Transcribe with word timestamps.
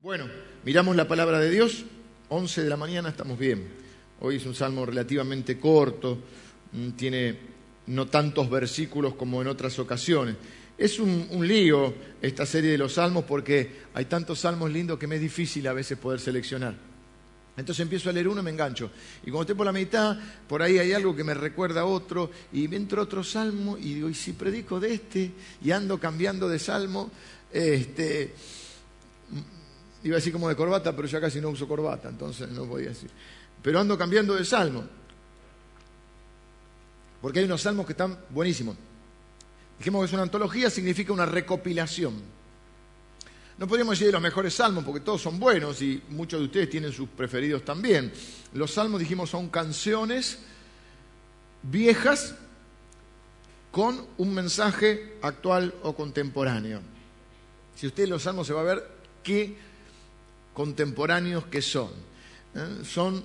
Bueno, 0.00 0.26
miramos 0.64 0.94
la 0.94 1.08
palabra 1.08 1.40
de 1.40 1.50
Dios, 1.50 1.84
11 2.28 2.64
de 2.64 2.68
la 2.68 2.76
mañana 2.76 3.08
estamos 3.08 3.38
bien. 3.38 3.66
Hoy 4.20 4.36
es 4.36 4.46
un 4.46 4.54
salmo 4.54 4.84
relativamente 4.84 5.58
corto, 5.58 6.18
mm, 6.72 6.90
tiene 6.90 7.38
no 7.86 8.06
tantos 8.06 8.50
versículos 8.50 9.14
como 9.14 9.40
en 9.40 9.48
otras 9.48 9.78
ocasiones. 9.78 10.36
Es 10.78 10.98
un, 10.98 11.28
lío 11.46 11.94
esta 12.20 12.44
serie 12.44 12.72
de 12.72 12.78
los 12.78 12.94
salmos 12.94 13.24
porque 13.24 13.84
hay 13.94 14.04
tantos 14.04 14.40
salmos 14.40 14.70
lindos 14.70 14.98
que 14.98 15.06
me 15.06 15.16
es 15.16 15.22
difícil 15.22 15.66
a 15.68 15.72
veces 15.72 15.96
poder 15.98 16.20
seleccionar. 16.20 16.74
Entonces 17.56 17.82
empiezo 17.82 18.10
a 18.10 18.12
leer 18.12 18.28
uno 18.28 18.42
y 18.42 18.44
me 18.44 18.50
engancho. 18.50 18.90
Y 19.22 19.30
cuando 19.30 19.42
estoy 19.42 19.54
por 19.54 19.64
la 19.64 19.72
mitad, 19.72 20.18
por 20.46 20.60
ahí 20.60 20.78
hay 20.78 20.92
algo 20.92 21.16
que 21.16 21.24
me 21.24 21.32
recuerda 21.32 21.80
a 21.80 21.84
otro, 21.86 22.30
y 22.52 22.72
entro 22.74 23.00
otro 23.00 23.24
salmo 23.24 23.78
y 23.78 23.94
digo, 23.94 24.10
¿y 24.10 24.14
si 24.14 24.34
predico 24.34 24.78
de 24.78 24.92
este? 24.92 25.32
Y 25.64 25.70
ando 25.70 25.98
cambiando 25.98 26.48
de 26.48 26.58
salmo. 26.58 27.10
Este, 27.50 28.34
iba 30.04 30.16
a 30.16 30.18
decir 30.18 30.34
como 30.34 30.50
de 30.50 30.56
corbata, 30.56 30.94
pero 30.94 31.08
ya 31.08 31.18
casi 31.18 31.40
no 31.40 31.48
uso 31.48 31.66
corbata, 31.66 32.10
entonces 32.10 32.50
no 32.50 32.66
podía 32.66 32.90
decir. 32.90 33.10
Pero 33.62 33.80
ando 33.80 33.96
cambiando 33.96 34.34
de 34.34 34.44
salmo. 34.44 34.84
Porque 37.22 37.38
hay 37.38 37.46
unos 37.46 37.62
salmos 37.62 37.86
que 37.86 37.92
están 37.92 38.18
buenísimos. 38.28 38.76
Dijimos 39.78 40.02
que 40.02 40.06
es 40.06 40.12
una 40.12 40.22
antología, 40.22 40.70
significa 40.70 41.12
una 41.12 41.26
recopilación. 41.26 42.14
No 43.58 43.66
podríamos 43.66 43.92
decir 43.92 44.08
de 44.08 44.12
los 44.12 44.22
mejores 44.22 44.54
salmos, 44.54 44.84
porque 44.84 45.00
todos 45.00 45.22
son 45.22 45.38
buenos 45.38 45.80
y 45.80 46.02
muchos 46.10 46.40
de 46.40 46.46
ustedes 46.46 46.70
tienen 46.70 46.92
sus 46.92 47.08
preferidos 47.08 47.64
también. 47.64 48.12
Los 48.52 48.72
salmos, 48.72 49.00
dijimos, 49.00 49.30
son 49.30 49.48
canciones 49.48 50.38
viejas 51.62 52.34
con 53.70 54.06
un 54.18 54.34
mensaje 54.34 55.18
actual 55.22 55.74
o 55.82 55.94
contemporáneo. 55.94 56.80
Si 57.74 57.86
usted 57.86 58.08
los 58.08 58.22
salmos 58.22 58.46
se 58.46 58.52
va 58.52 58.60
a 58.60 58.64
ver 58.64 58.88
qué 59.22 59.56
contemporáneos 60.54 61.46
que 61.46 61.60
son. 61.60 61.90
¿eh? 62.54 62.84
Son 62.84 63.22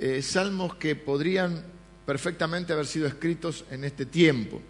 eh, 0.00 0.22
salmos 0.22 0.74
que 0.74 0.96
podrían 0.96 1.64
perfectamente 2.04 2.72
haber 2.72 2.86
sido 2.86 3.06
escritos 3.06 3.64
en 3.70 3.84
este 3.84 4.06
tiempo. 4.06 4.60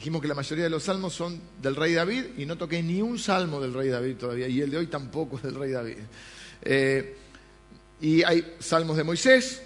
Dijimos 0.00 0.22
que 0.22 0.28
la 0.28 0.34
mayoría 0.34 0.64
de 0.64 0.70
los 0.70 0.84
salmos 0.84 1.12
son 1.12 1.38
del 1.60 1.76
rey 1.76 1.92
David 1.92 2.24
y 2.38 2.46
no 2.46 2.56
toqué 2.56 2.82
ni 2.82 3.02
un 3.02 3.18
salmo 3.18 3.60
del 3.60 3.74
rey 3.74 3.90
David 3.90 4.16
todavía, 4.16 4.48
y 4.48 4.62
el 4.62 4.70
de 4.70 4.78
hoy 4.78 4.86
tampoco 4.86 5.36
es 5.36 5.42
del 5.42 5.54
rey 5.54 5.72
David. 5.72 5.98
Eh, 6.62 7.16
y 8.00 8.22
hay 8.22 8.56
salmos 8.60 8.96
de 8.96 9.04
Moisés, 9.04 9.60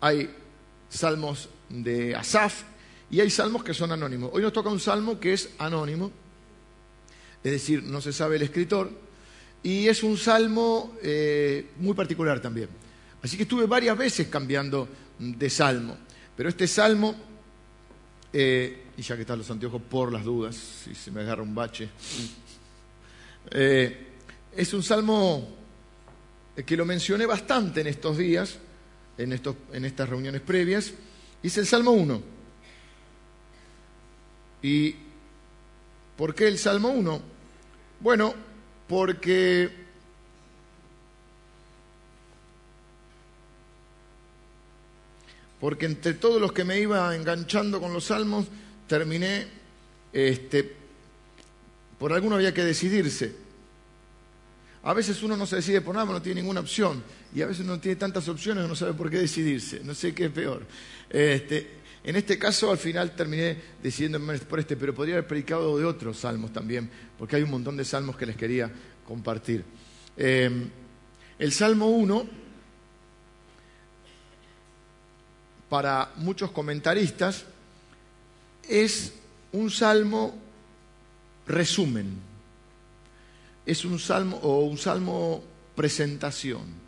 hay 0.00 0.30
salmos 0.88 1.48
de 1.68 2.14
Asaf 2.14 2.62
y 3.10 3.18
hay 3.18 3.28
salmos 3.28 3.64
que 3.64 3.74
son 3.74 3.90
anónimos. 3.90 4.30
Hoy 4.32 4.42
nos 4.42 4.52
toca 4.52 4.68
un 4.68 4.78
salmo 4.78 5.18
que 5.18 5.32
es 5.32 5.50
anónimo, 5.58 6.12
es 7.42 7.50
decir, 7.50 7.82
no 7.82 8.00
se 8.00 8.12
sabe 8.12 8.36
el 8.36 8.42
escritor, 8.42 8.88
y 9.64 9.88
es 9.88 10.04
un 10.04 10.16
salmo 10.16 10.96
eh, 11.02 11.70
muy 11.78 11.94
particular 11.94 12.40
también. 12.40 12.68
Así 13.20 13.36
que 13.36 13.42
estuve 13.42 13.66
varias 13.66 13.98
veces 13.98 14.28
cambiando 14.28 14.88
de 15.18 15.50
salmo, 15.50 15.98
pero 16.36 16.48
este 16.48 16.68
salmo, 16.68 17.16
eh, 18.32 18.84
y 19.00 19.02
ya 19.02 19.16
que 19.16 19.22
están 19.22 19.38
los 19.38 19.50
anteojos 19.50 19.80
por 19.80 20.12
las 20.12 20.22
dudas, 20.22 20.54
si 20.54 20.94
se 20.94 21.10
me 21.10 21.22
agarra 21.22 21.42
un 21.42 21.54
bache, 21.54 21.88
eh, 23.50 24.08
es 24.54 24.74
un 24.74 24.82
salmo 24.82 25.56
que 26.66 26.76
lo 26.76 26.84
mencioné 26.84 27.24
bastante 27.24 27.80
en 27.80 27.86
estos 27.86 28.18
días, 28.18 28.58
en, 29.16 29.32
estos, 29.32 29.56
en 29.72 29.86
estas 29.86 30.06
reuniones 30.06 30.42
previas, 30.42 30.92
y 31.42 31.46
es 31.46 31.56
el 31.56 31.66
Salmo 31.66 31.92
1. 31.92 32.22
¿Y 34.64 34.94
por 36.14 36.34
qué 36.34 36.48
el 36.48 36.58
Salmo 36.58 36.90
1? 36.90 37.22
Bueno, 38.00 38.34
porque 38.86 39.70
porque 45.58 45.86
entre 45.86 46.12
todos 46.12 46.38
los 46.38 46.52
que 46.52 46.64
me 46.64 46.78
iba 46.78 47.16
enganchando 47.16 47.80
con 47.80 47.94
los 47.94 48.04
salmos, 48.04 48.46
terminé, 48.90 49.46
este, 50.12 50.68
por 51.96 52.12
alguno 52.12 52.34
había 52.34 52.52
que 52.52 52.64
decidirse. 52.64 53.32
A 54.82 54.92
veces 54.92 55.22
uno 55.22 55.36
no 55.36 55.46
se 55.46 55.56
decide 55.56 55.80
por 55.80 55.94
nada, 55.94 56.10
no 56.10 56.20
tiene 56.20 56.40
ninguna 56.40 56.58
opción, 56.58 57.00
y 57.32 57.40
a 57.40 57.46
veces 57.46 57.64
uno 57.64 57.78
tiene 57.78 57.94
tantas 57.94 58.26
opciones 58.28 58.66
no 58.66 58.74
sabe 58.74 58.94
por 58.94 59.08
qué 59.08 59.18
decidirse, 59.18 59.80
no 59.84 59.94
sé 59.94 60.12
qué 60.12 60.24
es 60.24 60.32
peor. 60.32 60.66
Este, 61.08 61.78
en 62.02 62.16
este 62.16 62.36
caso, 62.36 62.72
al 62.72 62.78
final 62.78 63.14
terminé 63.14 63.56
decidiéndome 63.80 64.36
por 64.38 64.58
este, 64.58 64.76
pero 64.76 64.92
podría 64.92 65.14
haber 65.14 65.28
predicado 65.28 65.78
de 65.78 65.84
otros 65.84 66.18
salmos 66.18 66.52
también, 66.52 66.90
porque 67.16 67.36
hay 67.36 67.42
un 67.42 67.50
montón 67.50 67.76
de 67.76 67.84
salmos 67.84 68.16
que 68.16 68.26
les 68.26 68.34
quería 68.34 68.72
compartir. 69.06 69.62
Eh, 70.16 70.50
el 71.38 71.52
Salmo 71.52 71.90
1, 71.90 72.26
para 75.68 76.10
muchos 76.16 76.50
comentaristas, 76.50 77.44
es 78.68 79.12
un 79.52 79.70
salmo 79.70 80.34
resumen, 81.46 82.18
es 83.66 83.84
un 83.84 83.98
salmo 83.98 84.36
o 84.42 84.60
un 84.60 84.78
salmo 84.78 85.42
presentación. 85.74 86.80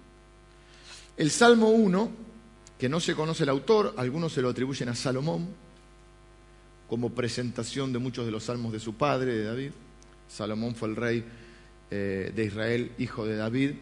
El 1.17 1.31
Salmo 1.31 1.69
1, 1.71 2.11
que 2.79 2.89
no 2.89 2.99
se 2.99 3.15
conoce 3.15 3.43
el 3.45 3.51
autor, 3.51 3.95
algunos 3.97 4.33
se 4.33 4.43
lo 4.43 4.49
atribuyen 4.49 4.89
a 4.89 4.95
Salomón, 4.95 5.49
como 6.89 7.11
presentación 7.11 7.93
de 7.93 7.99
muchos 7.99 8.27
de 8.27 8.33
los 8.33 8.45
salmos 8.45 8.73
de 8.73 8.81
su 8.81 8.95
padre, 8.95 9.35
de 9.35 9.45
David. 9.45 9.71
Salomón 10.29 10.75
fue 10.75 10.89
el 10.89 10.97
rey 10.97 11.25
eh, 11.91 12.33
de 12.35 12.45
Israel, 12.45 12.93
hijo 12.99 13.25
de 13.27 13.37
David, 13.37 13.73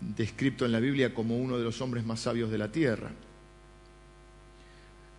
descrito 0.00 0.64
en 0.64 0.72
la 0.72 0.80
Biblia 0.80 1.14
como 1.14 1.36
uno 1.36 1.58
de 1.58 1.64
los 1.64 1.80
hombres 1.80 2.04
más 2.04 2.20
sabios 2.20 2.50
de 2.50 2.58
la 2.58 2.70
tierra. 2.70 3.10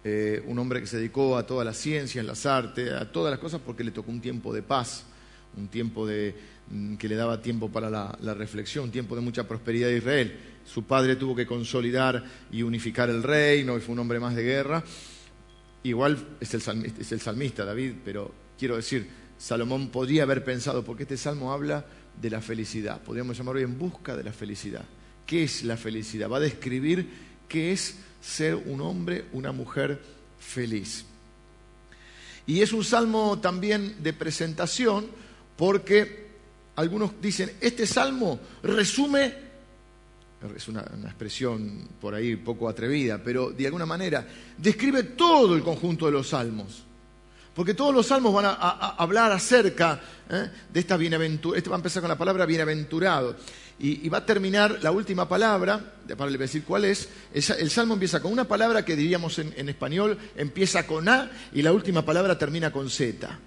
Eh, 0.04 0.42
un 0.46 0.58
hombre 0.60 0.80
que 0.80 0.88
se 0.88 0.98
dedicó 0.98 1.38
a 1.38 1.46
todas 1.46 1.66
las 1.66 1.76
ciencias, 1.76 2.26
las 2.26 2.46
artes, 2.46 2.92
a 2.92 3.12
todas 3.12 3.32
las 3.32 3.40
cosas 3.40 3.60
porque 3.66 3.84
le 3.84 3.92
tocó 3.92 4.12
un 4.12 4.22
tiempo 4.22 4.54
de 4.54 4.64
paz, 4.64 5.04
un 5.58 5.68
tiempo 5.68 6.08
de, 6.08 6.34
mm, 6.70 6.96
que 6.96 7.10
le 7.10 7.16
daba 7.16 7.42
tiempo 7.42 7.70
para 7.70 7.90
la, 7.90 8.34
reflexión, 8.34 8.86
un 8.86 8.92
tiempo 8.92 9.16
de 9.16 9.22
mucha 9.22 9.48
prosperidad 9.48 9.90
de 9.90 9.98
Israel. 9.98 10.40
Su 10.64 10.84
padre 10.84 11.18
tuvo 11.18 11.36
que 11.36 11.46
consolidar 11.46 12.24
y 12.50 12.64
unificar 12.64 13.10
el 13.10 13.24
reino 13.24 13.76
y 13.76 13.82
fue 13.82 13.94
un 13.94 14.00
hombre 14.00 14.22
más 14.22 14.36
de 14.36 14.44
guerra. 14.44 14.84
Igual 15.84 16.38
es 16.40 16.54
el 16.54 16.62
salmista, 16.62 17.02
es 17.02 17.12
el 17.12 17.20
salmista 17.20 17.66
David, 17.66 17.96
pero 18.06 18.32
quiero 18.58 18.78
decir, 18.78 19.08
Salomón 19.38 19.90
podría 19.90 20.24
haber 20.24 20.44
pensado, 20.44 20.84
porque 20.84 21.04
este 21.04 21.18
salmo 21.18 21.52
habla 21.52 21.86
de 22.22 22.30
la 22.30 22.42
felicidad, 22.42 23.02
podríamos 23.02 23.38
llamarlo 23.38 23.62
en 23.62 23.78
busca 23.78 24.16
de 24.16 24.24
la 24.24 24.34
felicidad. 24.34 24.84
¿Qué 25.26 25.44
es 25.44 25.64
la 25.64 25.78
felicidad? 25.78 26.30
Va 26.30 26.38
a 26.38 26.42
describir 26.42 27.08
qué 27.48 27.72
es 27.72 28.00
ser 28.22 28.56
un 28.56 28.82
hombre, 28.82 29.26
una 29.34 29.52
mujer 29.52 30.00
feliz. 30.40 31.06
Y 32.48 32.62
es 32.62 32.74
un 32.74 32.84
salmo 32.84 33.40
también 33.40 34.02
de 34.02 34.14
presentación 34.14 35.08
porque 35.56 36.30
algunos 36.76 37.12
dicen, 37.22 37.52
este 37.60 37.86
salmo 37.86 38.40
resume, 38.64 39.34
es 40.56 40.68
una, 40.68 40.82
expresión 41.04 41.90
por 42.00 42.16
ahí 42.16 42.38
poco 42.38 42.70
atrevida, 42.70 43.22
pero 43.24 43.52
de 43.52 43.66
alguna 43.66 43.86
manera 43.86 44.26
describe 44.58 45.04
todo 45.04 45.56
el 45.56 45.62
conjunto 45.62 46.06
de 46.06 46.14
los 46.14 46.30
salmos. 46.30 46.84
Porque 47.54 47.74
todos 47.74 47.94
los 47.94 48.08
salmos 48.08 48.34
van 48.34 48.46
a 48.46 48.96
hablar 48.98 49.34
acerca 49.34 50.00
¿eh? 50.30 50.50
de 50.72 50.80
esta 50.80 50.96
bienaventura. 50.96 51.58
Este 51.58 51.70
va 51.70 51.76
a 51.76 51.80
empezar 51.80 52.02
con 52.02 52.10
la 52.10 52.18
palabra 52.18 52.46
bienaventurado. 52.46 53.36
Y, 53.82 54.10
va 54.10 54.18
a 54.18 54.26
terminar 54.26 54.80
la 54.82 54.92
última 54.92 55.30
palabra, 55.30 55.94
para 56.18 56.30
decir 56.32 56.64
cuál 56.66 56.84
es. 56.84 57.08
El, 57.34 57.70
salmo 57.70 57.94
empieza 57.94 58.22
con 58.22 58.34
una 58.34 58.46
palabra 58.46 58.84
que 58.84 58.96
diríamos 58.96 59.40
en, 59.40 59.70
español, 59.70 60.18
empieza 60.36 60.86
con 60.86 61.08
A 61.08 61.32
y 61.54 61.62
la 61.62 61.72
última 61.72 62.04
palabra 62.04 62.38
termina 62.38 62.74
con 62.74 62.90
Z. 62.90 63.40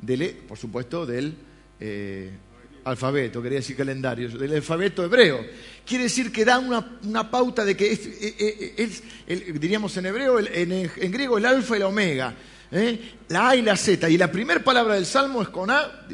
Del, 0.00 0.22
e, 0.22 0.28
por 0.30 0.56
supuesto, 0.56 1.04
del 1.04 1.34
eh, 1.80 2.30
alfabeto, 2.84 3.42
quería 3.42 3.58
decir 3.58 3.76
calendario, 3.76 4.28
del 4.28 4.54
alfabeto 4.54 5.04
hebreo. 5.04 5.44
Quiere 5.84 6.04
decir 6.04 6.30
que 6.30 6.44
da 6.44 6.60
una, 6.60 7.28
pauta 7.28 7.64
de 7.64 7.76
que 7.76 7.90
es, 7.90 8.06
es 8.06 9.02
el, 9.26 9.58
diríamos 9.58 9.96
en 9.96 10.06
hebreo, 10.06 10.38
en, 10.38 11.10
griego, 11.10 11.38
el 11.38 11.46
alfa 11.46 11.76
y 11.76 11.80
la 11.80 11.88
omega. 11.88 12.34
¿Eh? 12.70 12.98
La 13.28 13.50
A 13.50 13.56
y 13.56 13.62
la 13.62 13.76
Z. 13.76 14.08
Y 14.08 14.16
la 14.16 14.30
primera 14.30 14.62
palabra 14.62 14.94
del 14.94 15.04
Salmo 15.04 15.42
es 15.42 15.48
con 15.48 15.68
A 15.68 16.06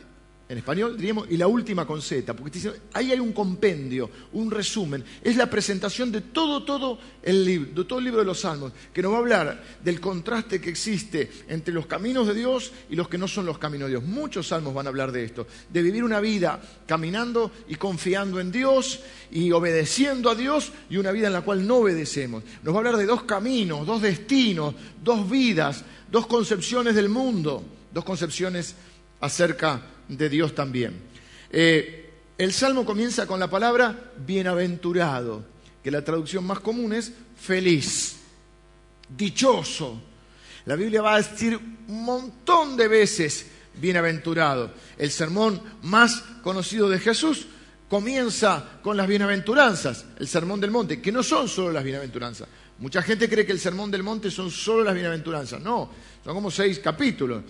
en 0.49 0.57
español 0.57 0.97
diríamos, 0.97 1.27
y 1.31 1.37
la 1.37 1.47
última 1.47 1.87
con 1.87 2.01
Z, 2.01 2.35
porque 2.35 2.59
ahí 2.95 3.13
hay 3.13 3.21
un 3.21 3.33
compendio, 3.33 4.11
un 4.33 4.51
resumen, 4.51 5.05
es 5.23 5.37
la 5.37 5.51
presentación 5.51 6.11
de 6.11 6.23
todo, 6.23 6.65
todo 6.65 6.99
el 7.23 7.45
libro, 7.45 7.83
de 7.83 7.85
todo 7.85 7.99
el 7.99 8.07
libro 8.07 8.21
de 8.21 8.27
los 8.27 8.41
Salmos, 8.41 8.73
que 8.93 9.03
nos 9.03 9.13
va 9.13 9.17
a 9.17 9.21
hablar 9.21 9.63
del 9.85 10.01
contraste 10.01 10.59
que 10.59 10.71
existe 10.71 11.31
entre 11.49 11.75
los 11.75 11.87
caminos 11.87 12.27
de 12.27 12.35
Dios 12.35 12.73
y 12.89 12.97
los 12.97 13.09
que 13.09 13.19
no 13.19 13.29
son 13.29 13.45
los 13.45 13.59
caminos 13.59 13.89
de 13.89 13.99
Dios. 13.99 14.05
Muchos 14.05 14.49
salmos 14.49 14.73
van 14.73 14.87
a 14.87 14.89
hablar 14.89 15.13
de 15.13 15.25
esto, 15.25 15.47
de 15.71 15.83
vivir 15.83 16.03
una 16.03 16.21
vida 16.21 16.61
caminando 16.87 17.51
y 17.69 17.75
confiando 17.75 18.41
en 18.41 18.51
Dios 18.51 19.01
y 19.31 19.53
obedeciendo 19.53 20.31
a 20.31 20.35
Dios 20.35 20.73
y 20.89 20.97
una 20.97 21.13
vida 21.13 21.27
en 21.27 21.35
la 21.35 21.43
cual 21.43 21.67
no 21.67 21.77
obedecemos. 21.77 22.43
Nos 22.63 22.73
va 22.73 22.79
a 22.79 22.81
hablar 22.81 22.97
de 22.97 23.07
dos 23.07 23.25
caminos, 23.25 23.87
dos 23.87 24.01
destinos, 24.01 24.75
dos 25.03 25.29
vidas, 25.29 25.85
dos 26.11 26.27
concepciones 26.27 26.95
del 26.95 27.09
mundo, 27.09 27.63
dos 27.93 28.05
concepciones 28.05 28.75
acerca 29.21 29.83
de 30.09 30.29
Dios 30.29 30.55
también. 30.55 30.95
Eh, 31.51 32.11
el 32.37 32.53
salmo 32.53 32.85
comienza 32.85 33.27
con 33.27 33.41
la 33.41 33.51
palabra 33.51 34.13
bienaventurado, 34.25 35.45
que 35.83 35.91
la 35.91 36.05
traducción 36.05 36.47
más 36.47 36.61
común 36.61 36.93
es 36.93 37.13
feliz, 37.37 38.17
dichoso. 39.09 40.01
La 40.67 40.77
Biblia 40.77 41.03
va 41.03 41.15
a 41.15 41.23
decir 41.23 41.57
un 41.57 42.05
montón 42.05 42.77
de 42.77 42.89
veces 42.89 43.47
bienaventurado. 43.81 44.73
El 44.97 45.11
sermón 45.11 45.61
más 45.83 46.23
conocido 46.43 46.89
de 46.89 46.99
Jesús 46.99 47.47
comienza 47.89 48.79
con 48.83 48.97
las 48.97 49.09
bienaventuranzas, 49.09 50.05
el 50.19 50.29
sermón 50.29 50.61
del 50.61 50.71
monte, 50.71 51.01
que 51.01 51.11
no 51.11 51.23
son 51.23 51.49
solo 51.49 51.73
las 51.73 51.85
bienaventuranzas. 51.85 52.49
Mucha 52.79 53.03
gente 53.03 53.29
cree 53.29 53.45
que 53.45 53.53
el 53.53 53.59
sermón 53.59 53.91
del 53.91 54.03
monte 54.03 54.31
son 54.31 54.51
solo 54.51 54.85
las 54.85 54.95
bienaventuranzas. 54.95 55.61
No, 55.61 55.91
son 56.23 56.35
como 56.35 56.51
seis 56.51 56.79
capítulos 56.79 57.43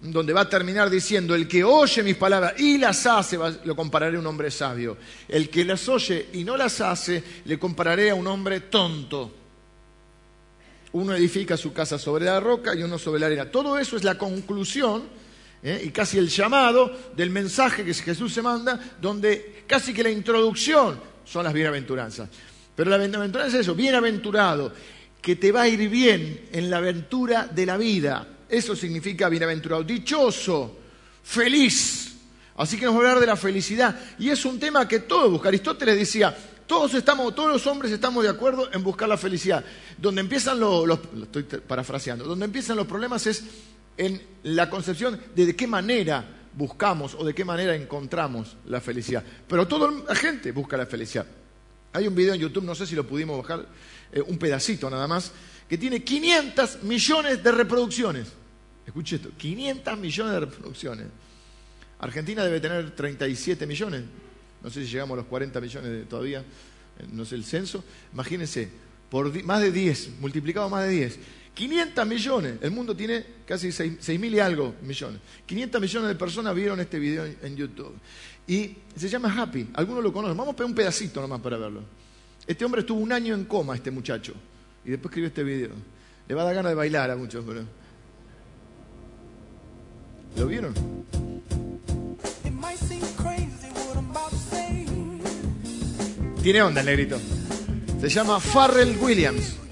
donde 0.00 0.32
va 0.32 0.42
a 0.42 0.48
terminar 0.48 0.90
diciendo, 0.90 1.34
el 1.34 1.48
que 1.48 1.64
oye 1.64 2.02
mis 2.02 2.16
palabras 2.16 2.54
y 2.58 2.78
las 2.78 3.06
hace, 3.06 3.38
lo 3.64 3.74
compararé 3.74 4.16
a 4.16 4.20
un 4.20 4.26
hombre 4.26 4.50
sabio. 4.50 4.96
El 5.28 5.48
que 5.48 5.64
las 5.64 5.88
oye 5.88 6.28
y 6.34 6.44
no 6.44 6.56
las 6.56 6.80
hace, 6.80 7.22
le 7.44 7.58
compararé 7.58 8.10
a 8.10 8.14
un 8.14 8.26
hombre 8.26 8.60
tonto. 8.60 9.32
Uno 10.92 11.14
edifica 11.14 11.56
su 11.56 11.72
casa 11.72 11.98
sobre 11.98 12.26
la 12.26 12.38
roca 12.38 12.74
y 12.74 12.82
uno 12.82 12.98
sobre 12.98 13.20
la 13.20 13.26
arena. 13.26 13.50
Todo 13.50 13.78
eso 13.78 13.96
es 13.96 14.04
la 14.04 14.18
conclusión 14.18 15.04
¿eh? 15.62 15.82
y 15.84 15.90
casi 15.90 16.18
el 16.18 16.28
llamado 16.28 16.92
del 17.16 17.30
mensaje 17.30 17.84
que 17.84 17.94
Jesús 17.94 18.32
se 18.32 18.42
manda, 18.42 18.78
donde 19.00 19.64
casi 19.66 19.94
que 19.94 20.02
la 20.02 20.10
introducción 20.10 21.00
son 21.24 21.44
las 21.44 21.52
bienaventuranzas. 21.52 22.28
Pero 22.76 22.90
la 22.90 22.98
bienaventuranza 22.98 23.56
es 23.56 23.62
eso, 23.62 23.74
bienaventurado, 23.74 24.72
que 25.22 25.36
te 25.36 25.50
va 25.50 25.62
a 25.62 25.68
ir 25.68 25.88
bien 25.88 26.48
en 26.52 26.68
la 26.68 26.76
aventura 26.76 27.46
de 27.46 27.66
la 27.66 27.78
vida 27.78 28.33
eso 28.56 28.74
significa 28.76 29.28
bienaventurado, 29.28 29.82
dichoso, 29.82 30.76
feliz. 31.22 32.14
Así 32.56 32.76
que 32.76 32.84
nos 32.84 32.94
va 32.94 32.98
a 32.98 33.00
hablar 33.00 33.20
de 33.20 33.26
la 33.26 33.36
felicidad. 33.36 33.98
Y 34.18 34.30
es 34.30 34.44
un 34.44 34.58
tema 34.58 34.86
que 34.86 35.00
todos 35.00 35.30
buscan. 35.30 35.48
Aristóteles 35.48 35.96
decía, 35.96 36.36
todos 36.66 36.94
estamos, 36.94 37.34
todos 37.34 37.52
los 37.52 37.66
hombres 37.66 37.92
estamos 37.92 38.22
de 38.22 38.30
acuerdo 38.30 38.72
en 38.72 38.82
buscar 38.82 39.08
la 39.08 39.16
felicidad. 39.16 39.64
Donde 39.98 40.20
empiezan 40.20 40.60
los, 40.60 40.86
lo 40.86 40.94
estoy 41.22 41.42
parafraseando, 41.42 42.24
donde 42.24 42.44
empiezan 42.44 42.76
los 42.76 42.86
problemas 42.86 43.26
es 43.26 43.44
en 43.96 44.20
la 44.44 44.70
concepción 44.70 45.20
de 45.34 45.46
de 45.46 45.56
qué 45.56 45.66
manera 45.66 46.24
buscamos 46.56 47.14
o 47.14 47.24
de 47.24 47.34
qué 47.34 47.44
manera 47.44 47.74
encontramos 47.74 48.56
la 48.66 48.80
felicidad. 48.80 49.24
Pero 49.48 49.66
toda 49.66 49.90
la 49.90 50.14
gente 50.14 50.52
busca 50.52 50.76
la 50.76 50.86
felicidad. 50.86 51.26
Hay 51.92 52.06
un 52.06 52.14
video 52.14 52.34
en 52.34 52.40
YouTube, 52.40 52.64
no 52.64 52.74
sé 52.74 52.86
si 52.86 52.94
lo 52.94 53.06
pudimos 53.06 53.40
bajar, 53.40 53.66
eh, 54.12 54.20
un 54.20 54.38
pedacito 54.38 54.90
nada 54.90 55.06
más, 55.06 55.32
que 55.68 55.78
tiene 55.78 56.02
500 56.02 56.82
millones 56.82 57.42
de 57.42 57.52
reproducciones. 57.52 58.28
Escuche 58.86 59.16
esto, 59.16 59.30
500 59.36 59.98
millones 59.98 60.32
de 60.32 60.40
reproducciones. 60.40 61.06
Argentina 61.98 62.44
debe 62.44 62.60
tener 62.60 62.90
37 62.94 63.66
millones. 63.66 64.02
No 64.62 64.70
sé 64.70 64.84
si 64.84 64.90
llegamos 64.90 65.14
a 65.14 65.16
los 65.16 65.26
40 65.26 65.60
millones 65.60 66.08
todavía, 66.08 66.40
eh, 66.40 67.06
no 67.12 67.24
sé 67.24 67.34
el 67.34 67.44
censo. 67.44 67.84
Imagínense, 68.12 68.68
por 69.10 69.42
más 69.44 69.60
de 69.60 69.70
10, 69.70 70.20
multiplicado 70.20 70.68
más 70.68 70.84
de 70.84 70.90
10. 70.90 71.18
500 71.54 72.06
millones. 72.06 72.54
El 72.60 72.72
mundo 72.72 72.96
tiene 72.96 73.24
casi 73.46 73.70
6 73.70 74.18
mil 74.18 74.34
y 74.34 74.40
algo 74.40 74.74
millones. 74.82 75.20
500 75.46 75.80
millones 75.80 76.08
de 76.08 76.14
personas 76.16 76.54
vieron 76.54 76.80
este 76.80 76.98
video 76.98 77.24
en, 77.24 77.56
YouTube. 77.56 77.94
Y 78.46 78.76
se 78.96 79.08
llama 79.08 79.32
Happy. 79.32 79.68
Algunos 79.74 80.02
lo 80.02 80.12
conocen. 80.12 80.36
Vamos 80.36 80.54
a 80.54 80.56
pegar 80.56 80.68
un 80.68 80.74
pedacito 80.74 81.20
nomás 81.20 81.40
para 81.40 81.56
verlo. 81.56 81.82
Este 82.46 82.64
hombre 82.64 82.80
estuvo 82.80 82.98
un 82.98 83.12
año 83.12 83.34
en 83.34 83.44
coma, 83.44 83.76
este 83.76 83.90
muchacho. 83.90 84.34
Y 84.84 84.90
después 84.90 85.10
escribió 85.10 85.28
este 85.28 85.44
video. 85.44 85.70
Le 86.26 86.34
va 86.34 86.42
a 86.42 86.44
dar 86.46 86.56
ganas 86.56 86.72
de 86.72 86.76
bailar 86.76 87.10
a 87.10 87.16
muchos, 87.16 87.44
pero... 87.46 87.83
¿Lo 90.36 90.46
vieron? 90.46 90.74
Tiene 96.42 96.62
onda 96.62 96.80
el 96.80 96.86
negrito. 96.86 97.18
Se 98.00 98.08
llama 98.10 98.38
Farrell 98.38 98.98
Williams. 99.00 99.63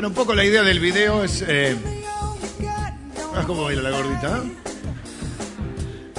Bueno, 0.00 0.08
un 0.08 0.14
poco 0.14 0.34
la 0.34 0.46
idea 0.46 0.62
del 0.62 0.80
video 0.80 1.22
es... 1.22 1.44
Eh... 1.46 1.76
Ah, 3.34 3.44
¿Cómo 3.46 3.64
baila 3.64 3.82
la 3.82 3.90
gordita? 3.90 4.42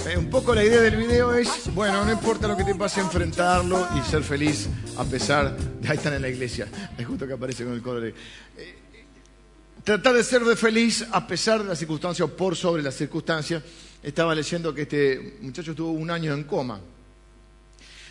Eh, 0.07 0.16
un 0.16 0.30
poco 0.30 0.54
la 0.54 0.63
idea 0.63 0.81
del 0.81 0.98
video 0.98 1.33
es, 1.33 1.74
bueno, 1.74 2.06
no 2.06 2.12
importa 2.12 2.48
lo 2.48 2.56
que 2.56 2.63
te 2.63 2.75
pase, 2.75 3.00
enfrentarlo 3.00 3.88
y 3.98 4.07
ser 4.07 4.22
feliz 4.22 4.69
a 4.98 5.04
pesar. 5.04 5.57
Ahí 5.89 5.98
están 5.98 6.13
en 6.13 6.22
la 6.22 6.30
iglesia, 6.30 6.68
es 6.95 7.07
justo 7.07 7.25
que 7.25 7.33
aparece 7.33 7.63
con 7.63 7.74
el 7.74 7.81
color. 7.81 8.06
Eh, 8.06 8.13
tratar 9.84 10.13
de 10.13 10.24
ser 10.24 10.44
de 10.44 10.56
feliz 10.56 11.04
a 11.12 11.25
pesar 11.25 11.63
de 11.63 11.69
las 11.69 11.80
circunstancias 11.80 12.30
o 12.30 12.38
por 12.38 12.56
sobre 12.56 12.84
las 12.84 12.94
circunstancias. 12.94 13.63
Estaba 14.04 14.36
leyendo 14.36 14.75
que 14.75 14.84
este 14.84 15.39
muchacho 15.42 15.72
estuvo 15.72 15.89
un 15.89 16.12
año 16.12 16.36
en 16.36 16.44
coma. 16.44 16.80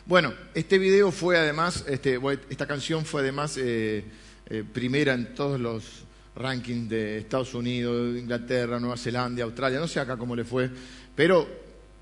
Bueno, 0.04 0.34
este 0.52 0.78
video 0.78 1.12
fue 1.12 1.38
además, 1.38 1.84
este, 1.86 2.18
esta 2.48 2.66
canción 2.66 3.04
fue 3.04 3.20
además... 3.20 3.56
Eh, 3.56 4.04
eh, 4.50 4.64
primera 4.64 5.14
en 5.14 5.34
todos 5.34 5.60
los 5.60 6.02
rankings 6.34 6.88
de 6.88 7.18
Estados 7.18 7.54
Unidos, 7.54 8.16
Inglaterra, 8.18 8.80
Nueva 8.80 8.96
Zelanda, 8.96 9.44
Australia, 9.44 9.78
no 9.78 9.86
sé 9.86 10.00
acá 10.00 10.16
cómo 10.16 10.34
le 10.34 10.44
fue, 10.44 10.68
pero 11.14 11.46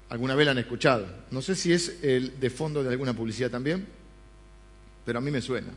alguna 0.09 0.35
vez 0.35 0.47
la 0.47 0.52
han 0.52 0.59
escuchado. 0.59 1.07
No 1.31 1.43
sé 1.43 1.55
si 1.55 1.73
es 1.73 2.02
el 2.02 2.40
de 2.40 2.50
fondo 2.50 2.83
de 2.83 2.90
alguna 2.90 3.14
publicidad 3.14 3.50
también, 3.50 3.87
pero 5.05 5.19
a 5.19 5.23
mí 5.23 5.31
me 5.31 5.43
suena. 5.43 5.69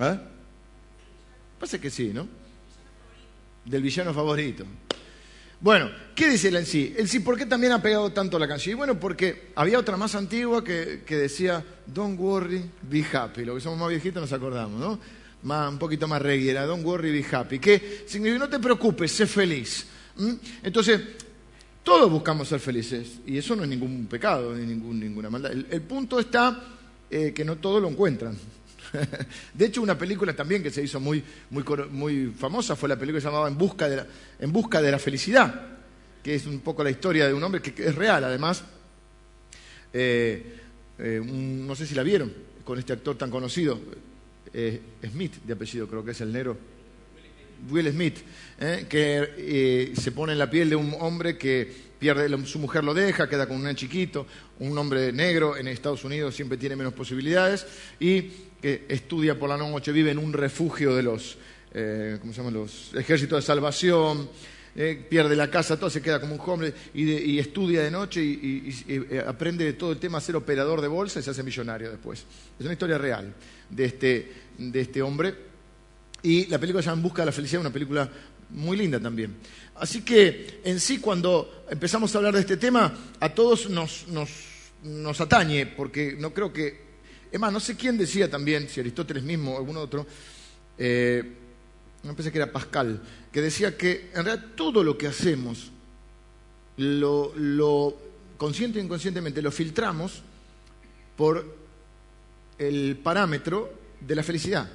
¿Eh? 0.00 0.18
Pasa 1.58 1.80
que 1.80 1.90
sí, 1.90 2.10
¿no? 2.12 2.26
Del 3.64 3.82
villano 3.82 4.12
favorito. 4.12 4.64
Bueno, 5.62 5.88
¿qué 6.16 6.28
dice 6.28 6.48
el 6.48 6.56
en 6.56 6.66
sí? 6.66 6.92
El 6.98 7.08
sí, 7.08 7.20
¿por 7.20 7.38
qué 7.38 7.46
también 7.46 7.72
ha 7.72 7.80
pegado 7.80 8.10
tanto 8.10 8.36
la 8.36 8.48
canción? 8.48 8.72
Y 8.72 8.76
bueno, 8.76 8.98
porque 8.98 9.52
había 9.54 9.78
otra 9.78 9.96
más 9.96 10.16
antigua 10.16 10.64
que, 10.64 11.04
decía, 11.08 11.64
Don't 11.86 12.18
worry, 12.18 12.68
be 12.82 13.04
happy. 13.12 13.44
Lo 13.44 13.54
que 13.54 13.60
somos 13.60 13.78
más 13.78 13.88
viejitos 13.88 14.20
nos 14.20 14.32
acordamos, 14.32 14.80
¿no? 14.80 14.98
Más, 15.44 15.70
un 15.70 15.78
poquito 15.78 16.08
más 16.08 16.20
reggae, 16.20 16.50
era 16.50 16.66
Don't 16.66 16.84
worry, 16.84 17.12
be 17.12 17.24
happy. 17.30 17.60
Que 17.60 18.02
significa, 18.08 18.40
no 18.40 18.48
te 18.48 18.58
preocupes, 18.58 19.12
sé 19.12 19.24
feliz. 19.24 19.86
Entonces, 20.64 21.00
todos 21.84 22.10
buscamos 22.10 22.48
ser 22.48 22.58
felices. 22.58 23.20
Y 23.24 23.38
eso 23.38 23.54
no 23.54 23.62
es 23.62 23.68
ningún 23.68 24.06
pecado, 24.06 24.52
ni 24.56 24.66
ningún, 24.66 24.98
ninguna 24.98 25.30
maldad. 25.30 25.52
El, 25.52 25.82
punto 25.82 26.18
está 26.18 26.60
eh, 27.08 27.32
que 27.32 27.44
no 27.44 27.58
todos 27.58 27.80
lo 27.80 27.88
encuentran. 27.88 28.36
De 29.54 29.66
hecho, 29.66 29.82
una 29.82 29.96
película 29.96 30.34
también 30.34 30.62
que 30.62 30.70
se 30.70 30.82
hizo 30.82 31.00
muy, 31.00 31.22
muy, 31.50 32.32
famosa 32.38 32.76
fue 32.76 32.88
la 32.88 32.98
película 32.98 33.22
llamaba 33.22 33.48
en 33.48 33.56
busca, 33.56 33.88
de 33.88 33.96
la, 33.96 34.06
en 34.38 34.52
busca 34.52 34.82
de 34.82 34.90
la 34.90 34.98
Felicidad, 34.98 35.78
que 36.22 36.34
es 36.34 36.46
un 36.46 36.60
poco 36.60 36.84
la 36.84 36.90
historia 36.90 37.26
de 37.26 37.34
un 37.34 37.42
hombre 37.42 37.60
que, 37.60 37.84
es 37.84 37.94
real, 37.94 38.24
además. 38.24 38.64
Eh, 39.92 40.58
eh, 40.98 41.20
no 41.24 41.74
sé 41.74 41.86
si 41.86 41.94
la 41.94 42.02
vieron, 42.02 42.32
con 42.64 42.78
este 42.78 42.92
actor 42.92 43.16
tan 43.16 43.30
conocido, 43.30 43.80
eh, 44.52 44.80
Smith 45.10 45.42
de 45.44 45.52
apellido, 45.54 45.88
creo 45.88 46.04
que 46.04 46.12
es 46.12 46.20
el 46.20 46.32
negro. 46.32 46.56
Will 47.70 47.88
Smith, 47.92 48.18
que 48.88 49.92
se 49.96 50.10
pone 50.10 50.32
en 50.32 50.38
la 50.40 50.50
piel 50.50 50.68
de 50.68 50.74
un 50.74 50.96
hombre 50.98 51.38
que 51.38 51.92
pierde, 51.96 52.44
su 52.44 52.58
mujer 52.58 52.82
lo 52.82 52.92
deja, 52.92 53.28
queda 53.28 53.46
con 53.46 53.64
un 53.64 53.74
chiquito, 53.76 54.26
un 54.58 54.76
hombre 54.76 55.12
negro 55.12 55.56
en 55.56 55.68
Estados 55.68 56.02
Unidos 56.02 56.34
siempre 56.34 56.58
tiene 56.58 56.74
menos 56.74 56.92
posibilidades 56.92 57.64
y 58.00 58.32
que 58.62 58.86
estudia 58.88 59.38
por 59.38 59.48
la 59.48 59.56
noche, 59.56 59.90
vive 59.90 60.12
en 60.12 60.18
un 60.18 60.32
refugio 60.32 60.94
de 60.94 61.02
los, 61.02 61.36
eh, 61.74 62.16
¿cómo 62.20 62.32
se 62.32 62.38
llaman? 62.38 62.54
los 62.54 62.94
ejércitos 62.94 63.42
de 63.42 63.42
salvación, 63.42 64.30
eh, 64.74 65.04
pierde 65.06 65.36
la 65.36 65.50
casa, 65.50 65.76
todo 65.76 65.90
se 65.90 66.00
queda 66.00 66.18
como 66.20 66.34
un 66.34 66.40
hombre 66.46 66.72
y, 66.94 67.38
estudia 67.38 67.82
de 67.82 67.90
noche 67.90 68.22
y, 68.22 68.84
eh, 68.88 69.22
aprende 69.26 69.64
de 69.64 69.72
todo 69.74 69.92
el 69.92 69.98
tema 69.98 70.18
a 70.18 70.20
ser 70.20 70.36
operador 70.36 70.80
de 70.80 70.88
bolsa 70.88 71.20
y 71.20 71.22
se 71.22 71.30
hace 71.30 71.42
millonario 71.42 71.90
después. 71.90 72.24
Es 72.58 72.64
una 72.64 72.72
historia 72.72 72.96
real 72.96 73.34
de 73.68 73.84
este, 73.84 74.32
de 74.56 74.80
este 74.80 75.02
hombre. 75.02 75.52
Y 76.22 76.46
la 76.46 76.58
película 76.58 76.82
se 76.82 76.88
llama 76.88 77.00
En 77.00 77.02
Busca 77.02 77.22
de 77.22 77.26
la 77.26 77.32
Felicidad, 77.32 77.60
una 77.60 77.72
película 77.72 78.08
muy 78.50 78.76
linda 78.76 79.00
también. 79.00 79.34
Así 79.74 80.02
que 80.02 80.60
en 80.64 80.78
sí, 80.78 80.98
cuando 80.98 81.64
empezamos 81.68 82.14
a 82.14 82.18
hablar 82.18 82.34
de 82.34 82.40
este 82.40 82.56
tema, 82.56 82.96
a 83.18 83.28
todos 83.34 83.68
nos, 83.68 84.06
nos, 84.08 84.30
nos 84.84 85.20
atañe, 85.20 85.66
porque 85.66 86.16
no 86.16 86.32
creo 86.32 86.52
que... 86.52 86.91
Es 87.32 87.40
más, 87.40 87.50
no 87.50 87.60
sé 87.60 87.76
quién 87.76 87.96
decía 87.96 88.30
también, 88.30 88.68
si 88.68 88.78
Aristóteles 88.78 89.22
mismo 89.22 89.54
o 89.54 89.56
algún 89.56 89.78
otro, 89.78 90.06
eh, 90.76 91.24
pensé 92.14 92.30
que 92.30 92.36
era 92.36 92.52
Pascal, 92.52 93.00
que 93.32 93.40
decía 93.40 93.74
que 93.74 94.10
en 94.14 94.26
realidad 94.26 94.48
todo 94.54 94.84
lo 94.84 94.98
que 94.98 95.06
hacemos, 95.06 95.72
lo, 96.76 97.96
consciente 98.36 98.78
e 98.78 98.82
inconscientemente, 98.82 99.40
lo 99.40 99.50
filtramos 99.50 100.22
por 101.16 101.56
el 102.58 102.98
parámetro 103.02 103.72
de 103.98 104.14
la 104.14 104.22
felicidad. 104.22 104.68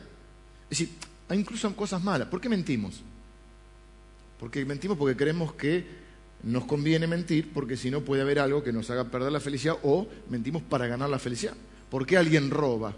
Es 0.70 0.80
decir, 0.80 0.90
incluso 1.32 1.76
cosas 1.76 2.04
malas. 2.04 2.28
¿Por 2.28 2.42
qué 2.42 2.50
mentimos? 2.50 3.02
Porque 4.40 4.66
mentimos 4.66 4.98
porque 4.98 5.16
creemos 5.16 5.54
que 5.54 5.86
nos 6.42 6.66
conviene 6.66 7.06
mentir, 7.06 7.52
porque 7.54 7.78
si 7.78 7.92
no 7.92 8.02
puede 8.02 8.24
haber 8.24 8.40
algo 8.40 8.64
que 8.64 8.74
nos 8.74 8.90
haga 8.90 9.06
perder 9.06 9.32
la 9.32 9.40
felicidad, 9.40 9.78
o 9.84 10.08
mentimos 10.30 10.64
para 10.64 10.88
ganar 10.88 11.10
la 11.10 11.20
felicidad. 11.20 11.54
¿Por 11.90 12.06
qué 12.06 12.18
alguien 12.18 12.50
roba? 12.50 12.94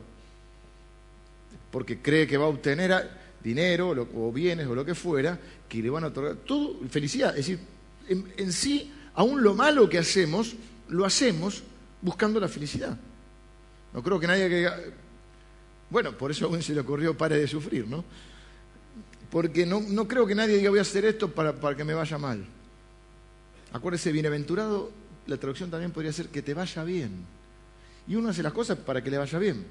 Porque 1.72 2.02
cree 2.02 2.28
que 2.28 2.38
va 2.38 2.46
a 2.46 2.50
obtener 2.50 3.10
dinero 3.44 4.08
o 4.14 4.32
bienes 4.32 4.68
o 4.68 4.76
lo 4.76 4.84
que 4.84 4.96
fuera, 4.96 5.40
que 5.68 5.82
le 5.82 5.90
van 5.90 6.04
a 6.04 6.08
otorgar 6.08 6.36
todo 6.38 6.80
felicidad. 6.90 7.30
Es 7.38 7.48
decir, 7.48 7.60
en, 8.08 8.34
en 8.38 8.52
sí, 8.52 8.92
aún 9.14 9.44
lo 9.44 9.54
malo 9.54 9.88
que 9.88 10.00
hacemos, 10.00 10.56
lo 10.88 11.06
hacemos 11.06 11.64
buscando 12.02 12.40
la 12.40 12.48
felicidad. 12.48 12.98
No 13.94 14.04
creo 14.04 14.20
que 14.20 14.28
nadie 14.28 14.50
que 14.50 14.58
diga, 14.58 14.78
bueno, 15.90 16.18
por 16.18 16.32
eso 16.32 16.46
aún 16.46 16.62
se 16.62 16.74
le 16.74 16.82
ocurrió 16.82 17.18
pare 17.18 17.38
de 17.38 17.48
sufrir, 17.48 17.88
¿no? 17.88 18.04
Porque 19.32 19.66
no, 19.66 19.82
no 19.82 20.08
creo 20.08 20.26
que 20.26 20.36
nadie 20.36 20.58
diga 20.58 20.70
voy 20.70 20.80
a 20.80 20.84
hacer 20.84 21.06
esto 21.06 21.30
para, 21.30 21.54
para 21.54 21.76
que 21.76 21.84
me 21.84 21.94
vaya 21.94 22.18
mal. 22.18 22.46
Acuérdese, 23.72 24.12
bienaventurado, 24.12 24.92
la 25.28 25.38
traducción 25.38 25.70
también 25.70 25.92
podría 25.92 26.12
ser 26.12 26.30
que 26.30 26.42
te 26.42 26.54
vaya 26.54 26.84
bien. 26.84 27.26
Y 28.10 28.16
uno 28.16 28.30
hace 28.30 28.44
las 28.44 28.52
cosas 28.52 28.78
para 28.78 29.04
que 29.04 29.12
le 29.12 29.18
vaya 29.18 29.38
bien. 29.38 29.66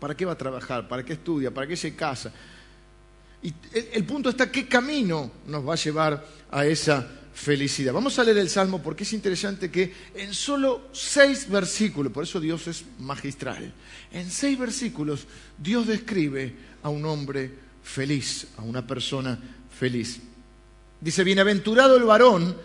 ¿Para 0.00 0.16
qué 0.16 0.24
va 0.24 0.32
a 0.32 0.38
trabajar? 0.38 0.88
¿Para 0.88 1.04
qué 1.04 1.12
estudia? 1.12 1.54
¿Para 1.54 1.66
qué 1.66 1.76
se 1.76 1.94
casa? 1.94 2.32
Y 3.40 3.54
el, 3.72 4.04
punto 4.04 4.30
está 4.30 4.50
qué 4.50 4.66
camino 4.66 5.30
nos 5.46 5.66
va 5.66 5.74
a 5.74 5.76
llevar 5.76 6.26
a 6.50 6.66
esa 6.66 7.08
felicidad. 7.32 7.92
Vamos 7.92 8.18
a 8.18 8.24
leer 8.24 8.38
el 8.38 8.50
Salmo 8.50 8.82
porque 8.82 9.04
es 9.04 9.12
interesante 9.12 9.70
que 9.70 9.94
en 10.14 10.34
solo 10.34 10.88
seis 10.92 11.48
versículos, 11.48 12.12
por 12.12 12.24
eso 12.24 12.40
Dios 12.40 12.66
es 12.66 12.84
magistral, 12.98 13.72
en 14.12 14.30
seis 14.30 14.58
versículos 14.58 15.26
Dios 15.56 15.86
describe 15.86 16.54
a 16.82 16.88
un 16.88 17.04
hombre 17.04 17.50
feliz, 17.82 18.48
a 18.56 18.62
una 18.62 18.84
persona 18.84 19.38
feliz. 19.76 20.20
Dice, 21.00 21.24
bienaventurado 21.24 21.96
el 21.96 22.04
varón 22.04 22.56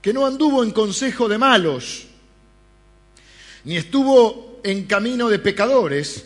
que 0.00 0.12
no 0.12 0.26
anduvo 0.26 0.62
en 0.62 0.72
consejo 0.72 1.28
de 1.28 1.38
malos, 1.38 2.08
ni 3.64 3.76
estuvo 3.76 4.60
en 4.62 4.84
camino 4.84 5.28
de 5.28 5.38
pecadores, 5.38 6.24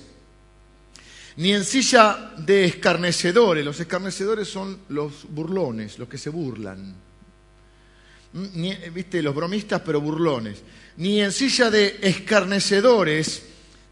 ni 1.37 1.52
en 1.52 1.64
silla 1.64 2.33
de 2.37 2.64
escarnecedores. 2.64 3.64
Los 3.64 3.78
escarnecedores 3.78 4.49
son 4.49 4.80
los 4.88 5.25
burlones, 5.28 5.99
los 5.99 6.09
que 6.09 6.18
se 6.18 6.30
burlan. 6.30 6.95
Mm, 8.33 8.47
Ni, 8.54 8.75
Viste, 8.92 9.23
los 9.23 9.35
bromistas, 9.35 9.80
pero 9.85 10.00
burlones. 10.00 10.62
Ni 10.97 11.21
en 11.21 11.33
silla 11.33 11.71
de 11.71 11.99
escarnecedores 12.02 13.42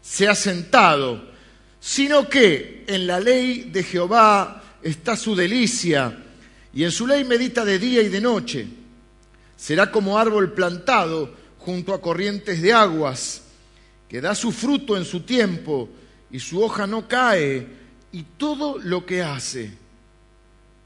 se 0.01 0.27
ha 0.27 0.35
sentado, 0.35 1.31
sino 1.79 2.27
que 2.27 2.83
en 2.87 3.07
la 3.07 3.19
ley 3.19 3.69
de 3.71 3.83
Jehová 3.83 4.63
está 4.81 5.15
su 5.15 5.35
delicia, 5.35 6.25
y 6.73 6.83
en 6.83 6.91
su 6.91 7.07
ley 7.07 7.23
medita 7.23 7.63
de 7.63 7.79
día 7.79 8.01
y 8.01 8.09
de 8.09 8.21
noche. 8.21 8.67
Será 9.55 9.89
como 9.89 10.19
árbol 10.19 10.53
plantado 10.53 11.33
junto 11.67 11.93
a 11.93 11.99
corrientes 11.99 12.61
de 12.61 12.71
aguas, 12.71 13.43
que 14.07 14.21
da 14.21 14.33
su 14.33 14.53
fruto 14.53 14.95
en 14.95 15.03
su 15.03 15.23
tiempo 15.23 15.89
y 16.31 16.39
su 16.39 16.63
hoja 16.63 16.87
no 16.87 17.09
cae, 17.09 17.67
y 18.13 18.23
todo 18.37 18.77
lo 18.77 19.05
que 19.05 19.21
hace, 19.21 19.73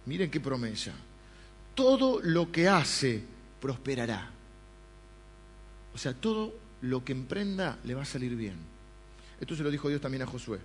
miren 0.08 0.32
qué 0.32 0.40
promesa, 0.40 0.92
todo 1.76 2.20
lo 2.24 2.52
que 2.52 2.68
hace 2.68 3.22
prosperará. 3.60 4.32
O 5.94 6.00
sea, 6.00 6.16
todo 6.16 6.56
lo 6.82 7.06
que 7.06 7.12
emprenda 7.12 7.78
le 7.84 7.94
va 7.94 8.02
a 8.02 8.06
salir 8.06 8.36
bien. 8.36 8.56
Esto 9.40 9.56
se 9.56 9.62
lo 9.62 9.70
dijo 9.70 9.88
Dios 9.88 10.02
también 10.02 10.24
a 10.24 10.26
Josué. 10.26 10.58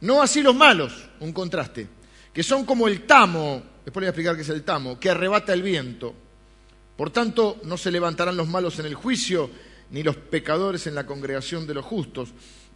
No 0.00 0.20
así 0.20 0.42
los 0.42 0.56
malos, 0.56 1.08
un 1.20 1.32
contraste, 1.32 1.86
que 2.32 2.42
son 2.42 2.64
como 2.64 2.88
el 2.88 3.06
tamo, 3.06 3.62
después 3.84 4.02
le 4.02 4.06
voy 4.06 4.06
a 4.06 4.08
explicar 4.08 4.34
qué 4.34 4.42
es 4.42 4.48
el 4.48 4.64
tamo, 4.64 4.98
que 4.98 5.10
arrebata 5.10 5.52
el 5.52 5.62
viento. 5.62 6.25
Por 6.96 7.10
tanto, 7.10 7.60
no 7.64 7.76
se 7.76 7.90
levantarán 7.90 8.36
los 8.36 8.48
malos 8.48 8.78
en 8.78 8.86
el 8.86 8.94
juicio, 8.94 9.50
ni 9.90 10.02
los 10.02 10.16
pecadores 10.16 10.86
en 10.86 10.94
la 10.94 11.06
congregación 11.06 11.66
de 11.66 11.74
los 11.74 11.84
justos, 11.84 12.30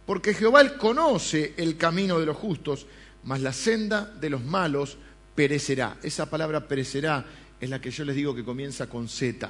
porque 0.05 0.33
Jehová 0.33 0.77
conoce 0.77 1.53
el 1.57 1.77
camino 1.77 2.19
de 2.19 2.25
los 2.25 2.37
justos, 2.37 2.85
mas 3.23 3.41
la 3.41 3.53
senda 3.53 4.05
de 4.05 4.29
los 4.29 4.43
malos 4.43 4.97
perecerá. 5.35 5.97
Esa 6.03 6.29
palabra 6.29 6.67
perecerá 6.67 7.25
es 7.59 7.69
la 7.69 7.81
que 7.81 7.91
yo 7.91 8.05
les 8.05 8.15
digo 8.15 8.35
que 8.35 8.43
comienza 8.43 8.87
con 8.87 9.07
Z, 9.07 9.49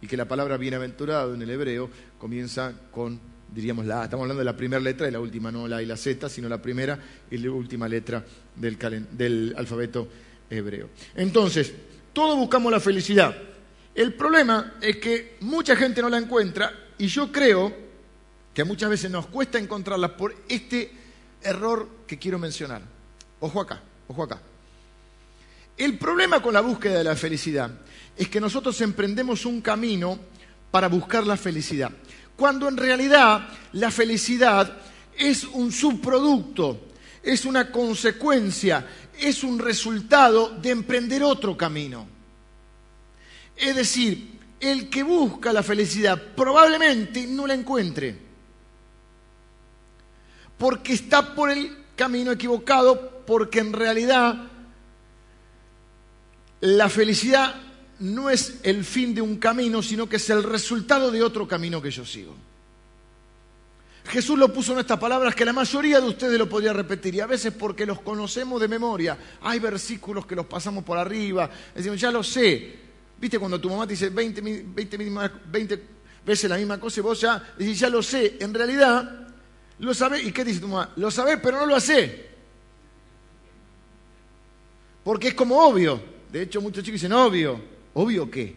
y 0.00 0.06
que 0.06 0.16
la 0.16 0.26
palabra 0.26 0.56
bienaventurado 0.56 1.34
en 1.34 1.42
el 1.42 1.50
hebreo 1.50 1.88
comienza 2.18 2.72
con, 2.90 3.20
diríamos, 3.54 3.86
la 3.86 4.02
A. 4.02 4.04
Estamos 4.04 4.24
hablando 4.24 4.40
de 4.40 4.44
la 4.44 4.56
primera 4.56 4.82
letra 4.82 5.06
y 5.06 5.12
la 5.12 5.20
última, 5.20 5.52
no 5.52 5.68
la 5.68 5.80
y 5.80 5.86
la 5.86 5.96
Z, 5.96 6.28
sino 6.28 6.48
la 6.48 6.60
primera 6.60 6.98
y 7.30 7.38
la 7.38 7.50
última 7.52 7.88
letra 7.88 8.24
del 8.56 9.54
alfabeto 9.56 10.08
hebreo. 10.50 10.90
Entonces, 11.14 11.72
todos 12.12 12.36
buscamos 12.36 12.72
la 12.72 12.80
felicidad. 12.80 13.51
El 13.94 14.14
problema 14.14 14.74
es 14.80 14.96
que 14.96 15.36
mucha 15.40 15.76
gente 15.76 16.00
no 16.00 16.08
la 16.08 16.18
encuentra 16.18 16.72
y 16.98 17.06
yo 17.06 17.30
creo 17.30 17.74
que 18.54 18.64
muchas 18.64 18.90
veces 18.90 19.10
nos 19.10 19.26
cuesta 19.26 19.58
encontrarla 19.58 20.16
por 20.16 20.34
este 20.48 20.92
error 21.42 21.88
que 22.06 22.18
quiero 22.18 22.38
mencionar. 22.38 22.82
Ojo 23.40 23.60
acá, 23.60 23.82
ojo 24.08 24.22
acá. 24.22 24.40
El 25.76 25.98
problema 25.98 26.40
con 26.40 26.54
la 26.54 26.60
búsqueda 26.60 26.98
de 26.98 27.04
la 27.04 27.16
felicidad 27.16 27.70
es 28.16 28.28
que 28.28 28.40
nosotros 28.40 28.80
emprendemos 28.80 29.44
un 29.46 29.60
camino 29.60 30.18
para 30.70 30.88
buscar 30.88 31.26
la 31.26 31.36
felicidad, 31.36 31.90
cuando 32.36 32.68
en 32.68 32.76
realidad 32.76 33.48
la 33.72 33.90
felicidad 33.90 34.74
es 35.18 35.44
un 35.44 35.70
subproducto, 35.70 36.88
es 37.22 37.44
una 37.44 37.70
consecuencia, 37.70 38.86
es 39.18 39.44
un 39.44 39.58
resultado 39.58 40.50
de 40.50 40.70
emprender 40.70 41.22
otro 41.22 41.56
camino. 41.56 42.11
Es 43.56 43.76
decir, 43.76 44.38
el 44.60 44.88
que 44.88 45.02
busca 45.02 45.52
la 45.52 45.62
felicidad 45.62 46.20
probablemente 46.36 47.26
no 47.26 47.46
la 47.46 47.54
encuentre, 47.54 48.16
porque 50.56 50.92
está 50.92 51.34
por 51.34 51.50
el 51.50 51.76
camino 51.96 52.30
equivocado, 52.30 53.24
porque 53.26 53.58
en 53.58 53.72
realidad 53.72 54.48
la 56.60 56.88
felicidad 56.88 57.56
no 57.98 58.30
es 58.30 58.60
el 58.62 58.84
fin 58.84 59.14
de 59.14 59.20
un 59.20 59.36
camino, 59.36 59.82
sino 59.82 60.08
que 60.08 60.16
es 60.16 60.30
el 60.30 60.42
resultado 60.42 61.10
de 61.10 61.22
otro 61.22 61.46
camino 61.46 61.82
que 61.82 61.90
yo 61.90 62.04
sigo. 62.04 62.34
Jesús 64.04 64.36
lo 64.36 64.52
puso 64.52 64.72
en 64.72 64.80
estas 64.80 64.98
palabras 64.98 65.34
que 65.34 65.44
la 65.44 65.52
mayoría 65.52 66.00
de 66.00 66.08
ustedes 66.08 66.38
lo 66.38 66.48
podría 66.48 66.72
repetir, 66.72 67.14
y 67.14 67.20
a 67.20 67.26
veces 67.26 67.52
porque 67.52 67.86
los 67.86 68.00
conocemos 68.00 68.60
de 68.60 68.68
memoria. 68.68 69.16
Hay 69.42 69.58
versículos 69.60 70.26
que 70.26 70.34
los 70.34 70.46
pasamos 70.46 70.84
por 70.84 70.98
arriba, 70.98 71.48
decimos, 71.74 72.00
ya 72.00 72.10
lo 72.10 72.22
sé. 72.22 72.91
¿Viste 73.22 73.38
cuando 73.38 73.60
tu 73.60 73.70
mamá 73.70 73.86
te 73.86 73.92
dice 73.92 74.08
20, 74.08 74.42
mi- 74.42 74.62
20 74.66 74.98
misma- 74.98 75.30
20 75.46 75.80
veces 76.26 76.50
la 76.50 76.56
misma 76.56 76.80
cosa 76.80 76.98
y 76.98 77.02
vos 77.04 77.20
ya 77.20 77.40
decís, 77.56 77.78
ya 77.78 77.88
lo 77.88 78.02
sé? 78.02 78.36
En 78.40 78.52
realidad, 78.52 79.28
lo 79.78 79.94
sabés. 79.94 80.24
¿Y 80.26 80.32
qué 80.32 80.44
dice 80.44 80.58
tu 80.58 80.66
mamá? 80.66 80.90
Lo 80.96 81.08
sabés, 81.08 81.38
pero 81.40 81.60
no 81.60 81.66
lo 81.66 81.76
hace. 81.76 82.26
Porque 85.04 85.28
es 85.28 85.34
como 85.34 85.56
obvio. 85.64 86.02
De 86.32 86.42
hecho, 86.42 86.60
muchos 86.60 86.82
chicos 86.82 87.00
dicen, 87.00 87.12
obvio. 87.12 87.60
¿Obvio 87.94 88.28
qué? 88.28 88.56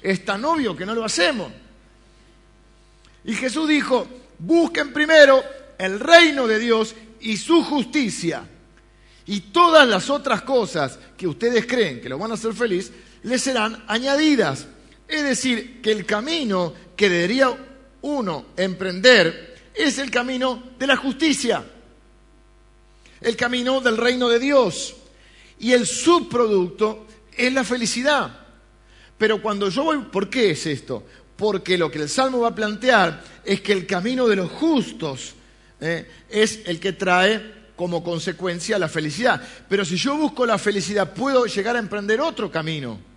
Es 0.00 0.24
tan 0.24 0.44
obvio 0.44 0.76
que 0.76 0.86
no 0.86 0.94
lo 0.94 1.04
hacemos. 1.04 1.50
Y 3.24 3.34
Jesús 3.34 3.68
dijo, 3.68 4.06
busquen 4.38 4.92
primero 4.92 5.42
el 5.78 5.98
reino 5.98 6.46
de 6.46 6.60
Dios 6.60 6.94
y 7.20 7.36
su 7.38 7.64
justicia. 7.64 8.48
Y 9.26 9.40
todas 9.40 9.88
las 9.88 10.10
otras 10.10 10.42
cosas 10.42 10.96
que 11.16 11.26
ustedes 11.26 11.66
creen 11.66 12.00
que 12.00 12.08
lo 12.08 12.18
van 12.18 12.30
a 12.30 12.34
hacer 12.34 12.54
feliz, 12.54 12.92
les 13.26 13.42
serán 13.42 13.82
añadidas. 13.88 14.66
Es 15.08 15.22
decir, 15.22 15.82
que 15.82 15.90
el 15.90 16.06
camino 16.06 16.72
que 16.96 17.08
debería 17.08 17.50
uno 18.02 18.46
emprender 18.56 19.56
es 19.74 19.98
el 19.98 20.10
camino 20.10 20.62
de 20.78 20.86
la 20.86 20.96
justicia, 20.96 21.64
el 23.20 23.36
camino 23.36 23.80
del 23.80 23.96
reino 23.96 24.28
de 24.28 24.38
Dios. 24.38 24.94
Y 25.58 25.72
el 25.72 25.86
subproducto 25.86 27.06
es 27.36 27.52
la 27.52 27.64
felicidad. 27.64 28.46
Pero 29.18 29.42
cuando 29.42 29.70
yo 29.70 29.84
voy, 29.84 29.98
¿por 30.12 30.30
qué 30.30 30.50
es 30.50 30.66
esto? 30.66 31.04
Porque 31.36 31.76
lo 31.76 31.90
que 31.90 31.98
el 31.98 32.08
Salmo 32.08 32.40
va 32.40 32.48
a 32.48 32.54
plantear 32.54 33.22
es 33.44 33.60
que 33.60 33.72
el 33.72 33.86
camino 33.86 34.28
de 34.28 34.36
los 34.36 34.50
justos 34.52 35.34
eh, 35.80 36.08
es 36.28 36.60
el 36.66 36.78
que 36.78 36.92
trae 36.92 37.54
como 37.74 38.04
consecuencia 38.04 38.78
la 38.78 38.88
felicidad. 38.88 39.42
Pero 39.68 39.84
si 39.84 39.96
yo 39.96 40.16
busco 40.16 40.46
la 40.46 40.58
felicidad, 40.58 41.12
puedo 41.12 41.46
llegar 41.46 41.74
a 41.74 41.80
emprender 41.80 42.20
otro 42.20 42.50
camino. 42.52 43.15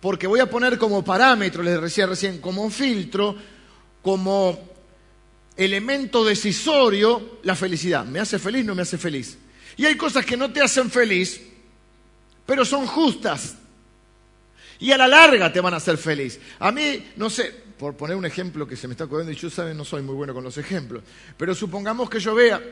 Porque 0.00 0.26
voy 0.26 0.40
a 0.40 0.50
poner 0.50 0.78
como 0.78 1.04
parámetro, 1.04 1.62
les 1.62 1.80
decía 1.80 2.06
recién, 2.06 2.38
como 2.40 2.68
filtro, 2.70 3.36
como 4.02 4.76
elemento 5.56 6.24
decisorio 6.24 7.38
la 7.42 7.56
felicidad. 7.56 8.04
¿Me 8.04 8.20
hace 8.20 8.38
feliz? 8.38 8.64
No 8.64 8.74
me 8.74 8.82
hace 8.82 8.98
feliz. 8.98 9.38
Y 9.76 9.84
hay 9.86 9.96
cosas 9.96 10.24
que 10.24 10.36
no 10.36 10.52
te 10.52 10.62
hacen 10.62 10.90
feliz, 10.90 11.40
pero 12.44 12.64
son 12.64 12.86
justas. 12.86 13.56
Y 14.78 14.92
a 14.92 14.98
la 14.98 15.08
larga 15.08 15.52
te 15.52 15.60
van 15.60 15.74
a 15.74 15.78
hacer 15.78 15.96
feliz. 15.96 16.38
A 16.58 16.70
mí, 16.70 17.12
no 17.16 17.30
sé, 17.30 17.52
por 17.78 17.96
poner 17.96 18.16
un 18.16 18.26
ejemplo 18.26 18.66
que 18.66 18.76
se 18.76 18.88
me 18.88 18.92
está 18.92 19.04
ocurriendo, 19.04 19.32
y 19.32 19.36
yo 19.36 19.50
saben, 19.50 19.76
no 19.76 19.84
soy 19.84 20.02
muy 20.02 20.14
bueno 20.14 20.34
con 20.34 20.44
los 20.44 20.58
ejemplos, 20.58 21.02
pero 21.36 21.54
supongamos 21.54 22.08
que 22.08 22.20
yo 22.20 22.34
vea 22.34 22.62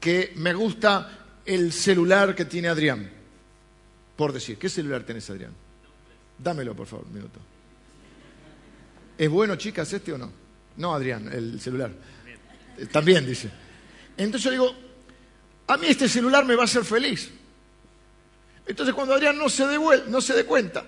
que 0.00 0.32
me 0.36 0.54
gusta 0.54 1.26
el 1.44 1.72
celular 1.72 2.34
que 2.34 2.44
tiene 2.44 2.68
Adrián. 2.68 3.10
Por 4.16 4.32
decir, 4.32 4.56
¿qué 4.58 4.68
celular 4.68 5.04
tenés, 5.04 5.28
Adrián? 5.30 5.52
Dámelo, 6.38 6.74
por 6.74 6.86
favor, 6.86 7.06
un 7.06 7.14
minuto. 7.14 7.40
¿Es 9.16 9.30
bueno, 9.30 9.56
chicas, 9.56 9.92
este 9.92 10.12
o 10.12 10.18
no? 10.18 10.30
No, 10.76 10.94
Adrián, 10.94 11.32
el 11.32 11.60
celular. 11.60 11.90
También 12.92 13.26
dice. 13.26 13.50
Entonces 14.16 14.44
yo 14.44 14.50
digo, 14.50 14.74
a 15.66 15.76
mí 15.76 15.86
este 15.88 16.08
celular 16.08 16.44
me 16.44 16.54
va 16.54 16.62
a 16.62 16.64
hacer 16.66 16.84
feliz. 16.84 17.30
Entonces 18.66 18.94
cuando 18.94 19.14
Adrián 19.14 19.38
no 19.38 19.48
se, 19.48 19.66
dé, 19.66 19.78
no 20.08 20.20
se 20.20 20.34
dé 20.34 20.44
cuenta, 20.44 20.84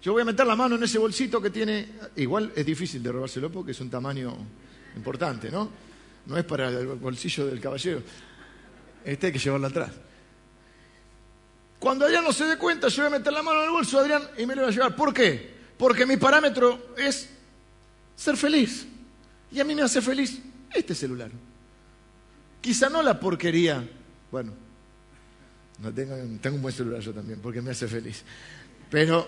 yo 0.00 0.12
voy 0.12 0.22
a 0.22 0.24
meter 0.24 0.46
la 0.46 0.56
mano 0.56 0.76
en 0.76 0.82
ese 0.82 0.98
bolsito 0.98 1.40
que 1.40 1.50
tiene, 1.50 1.88
igual 2.16 2.52
es 2.56 2.64
difícil 2.64 3.02
de 3.02 3.12
robárselo 3.12 3.50
porque 3.50 3.72
es 3.72 3.80
un 3.80 3.90
tamaño 3.90 4.36
importante, 4.96 5.50
¿no? 5.50 5.70
No 6.26 6.36
es 6.36 6.44
para 6.44 6.68
el 6.68 6.86
bolsillo 6.86 7.46
del 7.46 7.60
caballero. 7.60 8.02
Este 9.04 9.26
hay 9.26 9.32
que 9.32 9.38
llevarlo 9.38 9.66
atrás. 9.66 9.90
Cuando 11.82 12.04
Adrián 12.04 12.22
no 12.22 12.32
se 12.32 12.44
dé 12.44 12.56
cuenta, 12.56 12.86
yo 12.86 13.02
voy 13.02 13.12
a 13.12 13.18
meter 13.18 13.32
la 13.32 13.42
mano 13.42 13.58
en 13.58 13.64
el 13.64 13.70
bolso 13.72 13.98
de 13.98 14.04
Adrián 14.04 14.30
y 14.38 14.46
me 14.46 14.54
lo 14.54 14.62
voy 14.62 14.70
a 14.70 14.72
llevar. 14.72 14.94
¿Por 14.94 15.12
qué? 15.12 15.52
Porque 15.76 16.06
mi 16.06 16.16
parámetro 16.16 16.94
es 16.96 17.28
ser 18.14 18.36
feliz. 18.36 18.86
Y 19.50 19.58
a 19.58 19.64
mí 19.64 19.74
me 19.74 19.82
hace 19.82 20.00
feliz 20.00 20.40
este 20.72 20.94
celular. 20.94 21.32
Quizá 22.60 22.88
no 22.88 23.02
la 23.02 23.18
porquería. 23.18 23.84
Bueno, 24.30 24.52
no 25.80 25.92
tengo, 25.92 26.14
tengo 26.40 26.54
un 26.54 26.62
buen 26.62 26.72
celular 26.72 27.00
yo 27.00 27.12
también, 27.12 27.40
porque 27.40 27.60
me 27.60 27.72
hace 27.72 27.88
feliz. 27.88 28.22
Pero 28.88 29.26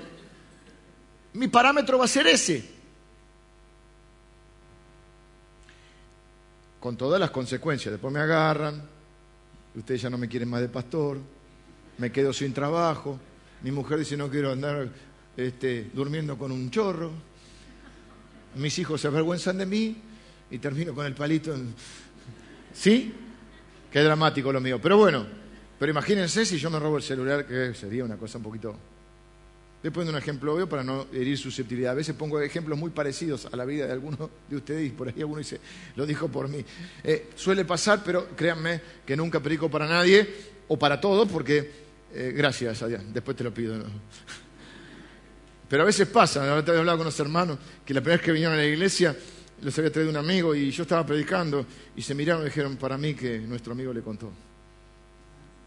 mi 1.32 1.48
parámetro 1.48 1.98
va 1.98 2.04
a 2.04 2.08
ser 2.08 2.28
ese. 2.28 2.64
Con 6.78 6.96
todas 6.96 7.18
las 7.18 7.32
consecuencias. 7.32 7.90
Después 7.90 8.14
me 8.14 8.20
agarran, 8.20 8.80
ustedes 9.74 10.02
ya 10.02 10.08
no 10.08 10.18
me 10.18 10.28
quieren 10.28 10.48
más 10.48 10.60
de 10.60 10.68
pastor, 10.68 11.18
me 11.98 12.10
quedo 12.10 12.32
sin 12.32 12.52
trabajo, 12.52 13.18
mi 13.62 13.70
mujer 13.70 13.98
dice 13.98 14.16
no 14.16 14.30
quiero 14.30 14.52
andar 14.52 14.88
este, 15.36 15.90
durmiendo 15.92 16.36
con 16.36 16.52
un 16.52 16.70
chorro, 16.70 17.10
mis 18.56 18.78
hijos 18.78 19.00
se 19.00 19.08
avergüenzan 19.08 19.58
de 19.58 19.66
mí 19.66 19.96
y 20.50 20.58
termino 20.58 20.94
con 20.94 21.06
el 21.06 21.14
palito. 21.14 21.54
¿Sí? 22.72 23.12
Qué 23.90 24.00
dramático 24.00 24.52
lo 24.52 24.60
mío. 24.60 24.80
Pero 24.80 24.96
bueno, 24.96 25.26
pero 25.78 25.90
imagínense 25.90 26.44
si 26.44 26.58
yo 26.58 26.70
me 26.70 26.78
robo 26.78 26.96
el 26.96 27.02
celular, 27.02 27.46
que 27.46 27.74
sería 27.74 28.04
una 28.04 28.16
cosa 28.16 28.38
un 28.38 28.44
poquito 28.44 28.76
Estoy 29.84 29.92
poniendo 29.92 30.16
un 30.16 30.22
ejemplo 30.22 30.54
obvio 30.54 30.66
para 30.66 30.82
no 30.82 31.08
herir 31.12 31.36
susceptibilidad. 31.36 31.92
A 31.92 31.94
veces 31.94 32.14
pongo 32.14 32.40
ejemplos 32.40 32.78
muy 32.78 32.88
parecidos 32.88 33.44
a 33.44 33.54
la 33.54 33.66
vida 33.66 33.84
de 33.84 33.92
algunos 33.92 34.30
de 34.48 34.56
ustedes 34.56 34.86
y 34.86 34.90
por 34.92 35.08
ahí 35.08 35.20
alguno 35.20 35.40
dice, 35.40 35.60
lo 35.94 36.06
dijo 36.06 36.26
por 36.28 36.48
mí. 36.48 36.64
Eh, 37.02 37.28
suele 37.34 37.66
pasar, 37.66 38.00
pero 38.02 38.28
créanme 38.34 38.80
que 39.04 39.14
nunca 39.14 39.40
predico 39.40 39.70
para 39.70 39.86
nadie 39.86 40.26
o 40.68 40.78
para 40.78 40.98
todos 40.98 41.28
porque, 41.28 41.83
eh, 42.14 42.32
gracias 42.34 42.82
a 42.82 42.88
Dios, 42.88 43.02
después 43.12 43.36
te 43.36 43.44
lo 43.44 43.52
pido. 43.52 43.76
Pero 45.68 45.82
a 45.82 45.86
veces 45.86 46.06
pasa, 46.08 46.40
ahora 46.40 46.60
había 46.60 46.78
hablado 46.80 46.98
con 46.98 47.06
los 47.06 47.20
hermanos 47.20 47.58
que 47.84 47.94
la 47.94 48.00
primera 48.00 48.16
vez 48.18 48.24
que 48.24 48.32
vinieron 48.32 48.54
a 48.54 48.58
la 48.58 48.66
iglesia 48.66 49.16
los 49.62 49.78
había 49.78 49.90
traído 49.90 50.10
un 50.10 50.16
amigo 50.16 50.54
y 50.54 50.70
yo 50.70 50.82
estaba 50.82 51.04
predicando 51.06 51.66
y 51.96 52.02
se 52.02 52.14
miraron 52.14 52.42
y 52.42 52.46
dijeron, 52.46 52.76
para 52.76 52.98
mí 52.98 53.14
que 53.14 53.38
nuestro 53.38 53.72
amigo 53.72 53.92
le 53.92 54.02
contó. 54.02 54.30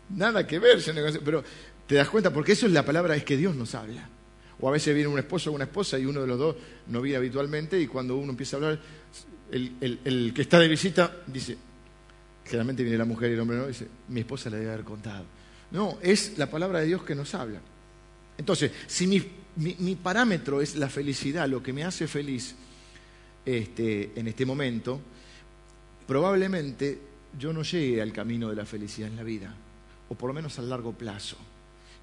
Nada 0.09 0.47
que 0.47 0.59
ver, 0.59 0.79
pero 1.25 1.43
¿Te 1.87 1.95
das 1.95 2.09
cuenta? 2.09 2.31
Porque 2.31 2.51
eso 2.51 2.65
es 2.65 2.73
la 2.73 2.83
palabra, 2.83 3.15
es 3.15 3.23
que 3.23 3.37
Dios 3.37 3.55
nos 3.55 3.73
habla. 3.73 4.07
O 4.59 4.67
a 4.67 4.71
veces 4.71 4.93
viene 4.93 5.07
un 5.07 5.17
esposo 5.17 5.51
o 5.51 5.53
una 5.53 5.63
esposa 5.63 5.97
y 5.97 6.05
uno 6.05 6.21
de 6.21 6.27
los 6.27 6.37
dos 6.37 6.55
no 6.87 7.01
viene 7.01 7.17
habitualmente 7.17 7.79
y 7.79 7.87
cuando 7.87 8.17
uno 8.17 8.31
empieza 8.31 8.57
a 8.57 8.59
hablar, 8.59 8.79
el, 9.51 10.33
que 10.35 10.41
está 10.41 10.59
de 10.59 10.67
visita 10.67 11.15
dice, 11.25 11.57
generalmente 12.43 12.83
viene 12.83 12.97
la 12.97 13.05
mujer 13.05 13.31
y 13.31 13.33
el 13.35 13.39
hombre 13.39 13.57
no, 13.57 13.67
dice, 13.67 13.87
mi 14.09 14.21
esposa 14.21 14.49
le 14.49 14.57
debe 14.57 14.73
haber 14.73 14.83
contado. 14.83 15.25
No, 15.71 15.97
es 16.01 16.37
la 16.37 16.49
palabra 16.49 16.79
de 16.79 16.87
Dios 16.87 17.03
que 17.03 17.15
nos 17.15 17.33
habla. 17.35 17.59
Entonces, 18.37 18.71
si 18.87 19.07
mi, 19.07 19.23
mi, 19.57 19.95
parámetro 19.95 20.61
es 20.61 20.75
la 20.75 20.89
felicidad, 20.89 21.47
lo 21.47 21.61
que 21.61 21.73
me 21.73 21.83
hace 21.83 22.07
feliz 22.07 22.55
este, 23.45 24.11
en 24.15 24.27
este 24.27 24.45
momento, 24.45 25.01
probablemente 26.05 26.99
yo 27.37 27.51
no 27.51 27.63
llegue 27.63 28.01
al 28.01 28.13
camino 28.13 28.49
de 28.49 28.55
la 28.55 28.65
felicidad 28.65 29.09
en 29.09 29.15
la 29.15 29.23
vida, 29.23 29.53
o 30.09 30.15
por 30.15 30.29
lo 30.29 30.33
menos 30.33 30.57
a 30.59 30.61
largo 30.61 30.93
plazo. 30.93 31.37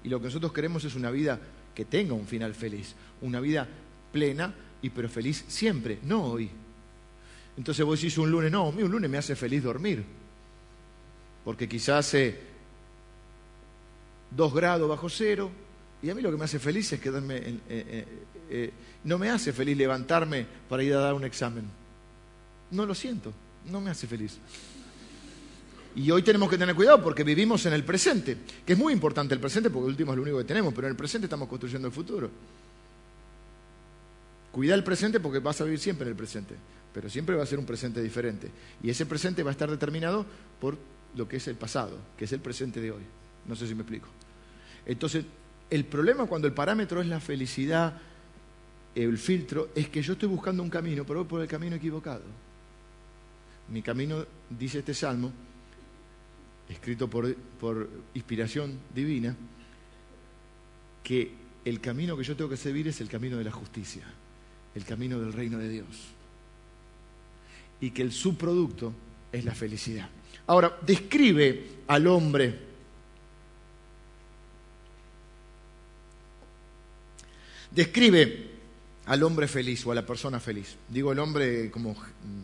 Y 0.03 0.09
lo 0.09 0.19
que 0.19 0.25
nosotros 0.25 0.53
queremos 0.53 0.83
es 0.83 0.95
una 0.95 1.09
vida 1.09 1.39
que 1.73 1.85
tenga 1.85 2.13
un 2.13 2.27
final 2.27 2.53
feliz, 2.53 2.95
una 3.21 3.39
vida 3.39 3.67
plena 4.11 4.53
y 4.81 4.89
pero 4.89 5.09
feliz 5.09 5.45
siempre, 5.47 5.99
no 6.03 6.23
hoy. 6.23 6.49
Entonces 7.57 7.85
vos 7.85 7.99
decís 7.99 8.17
un 8.17 8.29
lunes, 8.29 8.51
no, 8.51 8.67
a 8.67 8.71
mí 8.71 8.83
un 8.83 8.91
lunes 8.91 9.09
me 9.09 9.17
hace 9.17 9.35
feliz 9.35 9.63
dormir, 9.63 10.03
porque 11.43 11.67
quizás 11.67 12.13
eh, 12.13 12.39
2 14.31 14.53
grados 14.53 14.89
bajo 14.89 15.09
cero, 15.09 15.51
y 16.01 16.09
a 16.09 16.15
mí 16.15 16.21
lo 16.21 16.31
que 16.31 16.37
me 16.37 16.45
hace 16.45 16.59
feliz 16.59 16.91
es 16.93 16.99
quedarme, 16.99 17.37
eh, 17.37 17.59
eh, 17.69 18.05
eh, 18.49 18.71
no 19.05 19.17
me 19.17 19.29
hace 19.29 19.53
feliz 19.53 19.75
levantarme 19.77 20.45
para 20.69 20.83
ir 20.83 20.93
a 20.93 20.99
dar 20.99 21.13
un 21.13 21.23
examen. 21.23 21.65
No 22.71 22.85
lo 22.85 22.93
siento, 22.93 23.33
no 23.71 23.81
me 23.81 23.89
hace 23.89 24.05
feliz. 24.05 24.37
Y 25.95 26.11
hoy 26.11 26.21
tenemos 26.21 26.49
que 26.49 26.57
tener 26.57 26.75
cuidado 26.75 27.01
porque 27.01 27.23
vivimos 27.23 27.65
en 27.65 27.73
el 27.73 27.83
presente, 27.83 28.37
que 28.65 28.73
es 28.73 28.79
muy 28.79 28.91
importante 28.91 29.33
el 29.33 29.39
presente 29.39 29.69
porque 29.69 29.85
el 29.85 29.91
último 29.91 30.11
es 30.11 30.17
lo 30.17 30.23
único 30.23 30.37
que 30.37 30.43
tenemos, 30.43 30.73
pero 30.73 30.87
en 30.87 30.91
el 30.91 30.97
presente 30.97 31.25
estamos 31.25 31.47
construyendo 31.47 31.87
el 31.87 31.93
futuro. 31.93 32.29
Cuida 34.51 34.75
el 34.75 34.83
presente 34.83 35.19
porque 35.19 35.39
vas 35.39 35.59
a 35.61 35.63
vivir 35.63 35.79
siempre 35.79 36.05
en 36.05 36.11
el 36.11 36.17
presente, 36.17 36.53
pero 36.93 37.09
siempre 37.09 37.35
va 37.35 37.43
a 37.43 37.45
ser 37.45 37.59
un 37.59 37.65
presente 37.65 38.01
diferente. 38.01 38.51
Y 38.83 38.89
ese 38.89 39.05
presente 39.05 39.41
va 39.41 39.51
a 39.51 39.53
estar 39.53 39.71
determinado 39.71 40.25
por 40.59 40.77
lo 41.15 41.27
que 41.27 41.37
es 41.37 41.47
el 41.47 41.55
pasado, 41.55 41.97
que 42.17 42.25
es 42.25 42.31
el 42.33 42.41
presente 42.41 42.81
de 42.81 42.91
hoy. 42.91 43.03
No 43.47 43.55
sé 43.55 43.67
si 43.67 43.75
me 43.75 43.81
explico. 43.81 44.07
Entonces, 44.85 45.25
el 45.69 45.85
problema 45.85 46.25
cuando 46.25 46.47
el 46.47 46.53
parámetro 46.53 47.01
es 47.01 47.07
la 47.07 47.19
felicidad, 47.19 47.99
el 48.93 49.17
filtro, 49.17 49.69
es 49.75 49.89
que 49.89 50.01
yo 50.01 50.13
estoy 50.13 50.29
buscando 50.29 50.63
un 50.63 50.69
camino, 50.69 51.05
pero 51.05 51.19
voy 51.19 51.27
por 51.27 51.41
el 51.41 51.47
camino 51.47 51.75
equivocado. 51.75 52.23
Mi 53.69 53.81
camino, 53.81 54.25
dice 54.49 54.79
este 54.79 54.93
salmo, 54.93 55.31
escrito 56.69 57.09
por, 57.09 57.35
inspiración 58.13 58.79
divina, 58.93 59.35
que 61.03 61.31
el 61.65 61.81
camino 61.81 62.15
que 62.15 62.23
yo 62.23 62.35
tengo 62.35 62.49
que 62.49 62.57
seguir 62.57 62.87
es 62.87 63.01
el 63.01 63.09
camino 63.09 63.37
de 63.37 63.43
la 63.43 63.51
justicia, 63.51 64.03
el 64.73 64.85
camino 64.85 65.19
del 65.19 65.33
reino 65.33 65.57
de 65.57 65.69
Dios. 65.69 65.87
Y 67.81 67.91
que 67.91 68.01
el 68.01 68.11
subproducto 68.11 68.93
es 69.31 69.43
la 69.43 69.53
felicidad. 69.53 70.09
Ahora, 70.47 70.77
describe 70.85 71.67
al 71.87 72.07
hombre 72.07 72.64
describe 77.75 78.51
al 79.05 79.21
hombre 79.23 79.47
feliz 79.47 79.85
o 79.85 79.91
a 79.91 79.95
la 79.95 80.05
persona 80.05 80.39
feliz. 80.39 80.75
Digo 80.89 81.11
el 81.11 81.19
hombre 81.19 81.69
como 81.69 81.95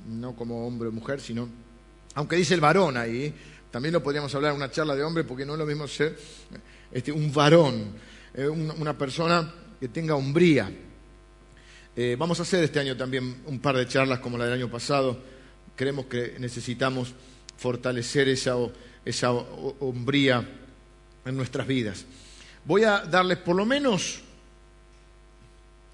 no 0.07 0.35
como 0.35 0.67
hombre 0.67 0.89
o 0.89 0.91
mujer, 0.91 1.19
sino 1.19 1.47
aunque 2.13 2.35
dice 2.35 2.53
el 2.53 2.61
varón 2.61 2.97
ahí, 2.97 3.33
también 3.71 3.93
lo 3.93 4.03
podríamos 4.03 4.33
hablar 4.35 4.51
en 4.51 4.57
una 4.57 4.69
charla 4.69 4.95
de 4.95 5.03
hombre 5.03 5.23
porque 5.23 5.45
no 5.45 5.53
es 5.53 5.59
lo 5.59 5.65
mismo 5.65 5.87
ser 5.87 6.17
este, 6.91 7.11
un 7.11 7.31
varón, 7.33 7.93
eh, 8.33 8.47
una 8.47 8.97
persona 8.97 9.51
que 9.79 9.87
tenga 9.87 10.15
hombría. 10.15 10.69
Eh, 11.95 12.15
vamos 12.19 12.39
a 12.39 12.43
hacer 12.43 12.63
este 12.63 12.79
año 12.79 12.95
también 12.95 13.43
un 13.45 13.59
par 13.59 13.77
de 13.77 13.87
charlas 13.87 14.19
como 14.19 14.37
la 14.37 14.45
del 14.45 14.55
año 14.55 14.69
pasado. 14.69 15.17
Creemos 15.75 16.05
que 16.05 16.35
necesitamos 16.37 17.13
fortalecer 17.57 18.27
esa, 18.27 18.55
esa 19.05 19.31
hombría 19.31 20.47
en 21.25 21.37
nuestras 21.37 21.65
vidas. 21.65 22.05
Voy 22.65 22.83
a 22.83 22.99
darles 22.99 23.37
por 23.37 23.55
lo 23.55 23.65
menos, 23.65 24.21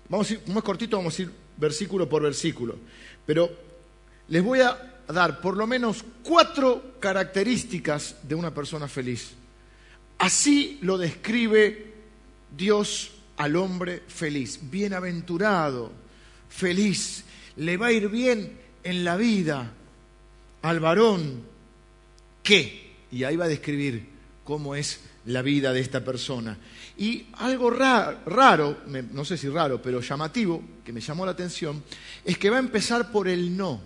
vamos 0.10 0.30
a 0.30 0.34
ir, 0.34 0.42
como 0.42 0.64
cortito, 0.64 0.98
vamos 0.98 1.18
a 1.18 1.22
ir 1.22 1.32
versículo 1.58 2.08
por 2.08 2.24
versículo, 2.24 2.76
pero 3.26 3.50
les 4.28 4.44
voy 4.44 4.62
a 4.62 5.02
dar 5.08 5.42
por 5.42 5.56
lo 5.56 5.66
menos 5.66 6.04
cuatro 6.24 6.96
características 7.00 8.18
de 8.24 8.36
una 8.36 8.54
persona 8.54 8.88
feliz. 8.88 9.32
Así 10.18 10.80
lo 10.82 10.98
describe 10.98 11.94
Dios 12.56 13.12
al 13.38 13.56
hombre 13.56 14.04
feliz, 14.08 14.60
bienaventurado, 14.64 15.92
feliz, 16.50 17.24
le 17.56 17.78
va 17.78 17.88
a 17.88 17.92
ir 17.92 18.10
bien 18.10 18.58
en 18.84 19.04
la 19.04 19.16
vida 19.16 19.72
al 20.62 20.80
varón 20.80 21.44
que, 22.44 22.96
y 23.12 23.24
ahí 23.24 23.36
va 23.36 23.46
a 23.46 23.50
describir 23.50 24.08
cómo 24.44 24.76
es 24.76 25.02
la 25.28 25.42
vida 25.42 25.74
de 25.74 25.80
esta 25.80 26.04
persona. 26.04 26.58
Y 26.98 27.28
algo 27.34 27.70
raro, 27.70 28.78
no 29.12 29.26
sé 29.26 29.38
si 29.38 29.50
raro, 29.50 29.82
pero 29.82 30.02
llamativo, 30.02 30.64
que 30.84 30.94
me 30.94 31.02
llamó 31.02 31.26
la 31.26 31.32
atención, 31.32 31.84
es 32.24 32.38
que 32.38 32.50
va 32.50 32.58
a 32.58 32.60
empezar 32.60 33.12
por 33.12 33.28
el 33.28 33.56
no. 33.56 33.82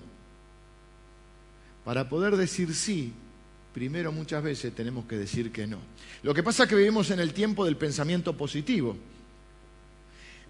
Para 1.84 2.08
poder 2.08 2.38
decir 2.38 2.74
sí, 2.76 3.12
primero 3.74 4.12
muchas 4.12 4.44
veces 4.44 4.74
tenemos 4.74 5.06
que 5.06 5.18
decir 5.18 5.52
que 5.52 5.66
no. 5.66 5.80
Lo 6.24 6.34
que 6.34 6.44
pasa 6.44 6.64
es 6.64 6.70
que 6.70 6.76
vivimos 6.76 7.10
en 7.10 7.20
el 7.20 7.34
tiempo 7.34 7.66
del 7.66 7.76
pensamiento 7.76 8.38
positivo. 8.38 8.96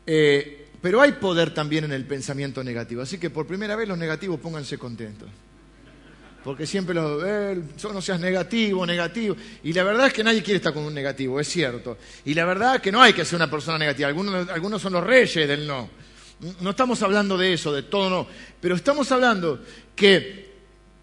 Eh, 0.06 0.68
pero 0.82 1.00
hay 1.00 1.14
poder 1.14 1.54
también 1.54 1.86
en 1.86 1.94
el 1.94 2.06
pensamiento 2.06 2.64
negativo. 2.64 3.02
Así 3.02 3.18
que 3.18 3.30
por 3.30 3.48
primera 3.48 3.78
vez 3.78 3.88
los 3.88 3.98
negativos 3.98 4.40
pónganse 4.42 4.78
contentos. 4.78 5.30
Porque 6.44 6.66
siempre 6.66 6.96
los, 6.96 7.24
eh, 7.26 7.62
no 7.94 8.02
seas 8.02 8.20
negativo, 8.20 8.86
negativo. 8.86 9.36
Y 9.64 9.74
la 9.74 9.84
verdad 9.84 10.08
es 10.08 10.14
que 10.14 10.24
nadie 10.24 10.42
quiere 10.42 10.58
estar 10.58 10.74
con 10.74 10.84
un 10.84 10.94
negativo, 10.94 11.40
es 11.40 11.48
cierto. 11.48 11.98
Y 12.26 12.34
la 12.34 12.46
verdad 12.46 12.76
es 12.76 12.82
que 12.82 12.92
no 12.92 13.02
hay 13.02 13.14
que 13.14 13.26
ser 13.26 13.36
una 13.36 13.50
persona 13.50 13.78
negativa. 13.78 14.08
Algunos, 14.08 14.50
algunos 14.50 14.82
son 14.82 14.94
los 14.94 15.04
reyes 15.04 15.48
del 15.48 15.68
no. 15.68 15.90
No 16.62 16.72
estamos 16.72 17.02
hablando 17.04 17.38
de 17.38 17.54
eso, 17.54 17.72
de 17.72 17.84
todo 17.84 18.10
no. 18.10 18.28
Pero 18.60 18.76
estamos 18.76 19.12
hablando 19.12 19.62
que 19.96 20.52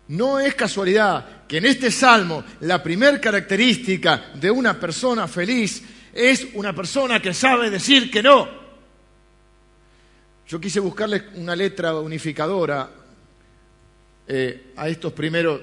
no 0.09 0.41
es 0.41 0.55
casualidad 0.55 1.47
que 1.47 1.59
en 1.59 1.67
este 1.67 1.91
salmo 1.91 2.43
la 2.61 2.83
primer 2.83 3.21
característica 3.21 4.33
de 4.35 4.51
una 4.51 4.79
persona 4.81 5.29
feliz 5.29 5.83
es 6.13 6.49
una 6.55 6.75
persona 6.75 7.23
que 7.23 7.33
sabe 7.33 7.71
decir 7.71 8.11
que 8.11 8.23
no. 8.23 8.49
Yo 10.49 10.59
quise 10.61 10.81
buscarle 10.81 11.29
una 11.35 11.55
letra 11.55 11.95
unificadora 11.95 12.91
eh, 14.29 14.73
a 14.77 14.89
estos 14.89 15.13
primeros 15.15 15.63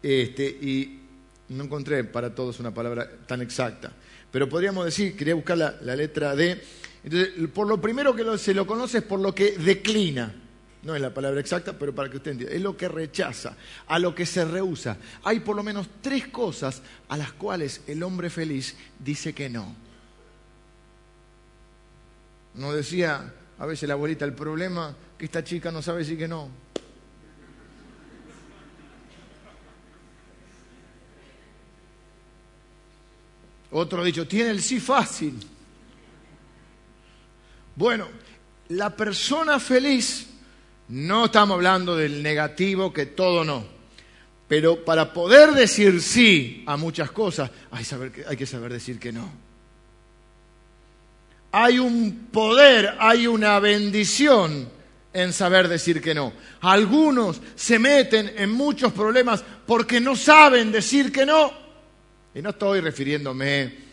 este, 0.00 0.46
y 0.46 1.00
no 1.48 1.64
encontré 1.64 2.04
para 2.04 2.34
todos 2.34 2.60
una 2.60 2.72
palabra 2.72 3.10
tan 3.26 3.42
exacta. 3.42 3.92
Pero 4.30 4.48
podríamos 4.48 4.84
decir, 4.84 5.16
quería 5.16 5.34
buscar 5.34 5.58
la, 5.58 5.96
letra 5.96 6.36
D. 6.36 6.62
Entonces, 7.02 7.48
por 7.52 7.66
lo 7.66 7.80
primero 7.80 8.14
que 8.14 8.38
se 8.38 8.54
lo 8.54 8.66
conoce 8.66 8.98
es 8.98 9.04
por 9.04 9.20
lo 9.20 9.34
que 9.34 9.58
declina. 9.58 10.34
No 10.82 10.94
es 10.94 11.00
la 11.00 11.12
palabra 11.12 11.40
exacta, 11.40 11.76
pero 11.76 11.92
para 11.92 12.08
que 12.08 12.18
usted 12.18 12.32
entienda. 12.32 12.54
Es 12.54 12.62
lo 12.62 12.76
que 12.76 12.86
rechaza, 12.86 13.56
a 13.88 13.98
lo 13.98 14.14
que 14.14 14.24
se 14.24 14.44
rehúsa. 14.44 14.96
Hay 15.24 15.40
por 15.40 15.56
lo 15.56 15.64
menos 15.64 15.88
tres 16.00 16.28
cosas 16.28 16.82
a 17.08 17.16
las 17.16 17.32
cuales 17.32 17.80
el 17.88 18.02
hombre 18.02 18.30
feliz 18.30 18.76
dice 18.98 19.32
que 19.32 19.48
no. 19.48 19.74
No 22.54 22.72
decía 22.72 23.32
a 23.58 23.66
veces 23.66 23.88
la 23.88 23.94
abuelita, 23.94 24.24
el 24.24 24.34
problema 24.34 24.94
que 25.16 25.24
esta 25.24 25.42
chica 25.42 25.72
no 25.72 25.82
sabe 25.82 26.00
decir 26.00 26.16
que 26.16 26.28
no. 26.28 26.48
Otro 33.70 34.02
dicho, 34.02 34.26
tiene 34.26 34.50
el 34.50 34.62
sí 34.62 34.80
fácil. 34.80 35.38
Bueno, 37.76 38.08
la 38.70 38.94
persona 38.96 39.60
feliz 39.60 40.26
no 40.88 41.26
estamos 41.26 41.54
hablando 41.54 41.96
del 41.96 42.22
negativo, 42.22 42.92
que 42.92 43.06
todo 43.06 43.44
no. 43.44 43.64
Pero 44.48 44.84
para 44.84 45.12
poder 45.12 45.52
decir 45.52 46.00
sí 46.00 46.64
a 46.66 46.76
muchas 46.76 47.10
cosas, 47.10 47.50
hay, 47.70 47.84
hay 48.26 48.36
que 48.36 48.46
saber 48.46 48.72
decir 48.72 48.98
que 48.98 49.12
no. 49.12 49.30
Hay 51.52 51.78
un 51.78 52.28
poder, 52.32 52.96
hay 52.98 53.26
una 53.26 53.58
bendición 53.58 54.68
en 55.12 55.32
saber 55.32 55.68
decir 55.68 56.00
que 56.00 56.14
no. 56.14 56.32
Algunos 56.60 57.40
se 57.54 57.78
meten 57.78 58.32
en 58.36 58.50
muchos 58.50 58.92
problemas 58.92 59.44
porque 59.66 60.00
no 60.00 60.16
saben 60.16 60.72
decir 60.72 61.12
que 61.12 61.26
no. 61.26 61.67
Y 62.34 62.42
no 62.42 62.50
estoy 62.50 62.80
refiriéndome 62.80 63.88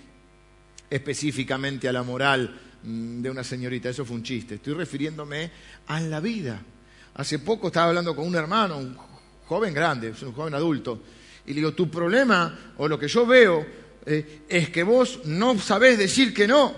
específicamente 0.90 1.88
a 1.88 1.94
la 1.94 2.04
moral 2.04 2.60
mm, 2.84 3.22
de 3.22 3.30
una 3.30 3.44
señorita, 3.44 3.90
eso 3.90 4.06
fue 4.06 4.18
un 4.18 4.24
chiste. 4.24 4.56
Estoy 4.56 4.74
refiriéndome 4.74 5.52
a 5.88 6.00
la 6.02 6.20
vida. 6.20 6.62
Hace 7.16 7.40
poco 7.40 7.68
estaba 7.68 7.90
hablando 7.90 8.16
con 8.16 8.28
un 8.28 8.36
hermano, 8.36 8.78
un 8.78 8.98
joven 9.46 9.74
grande, 9.74 10.14
un 10.22 10.34
joven 10.34 10.54
adulto, 10.54 11.02
y 11.46 11.50
le 11.50 11.56
digo, 11.56 11.74
tu 11.74 11.90
problema, 11.90 12.74
o 12.78 12.88
lo 12.88 13.00
que 13.00 13.08
yo 13.08 13.26
veo, 13.26 13.66
eh, 14.06 14.42
es 14.50 14.70
que 14.70 14.84
vos 14.84 15.22
no 15.26 15.58
sabés 15.60 15.98
decir 15.98 16.34
que 16.34 16.48
no. 16.48 16.76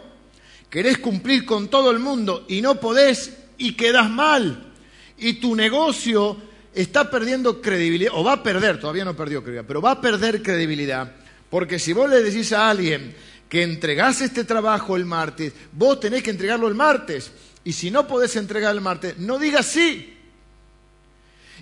Querés 0.69 0.97
cumplir 0.97 1.45
con 1.45 1.69
todo 1.69 1.89
el 1.91 1.99
mundo 1.99 2.45
y 2.49 2.61
no 2.61 2.79
podés 2.79 3.35
y 3.57 3.73
quedás 3.73 4.09
mal. 4.09 4.73
Y 5.17 5.33
tu 5.33 5.55
negocio 5.55 6.37
está 6.73 7.09
perdiendo 7.09 7.61
credibilidad, 7.61 8.13
o 8.15 8.23
va 8.23 8.33
a 8.33 8.43
perder, 8.43 8.79
todavía 8.79 9.05
no 9.05 9.15
perdió 9.15 9.41
credibilidad, 9.41 9.67
pero 9.67 9.81
va 9.81 9.91
a 9.91 10.01
perder 10.01 10.43
credibilidad. 10.43 11.15
Porque 11.49 11.79
si 11.79 11.93
vos 11.93 12.09
le 12.09 12.21
decís 12.21 12.51
a 12.53 12.69
alguien 12.69 13.15
que 13.49 13.63
entregás 13.63 14.21
este 14.21 14.43
trabajo 14.43 14.95
el 14.95 15.05
martes, 15.05 15.53
vos 15.71 15.99
tenés 15.99 16.23
que 16.23 16.31
entregarlo 16.31 16.67
el 16.67 16.75
martes. 16.75 17.31
Y 17.63 17.73
si 17.73 17.91
no 17.91 18.07
podés 18.07 18.35
entregar 18.35 18.73
el 18.73 18.81
martes, 18.81 19.17
no 19.17 19.39
digas 19.39 19.65
sí. 19.65 20.17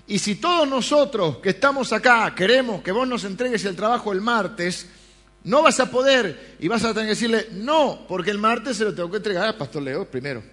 Y 0.07 0.19
si 0.19 0.35
todos 0.35 0.67
nosotros 0.67 1.37
que 1.37 1.49
estamos 1.49 1.91
acá 1.91 2.33
queremos 2.35 2.83
que 2.83 2.91
vos 2.91 3.07
nos 3.07 3.23
entregues 3.23 3.65
el 3.65 3.75
trabajo 3.75 4.11
el 4.11 4.21
martes, 4.21 4.87
no 5.43 5.61
vas 5.61 5.79
a 5.79 5.89
poder 5.89 6.55
y 6.59 6.67
vas 6.67 6.83
a 6.83 6.89
tener 6.89 7.05
que 7.05 7.09
decirle 7.09 7.47
no, 7.53 8.05
porque 8.07 8.31
el 8.31 8.37
martes 8.37 8.77
se 8.77 8.83
lo 8.83 8.93
tengo 8.93 9.09
que 9.09 9.17
entregar 9.17 9.45
al 9.45 9.55
Pastor 9.55 9.81
Leo 9.81 10.05
primero. 10.05 10.43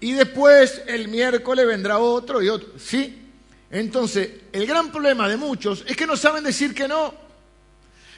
Y 0.00 0.12
después 0.12 0.82
el 0.86 1.08
miércoles 1.08 1.66
vendrá 1.66 1.98
otro 1.98 2.42
y 2.42 2.48
otro. 2.48 2.78
¿Sí? 2.78 3.27
Entonces, 3.70 4.30
el 4.52 4.66
gran 4.66 4.90
problema 4.90 5.28
de 5.28 5.36
muchos 5.36 5.84
es 5.86 5.96
que 5.96 6.06
no 6.06 6.16
saben 6.16 6.44
decir 6.44 6.74
que 6.74 6.88
no. 6.88 7.14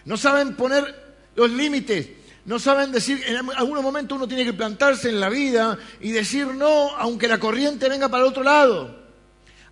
No 0.05 0.17
saben 0.17 0.55
poner 0.57 0.95
los 1.35 1.51
límites. 1.51 2.09
No 2.45 2.59
saben 2.59 2.91
decir, 2.91 3.23
en 3.27 3.51
algunos 3.57 3.83
momentos 3.83 4.17
uno 4.17 4.27
tiene 4.27 4.45
que 4.45 4.55
plantarse 4.55 5.09
en 5.09 5.21
la 5.21 5.29
vida 5.29 5.79
y 6.01 6.11
decir 6.11 6.47
no, 6.47 6.97
aunque 6.97 7.29
la 7.29 7.39
corriente 7.39 7.89
venga 7.89 8.09
para 8.09 8.25
el 8.25 8.31
otro 8.31 8.43
lado. 8.43 8.99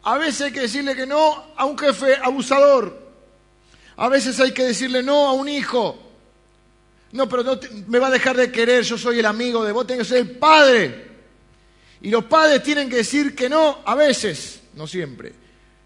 A 0.02 0.18
veces 0.18 0.42
hay 0.42 0.52
que 0.52 0.60
decirle 0.60 0.94
que 0.94 1.06
no 1.06 1.46
a 1.56 1.64
un 1.64 1.78
jefe 1.78 2.16
abusador. 2.22 3.08
A 3.96 4.08
veces 4.08 4.38
hay 4.38 4.52
que 4.52 4.64
decirle 4.64 5.02
no 5.02 5.28
a 5.28 5.32
un 5.32 5.48
hijo. 5.48 5.98
No, 7.12 7.28
pero 7.28 7.42
no 7.42 7.58
me 7.86 7.98
va 7.98 8.08
a 8.08 8.10
dejar 8.10 8.36
de 8.36 8.52
querer, 8.52 8.84
yo 8.84 8.98
soy 8.98 9.18
el 9.18 9.26
amigo 9.26 9.64
de 9.64 9.72
vos, 9.72 9.86
tengo 9.86 10.02
que 10.02 10.08
ser 10.08 10.18
el 10.18 10.30
padre. 10.32 11.08
Y 12.02 12.10
los 12.10 12.24
padres 12.24 12.62
tienen 12.62 12.88
que 12.88 12.96
decir 12.96 13.34
que 13.34 13.48
no 13.48 13.78
a 13.84 13.94
veces, 13.94 14.60
no 14.74 14.86
siempre. 14.86 15.32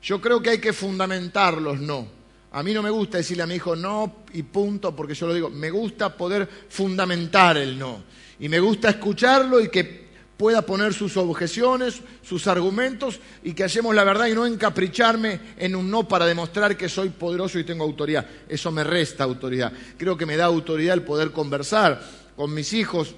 Yo 0.02 0.20
creo 0.20 0.42
que 0.42 0.50
hay 0.50 0.58
que 0.58 0.72
fundamentar 0.72 1.60
los 1.60 1.80
no. 1.80 2.06
A 2.50 2.62
mí 2.62 2.74
no 2.74 2.82
me 2.82 2.90
gusta 2.90 3.18
decirle 3.18 3.44
a 3.44 3.46
mi 3.46 3.54
hijo 3.54 3.74
no 3.76 4.24
y 4.34 4.42
punto, 4.42 4.94
porque 4.94 5.14
yo 5.14 5.26
lo 5.26 5.34
digo, 5.34 5.48
me 5.48 5.70
gusta 5.70 6.14
poder 6.16 6.48
fundamentar 6.68 7.56
el 7.56 7.78
no. 7.78 8.02
Y 8.40 8.48
me 8.48 8.60
gusta 8.60 8.90
escucharlo 8.90 9.60
y 9.60 9.68
que 9.68 10.02
pueda 10.36 10.62
poner 10.62 10.92
sus 10.92 11.16
objeciones, 11.16 12.00
sus 12.22 12.48
argumentos 12.48 13.20
y 13.44 13.52
que 13.52 13.62
hacemos 13.62 13.94
la 13.94 14.02
verdad 14.02 14.26
y 14.26 14.34
no 14.34 14.44
encapricharme 14.44 15.38
en 15.56 15.76
un 15.76 15.88
no 15.88 16.08
para 16.08 16.26
demostrar 16.26 16.76
que 16.76 16.88
soy 16.88 17.10
poderoso 17.10 17.60
y 17.60 17.64
tengo 17.64 17.84
autoridad. 17.84 18.26
Eso 18.48 18.72
me 18.72 18.82
resta 18.82 19.22
autoridad. 19.22 19.72
Creo 19.96 20.16
que 20.16 20.26
me 20.26 20.36
da 20.36 20.46
autoridad 20.46 20.94
el 20.94 21.04
poder 21.04 21.30
conversar 21.30 22.02
con 22.34 22.52
mis 22.52 22.72
hijos 22.72 23.14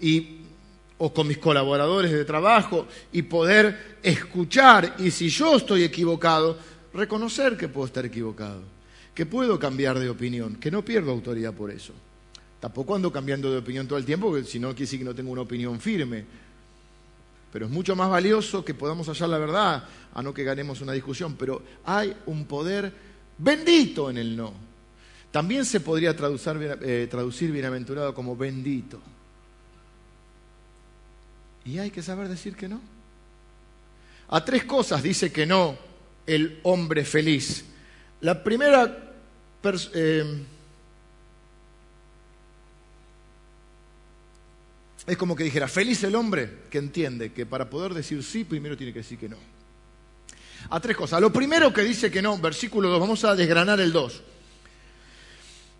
y 0.00 0.39
o 1.02 1.12
con 1.12 1.26
mis 1.26 1.38
colaboradores 1.38 2.12
de 2.12 2.24
trabajo 2.26 2.86
y 3.10 3.22
poder 3.22 3.98
escuchar 4.02 4.96
y 4.98 5.10
si 5.10 5.30
yo 5.30 5.56
estoy 5.56 5.82
equivocado, 5.82 6.58
reconocer 6.92 7.56
que 7.56 7.68
puedo 7.68 7.86
estar 7.86 8.04
equivocado, 8.04 8.60
que 9.14 9.24
puedo 9.24 9.58
cambiar 9.58 9.98
de 9.98 10.10
opinión, 10.10 10.56
que 10.56 10.70
no 10.70 10.84
pierdo 10.84 11.10
autoridad 11.10 11.54
por 11.54 11.70
eso. 11.70 11.94
Tampoco 12.60 12.94
ando 12.94 13.10
cambiando 13.10 13.50
de 13.50 13.58
opinión 13.58 13.88
todo 13.88 13.98
el 13.98 14.04
tiempo, 14.04 14.28
porque 14.28 14.44
si 14.44 14.60
no 14.60 14.74
decir 14.74 14.98
que 14.98 15.04
no 15.04 15.14
tengo 15.14 15.32
una 15.32 15.40
opinión 15.40 15.80
firme. 15.80 16.26
Pero 17.50 17.64
es 17.64 17.72
mucho 17.72 17.96
más 17.96 18.10
valioso 18.10 18.62
que 18.62 18.74
podamos 18.74 19.08
hallar 19.08 19.30
la 19.30 19.38
verdad, 19.38 19.84
a 20.12 20.22
no 20.22 20.34
que 20.34 20.44
ganemos 20.44 20.82
una 20.82 20.92
discusión. 20.92 21.34
Pero 21.38 21.62
hay 21.86 22.14
un 22.26 22.44
poder 22.44 22.92
bendito 23.38 24.10
en 24.10 24.18
el 24.18 24.36
no. 24.36 24.52
También 25.30 25.64
se 25.64 25.80
podría 25.80 26.14
traducir, 26.14 26.78
eh, 26.82 27.08
traducir 27.10 27.50
bienaventurado 27.50 28.14
como 28.14 28.36
bendito. 28.36 29.00
Y 31.64 31.78
hay 31.78 31.90
que 31.90 32.02
saber 32.02 32.28
decir 32.28 32.56
que 32.56 32.68
no. 32.68 32.80
A 34.28 34.44
tres 34.44 34.64
cosas 34.64 35.02
dice 35.02 35.32
que 35.32 35.46
no 35.46 35.76
el 36.26 36.60
hombre 36.62 37.04
feliz? 37.04 37.64
La 38.20 38.42
primera... 38.42 39.12
eh, 39.94 40.44
es 45.06 45.16
como 45.16 45.34
que 45.34 45.44
dijera, 45.44 45.66
feliz 45.66 46.04
el 46.04 46.14
hombre 46.14 46.60
que 46.70 46.78
entiende 46.78 47.32
que 47.32 47.46
para 47.46 47.68
poder 47.68 47.94
decir 47.94 48.22
sí, 48.22 48.44
primero 48.44 48.76
tiene 48.76 48.92
que 48.92 49.00
decir 49.00 49.18
que 49.18 49.28
no. 49.28 49.36
A 50.68 50.78
tres 50.78 50.96
cosas. 50.96 51.20
Lo 51.20 51.32
primero 51.32 51.72
que 51.72 51.82
dice 51.82 52.10
que 52.10 52.22
no, 52.22 52.38
versículo 52.38 52.90
2, 52.90 53.00
vamos 53.00 53.24
a 53.24 53.34
desgranar 53.34 53.80
el 53.80 53.92
2. 53.92 54.22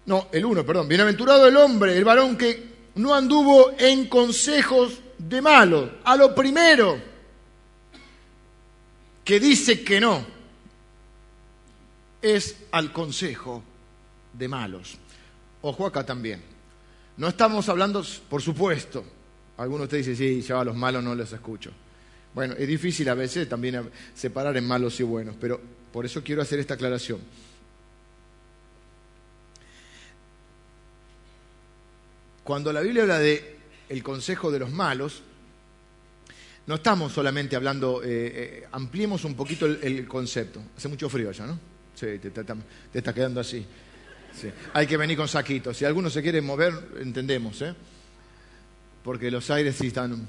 No, 0.07 0.29
el 0.33 0.45
1, 0.45 0.67
perdón. 0.67 0.89
Bienaventurado 0.89 1.47
el 1.47 1.57
hombre, 1.57 1.97
el 1.97 2.05
varón 2.05 2.37
que 2.37 2.71
no 2.97 3.15
anduvo 3.15 3.73
en 3.79 4.09
consejos 4.09 5.01
de 5.29 5.43
malos. 5.43 5.91
A 6.05 6.17
lo 6.17 6.35
primero 6.35 6.99
que 9.25 9.39
dice 9.39 9.85
que 9.85 10.01
no 10.01 10.25
es 12.23 12.57
al 12.73 12.93
consejo 12.93 13.63
de 14.33 14.49
malos. 14.49 14.97
Ojo 15.63 15.87
acá 15.87 16.05
también. 16.05 16.43
No 17.17 17.29
estamos 17.29 17.69
hablando, 17.69 18.05
por 18.29 18.41
supuesto, 18.41 19.05
algunos 19.59 19.81
de 19.81 19.99
ustedes 19.99 20.19
dicen, 20.19 20.41
sí, 20.41 20.47
ya 20.47 20.61
a 20.61 20.65
los 20.65 20.75
malos 20.75 21.05
no 21.05 21.15
los 21.15 21.33
escucho. 21.33 21.71
Bueno, 22.35 22.55
es 22.57 22.67
difícil 22.67 23.09
a 23.09 23.15
veces 23.15 23.49
también 23.49 23.91
separar 24.15 24.57
en 24.57 24.67
malos 24.67 24.99
y 25.01 25.03
buenos, 25.03 25.37
pero 25.39 25.61
por 25.93 26.07
eso 26.07 26.23
quiero 26.23 26.41
hacer 26.41 26.61
esta 26.61 26.75
aclaración. 26.75 27.21
Cuando 32.45 32.73
la 32.73 32.81
Biblia 32.81 33.03
habla 33.03 33.19
de 33.19 33.60
el 33.91 34.05
consejo 34.05 34.53
de 34.53 34.61
los 34.61 34.71
malos, 34.71 35.21
no 36.67 36.77
estamos 36.77 37.13
solamente 37.13 37.57
hablando, 37.57 38.01
eh, 38.05 38.07
eh, 38.09 38.69
ampliemos 38.71 39.25
un 39.25 39.35
poquito 39.35 39.67
el, 39.67 40.07
concepto. 40.07 40.63
Hace 40.77 40.87
mucho 40.87 41.11
frío 41.11 41.29
allá, 41.29 41.47
¿no? 41.47 41.59
Sí, 41.97 42.07
te, 42.21 42.33
está 42.95 43.13
quedando 43.13 43.41
así. 43.41 43.67
Sí. 44.41 44.49
Hay 44.75 44.87
que 44.87 44.97
venir 44.97 45.17
con 45.17 45.27
saquitos. 45.27 45.77
Si 45.77 45.85
alguno 45.85 46.09
se 46.09 46.23
quiere 46.23 46.41
mover, 46.41 46.73
entendemos, 47.01 47.61
¿eh? 47.63 47.75
Porque 49.03 49.29
los 49.29 49.51
aires 49.51 49.75
sí 49.75 49.89
están... 49.89 50.29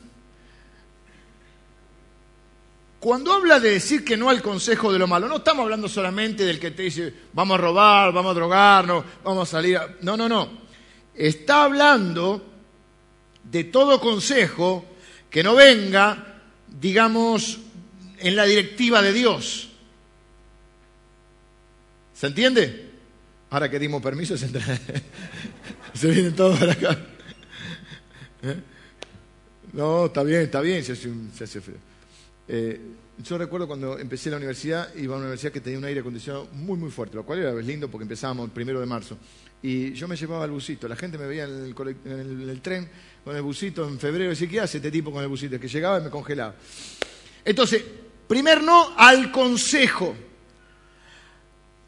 Cuando 2.99 3.33
habla 3.33 3.59
de 3.59 3.71
decir 3.71 4.03
que 4.03 4.17
no 4.17 4.31
al 4.31 4.41
consejo 4.41 4.91
de 4.91 4.97
lo 4.97 5.05
malo, 5.05 5.27
no 5.27 5.37
estamos 5.37 5.63
hablando 5.63 5.87
solamente 5.87 6.45
del 6.45 6.59
que 6.59 6.71
te 6.71 6.83
dice, 6.83 7.13
vamos 7.33 7.59
a 7.59 7.61
robar, 7.61 8.11
vamos 8.11 8.31
a 8.31 8.33
drogarnos, 8.33 9.05
vamos 9.23 9.47
a 9.47 9.51
salir... 9.51 9.77
a-". 9.77 9.97
No, 10.01 10.17
no, 10.17 10.27
no. 10.27 10.61
Está 11.13 11.65
hablando 11.65 12.50
de 13.43 13.63
todo 13.65 13.99
consejo 13.99 14.85
que 15.29 15.43
no 15.43 15.55
venga, 15.55 16.41
digamos, 16.79 17.59
en 18.19 18.35
la 18.35 18.45
directiva 18.45 19.01
de 19.01 19.13
Dios. 19.13 19.69
¿Se 22.13 22.27
entiende? 22.27 22.89
Ahora 23.49 23.69
que 23.69 23.79
dimos 23.79 24.01
permiso, 24.01 24.37
se, 24.37 24.47
entra- 24.47 24.79
se 25.93 26.07
vienen 26.11 26.35
todos 26.35 26.57
para 26.59 26.73
acá. 26.73 26.99
¿Eh? 28.43 28.55
No, 29.73 30.05
está 30.05 30.23
bien, 30.23 30.41
está 30.41 30.61
bien, 30.61 30.83
se 30.83 30.93
hace, 30.93 31.07
un-. 31.09 31.31
Eh, 32.47 32.79
yo 33.23 33.37
recuerdo 33.37 33.67
cuando 33.67 33.97
empecé 33.99 34.29
la 34.29 34.37
universidad, 34.37 34.93
iba 34.95 35.13
a 35.15 35.17
una 35.17 35.25
universidad 35.27 35.51
que 35.51 35.61
tenía 35.61 35.79
un 35.79 35.85
aire 35.85 35.99
acondicionado 36.01 36.47
muy, 36.53 36.77
muy 36.77 36.91
fuerte, 36.91 37.15
lo 37.15 37.23
cual 37.23 37.39
era 37.39 37.53
lindo 37.53 37.89
porque 37.89 38.03
empezábamos 38.03 38.45
el 38.45 38.51
primero 38.51 38.79
de 38.79 38.85
marzo. 38.85 39.17
Y 39.63 39.93
yo 39.93 40.07
me 40.07 40.15
llevaba 40.15 40.45
el 40.45 40.51
busito, 40.51 40.87
la 40.87 40.95
gente 40.95 41.17
me 41.17 41.27
veía 41.27 41.43
en 41.43 41.75
el, 42.49 42.61
tren 42.61 42.89
con 43.23 43.35
el 43.35 43.41
busito 43.43 43.87
en 43.87 43.99
febrero 43.99 44.25
y 44.25 44.29
decía, 44.29 44.49
¿qué 44.49 44.59
hace 44.59 44.77
este 44.77 44.89
tipo 44.89 45.11
con 45.11 45.21
el 45.21 45.29
busito? 45.29 45.59
Que 45.59 45.67
llegaba 45.67 45.99
y 45.99 46.03
me 46.03 46.09
congelaba. 46.09 46.55
Entonces, 47.45 47.83
primer 48.27 48.63
no 48.63 48.95
al 48.97 49.31
consejo. 49.31 50.15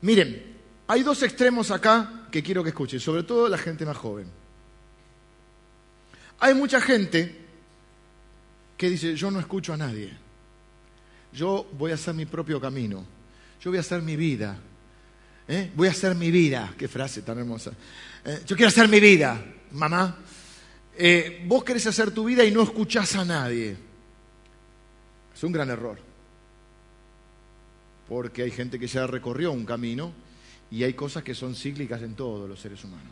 Miren, 0.02 0.54
hay 0.88 1.02
dos 1.02 1.24
extremos 1.24 1.72
acá 1.72 2.28
que 2.30 2.44
quiero 2.44 2.62
que 2.64 2.70
escuchen, 2.70 3.00
sobre 3.00 3.24
todo 3.24 3.48
la 3.50 3.58
gente 3.58 3.86
más 3.86 3.98
joven. 3.98 4.28
Hay 6.40 6.54
mucha 6.54 6.80
gente 6.82 7.44
que 8.78 8.90
dice, 8.90 9.16
yo 9.16 9.32
no 9.32 9.40
escucho 9.40 9.74
a 9.74 9.78
nadie. 9.78 10.12
Yo 11.32 11.68
voy 11.74 11.92
a 11.92 11.96
hacer 11.96 12.14
mi 12.14 12.26
propio 12.26 12.60
camino. 12.60 13.06
Yo 13.62 13.72
voy 13.72 13.78
a 13.78 13.82
hacer 13.82 14.02
mi 14.02 14.16
vida. 14.16 14.60
¿Eh? 15.48 15.72
Voy 15.76 15.88
a 15.88 15.92
hacer 15.92 16.16
mi 16.16 16.32
vida. 16.32 16.74
Qué 16.78 16.88
frase 16.88 17.22
tan 17.22 17.38
hermosa. 17.40 17.72
Eh, 18.26 18.42
yo 18.46 18.56
quiero 18.56 18.70
hacer 18.70 18.88
mi 18.88 19.00
vida, 19.00 19.44
mamá. 19.72 20.18
Eh, 20.98 21.44
vos 21.46 21.64
querés 21.64 21.86
hacer 21.88 22.12
tu 22.12 22.26
vida 22.26 22.44
y 22.46 22.52
no 22.52 22.64
escuchás 22.64 23.16
a 23.16 23.26
nadie. 23.26 23.76
Es 25.36 25.44
un 25.44 25.52
gran 25.52 25.70
error. 25.70 25.98
Porque 28.08 28.44
hay 28.44 28.52
gente 28.52 28.80
que 28.80 28.88
ya 28.88 29.08
recorrió 29.08 29.52
un 29.52 29.66
camino 29.66 30.14
y 30.72 30.84
hay 30.84 30.94
cosas 30.94 31.24
que 31.24 31.36
son 31.36 31.56
cíclicas 31.56 32.02
en 32.02 32.16
todos 32.16 32.48
los 32.48 32.60
seres 32.60 32.84
humanos. 32.84 33.12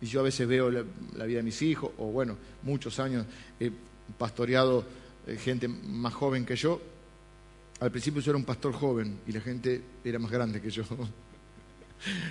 Y 0.00 0.06
yo 0.06 0.20
a 0.20 0.24
veces 0.24 0.46
veo 0.46 0.70
la, 0.70 0.84
la 1.16 1.24
vida 1.24 1.38
de 1.38 1.44
mis 1.44 1.62
hijos, 1.62 1.92
o 1.98 2.06
bueno, 2.06 2.36
muchos 2.62 2.98
años 2.98 3.24
he 3.58 3.70
pastoreado 4.18 4.84
gente 5.38 5.68
más 5.68 6.12
joven 6.12 6.44
que 6.44 6.56
yo. 6.56 6.80
Al 7.78 7.90
principio 7.90 8.20
yo 8.20 8.32
era 8.32 8.38
un 8.38 8.44
pastor 8.44 8.72
joven 8.72 9.20
y 9.26 9.32
la 9.32 9.40
gente 9.40 9.80
era 10.04 10.18
más 10.18 10.30
grande 10.30 10.60
que 10.60 10.70
yo. 10.70 10.84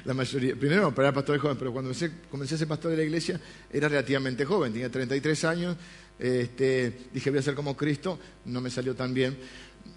La 0.06 0.14
mayoría, 0.14 0.56
primero 0.56 0.94
era 0.98 1.14
pastor 1.14 1.40
joven, 1.40 1.58
pero 1.58 1.72
cuando 1.72 1.92
comencé, 2.30 2.56
a 2.56 2.58
ser 2.58 2.68
pastor 2.68 2.92
de 2.92 2.98
la 2.98 3.04
iglesia 3.04 3.40
era 3.72 3.88
relativamente 3.88 4.46
joven, 4.46 4.74
tenía 4.74 4.90
33 4.90 5.46
años, 5.46 5.78
este, 6.20 7.08
dije 7.14 7.30
voy 7.30 7.40
a 7.40 7.42
ser 7.42 7.56
como 7.56 7.76
Cristo, 7.76 8.20
no 8.46 8.62
me 8.62 8.70
salió 8.70 8.96
tan 8.96 9.14
bien, 9.14 9.38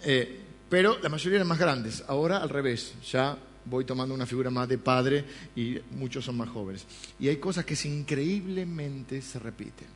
Eh, 0.02 0.40
pero 0.68 0.98
la 1.02 1.08
mayoría 1.08 1.36
eran 1.36 1.48
más 1.48 1.58
grandes, 1.58 2.02
ahora 2.08 2.38
al 2.38 2.48
revés, 2.48 2.94
ya 3.04 3.38
voy 3.64 3.84
tomando 3.84 4.14
una 4.14 4.26
figura 4.26 4.50
más 4.50 4.68
de 4.68 4.78
padre 4.78 5.24
y 5.56 5.78
muchos 5.92 6.24
son 6.24 6.36
más 6.36 6.48
jóvenes. 6.48 6.86
Y 7.18 7.28
hay 7.28 7.36
cosas 7.36 7.64
que 7.64 7.76
increíblemente 7.88 9.20
se 9.22 9.38
repiten. 9.38 9.88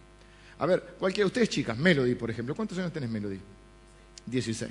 A 0.59 0.67
ver, 0.67 0.97
cualquiera 0.99 1.25
de 1.25 1.29
ustedes 1.29 1.49
chicas, 1.49 1.77
Melody 1.79 2.15
por 2.15 2.31
ejemplo, 2.31 2.55
¿cuántos 2.55 2.79
años 2.79 2.93
tenés 2.93 3.11
Melody? 3.11 3.39
16. 4.31 4.71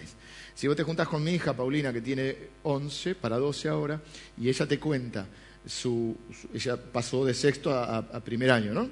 Si 0.56 0.67
vos 0.67 0.76
te 0.76 0.84
juntás 0.84 1.08
con 1.08 1.24
mi 1.24 1.32
hija 1.34 1.54
Paulina, 1.54 1.93
que 1.93 2.02
tiene 2.02 2.36
11 2.63 3.15
para 3.15 3.38
12 3.38 3.70
ahora, 3.70 4.02
y 4.38 4.50
ella 4.50 4.65
te 4.67 4.80
cuenta, 4.80 5.28
su, 5.65 6.15
ella 6.54 6.78
pasó 6.78 7.26
de 7.26 7.34
sexto 7.34 7.74
a, 7.74 8.20
primer 8.22 8.52
año, 8.52 8.74
¿no? 8.74 8.89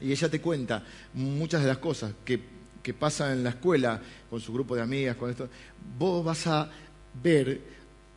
Y 0.00 0.12
ella 0.12 0.28
te 0.28 0.40
cuenta 0.40 0.84
muchas 1.14 1.62
de 1.62 1.68
las 1.68 1.78
cosas 1.78 2.12
que, 2.24 2.40
que 2.82 2.92
pasan 2.92 3.32
en 3.32 3.44
la 3.44 3.50
escuela, 3.50 4.00
con 4.28 4.40
su 4.40 4.52
grupo 4.52 4.74
de 4.76 4.82
amigas, 4.82 5.16
con 5.16 5.30
esto, 5.30 5.48
vos 5.98 6.24
vas 6.24 6.46
a 6.46 6.70
ver 7.22 7.60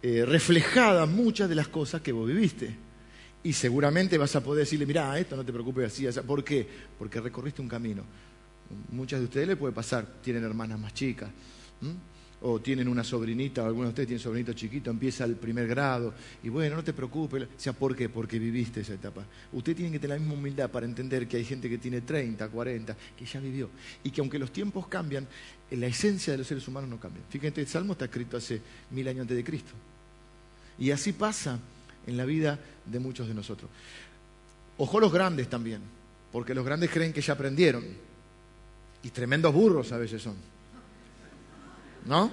eh, 0.01 0.25
reflejadas 0.25 1.07
muchas 1.07 1.47
de 1.49 1.55
las 1.55 1.67
cosas 1.67 2.01
que 2.01 2.11
vos 2.11 2.27
viviste. 2.27 2.75
Y 3.43 3.53
seguramente 3.53 4.17
vas 4.17 4.35
a 4.35 4.43
poder 4.43 4.65
decirle, 4.65 4.85
mirá, 4.85 5.17
esto 5.17 5.35
no 5.35 5.45
te 5.45 5.53
preocupes 5.53 5.85
así, 5.85 6.05
así. 6.05 6.19
¿Por 6.19 6.43
qué? 6.43 6.67
Porque 6.99 7.21
recorriste 7.21 7.61
un 7.61 7.69
camino. 7.69 8.03
Muchas 8.91 9.19
de 9.19 9.25
ustedes 9.25 9.47
les 9.47 9.57
puede 9.57 9.73
pasar, 9.73 10.05
tienen 10.21 10.43
hermanas 10.43 10.79
más 10.79 10.93
chicas, 10.93 11.29
¿m? 11.81 11.95
o 12.41 12.59
tienen 12.59 12.87
una 12.87 13.03
sobrinita, 13.03 13.65
algunos 13.65 13.87
de 13.87 13.89
ustedes 13.89 14.07
tienen 14.07 14.23
sobrinito 14.23 14.53
chiquito, 14.53 14.91
empieza 14.91 15.23
el 15.23 15.35
primer 15.35 15.67
grado, 15.67 16.13
y 16.43 16.49
bueno, 16.49 16.75
no 16.75 16.83
te 16.83 16.93
preocupes, 16.93 17.43
o 17.43 17.47
sea, 17.57 17.73
¿por 17.73 17.95
qué? 17.95 18.09
Porque 18.09 18.37
viviste 18.37 18.81
esa 18.81 18.93
etapa. 18.93 19.25
Usted 19.53 19.75
tiene 19.75 19.91
que 19.91 19.99
tener 19.99 20.17
la 20.17 20.19
misma 20.19 20.35
humildad 20.35 20.69
para 20.69 20.85
entender 20.85 21.27
que 21.27 21.37
hay 21.37 21.45
gente 21.45 21.67
que 21.67 21.79
tiene 21.79 22.01
30, 22.01 22.47
40, 22.47 22.95
que 23.17 23.25
ya 23.25 23.39
vivió, 23.39 23.69
y 24.03 24.11
que 24.11 24.21
aunque 24.21 24.37
los 24.37 24.51
tiempos 24.51 24.87
cambian, 24.87 25.27
eh, 25.69 25.77
la 25.77 25.87
esencia 25.87 26.33
de 26.33 26.37
los 26.37 26.47
seres 26.47 26.67
humanos 26.67 26.89
no 26.89 26.99
cambia. 26.99 27.23
Fíjense, 27.27 27.61
el 27.61 27.67
Salmo 27.67 27.93
está 27.93 28.05
escrito 28.05 28.37
hace 28.37 28.61
mil 28.91 29.07
años 29.07 29.21
antes 29.21 29.37
de 29.37 29.43
Cristo. 29.43 29.71
Y 30.77 30.91
así 30.91 31.13
pasa 31.13 31.59
en 32.05 32.17
la 32.17 32.25
vida 32.25 32.59
de 32.85 32.99
muchos 32.99 33.27
de 33.27 33.33
nosotros. 33.33 33.69
Ojo 34.77 34.99
los 34.99 35.11
grandes 35.11 35.49
también, 35.49 35.81
porque 36.31 36.53
los 36.53 36.63
grandes 36.63 36.91
creen 36.91 37.11
que 37.11 37.21
ya 37.21 37.33
aprendieron. 37.33 37.83
Y 39.01 39.09
tremendos 39.09 39.53
burros 39.53 39.91
a 39.91 39.97
veces 39.97 40.21
son. 40.21 40.35
¿No? 42.07 42.31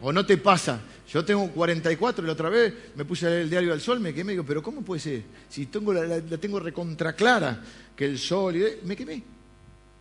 ¿O 0.00 0.12
no 0.12 0.24
te 0.24 0.38
pasa? 0.38 0.80
Yo 1.12 1.24
tengo 1.24 1.50
44 1.50 2.22
y 2.22 2.26
la 2.26 2.32
otra 2.32 2.48
vez 2.48 2.72
me 2.94 3.04
puse 3.04 3.26
a 3.26 3.30
leer 3.30 3.42
el 3.42 3.50
diario 3.50 3.70
del 3.70 3.80
sol, 3.80 3.98
me 3.98 4.12
quemé, 4.12 4.32
digo, 4.32 4.44
pero 4.44 4.62
¿cómo 4.62 4.82
puede 4.82 5.00
ser? 5.00 5.22
Si 5.48 5.66
tengo 5.66 5.92
la, 5.92 6.20
tengo 6.20 6.60
recontra 6.60 7.14
clara, 7.14 7.62
que 7.96 8.04
el 8.04 8.18
sol, 8.18 8.56
y 8.56 8.86
me 8.86 8.94
quemé. 8.94 9.22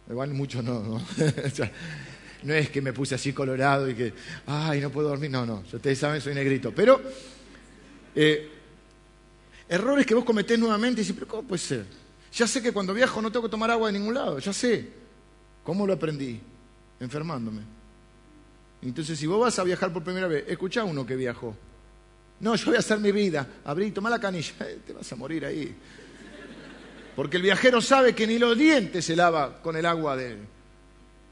Igual 0.10 0.34
mucho 0.34 0.62
no, 0.62 0.82
¿no? 0.84 1.02
No 2.44 2.54
es 2.54 2.70
que 2.70 2.82
me 2.84 2.94
puse 2.94 3.16
así 3.16 3.34
colorado 3.34 3.90
y 3.90 3.96
que, 3.96 4.14
ay, 4.46 4.80
no 4.80 4.92
puedo 4.92 5.10
dormir, 5.10 5.32
no, 5.32 5.44
no, 5.44 5.64
ustedes 5.74 5.98
saben, 5.98 6.22
soy 6.22 6.36
negrito. 6.36 6.72
Pero, 6.74 7.02
eh, 8.14 8.52
errores 9.68 10.06
que 10.06 10.14
vos 10.14 10.24
cometés 10.24 10.58
nuevamente 10.60 11.02
y 11.02 11.04
decís, 11.04 11.16
pero 11.18 11.28
¿cómo 11.28 11.48
puede 11.48 11.60
ser? 11.60 11.86
Ya 12.32 12.46
sé 12.46 12.62
que 12.62 12.72
cuando 12.72 12.94
viajo 12.94 13.22
no 13.24 13.32
tengo 13.32 13.48
que 13.48 13.52
tomar 13.52 13.72
agua 13.72 13.92
de 13.92 13.98
ningún 13.98 14.14
lado, 14.14 14.38
ya 14.38 14.54
sé. 14.54 14.88
¿Cómo 15.64 15.88
lo 15.88 15.94
aprendí? 15.94 16.40
Enfermándome. 17.00 17.77
Entonces, 18.82 19.18
si 19.18 19.26
vos 19.26 19.40
vas 19.40 19.58
a 19.60 19.64
viajar 19.64 19.92
por 19.92 20.04
primera 20.04 20.28
vez, 20.28 20.46
escuchá 20.48 20.82
a 20.82 20.86
uno 20.86 21.06
que 21.06 21.16
viajó. 21.16 21.56
No, 22.40 22.56
yo 22.56 22.68
voy 22.68 22.76
a 22.76 22.80
hacer 22.80 23.00
mi 23.00 23.12
vida. 23.12 23.48
Abrí, 23.66 23.92
toma 23.92 24.10
la 24.10 24.20
canilla. 24.20 24.54
Te 24.86 24.94
vas 24.94 25.12
a 25.12 25.16
morir 25.16 25.46
ahí. 25.46 25.76
Porque 27.16 27.38
el 27.38 27.44
viajero 27.44 27.82
sabe 27.82 28.14
que 28.14 28.28
ni 28.28 28.38
los 28.38 28.56
dientes 28.58 29.04
se 29.04 29.16
lava 29.16 29.62
con 29.62 29.76
el 29.76 29.86
agua 29.86 30.16
de... 30.16 30.38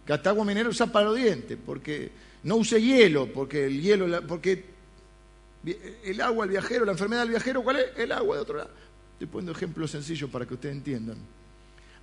Que 0.05 0.13
hasta 0.13 0.31
agua 0.31 0.45
minera 0.45 0.69
usa 0.69 0.87
para 0.87 1.05
los 1.05 1.15
dientes. 1.15 1.57
Porque 1.63 2.11
no 2.43 2.55
use 2.55 2.81
hielo, 2.81 3.31
porque 3.31 3.65
el 3.65 3.81
hielo... 3.81 4.25
Porque 4.27 4.65
El 6.03 6.21
agua, 6.21 6.45
el 6.45 6.51
viajero, 6.51 6.85
la 6.85 6.93
enfermedad 6.93 7.21
del 7.21 7.29
viajero, 7.29 7.63
¿cuál 7.63 7.77
es? 7.77 7.85
El 7.97 8.11
agua 8.11 8.35
de 8.35 8.41
otro 8.41 8.57
lado. 8.57 8.71
Estoy 9.13 9.27
poniendo 9.27 9.51
ejemplos 9.51 9.91
sencillos 9.91 10.29
para 10.29 10.45
que 10.45 10.55
ustedes 10.55 10.75
entiendan. 10.75 11.17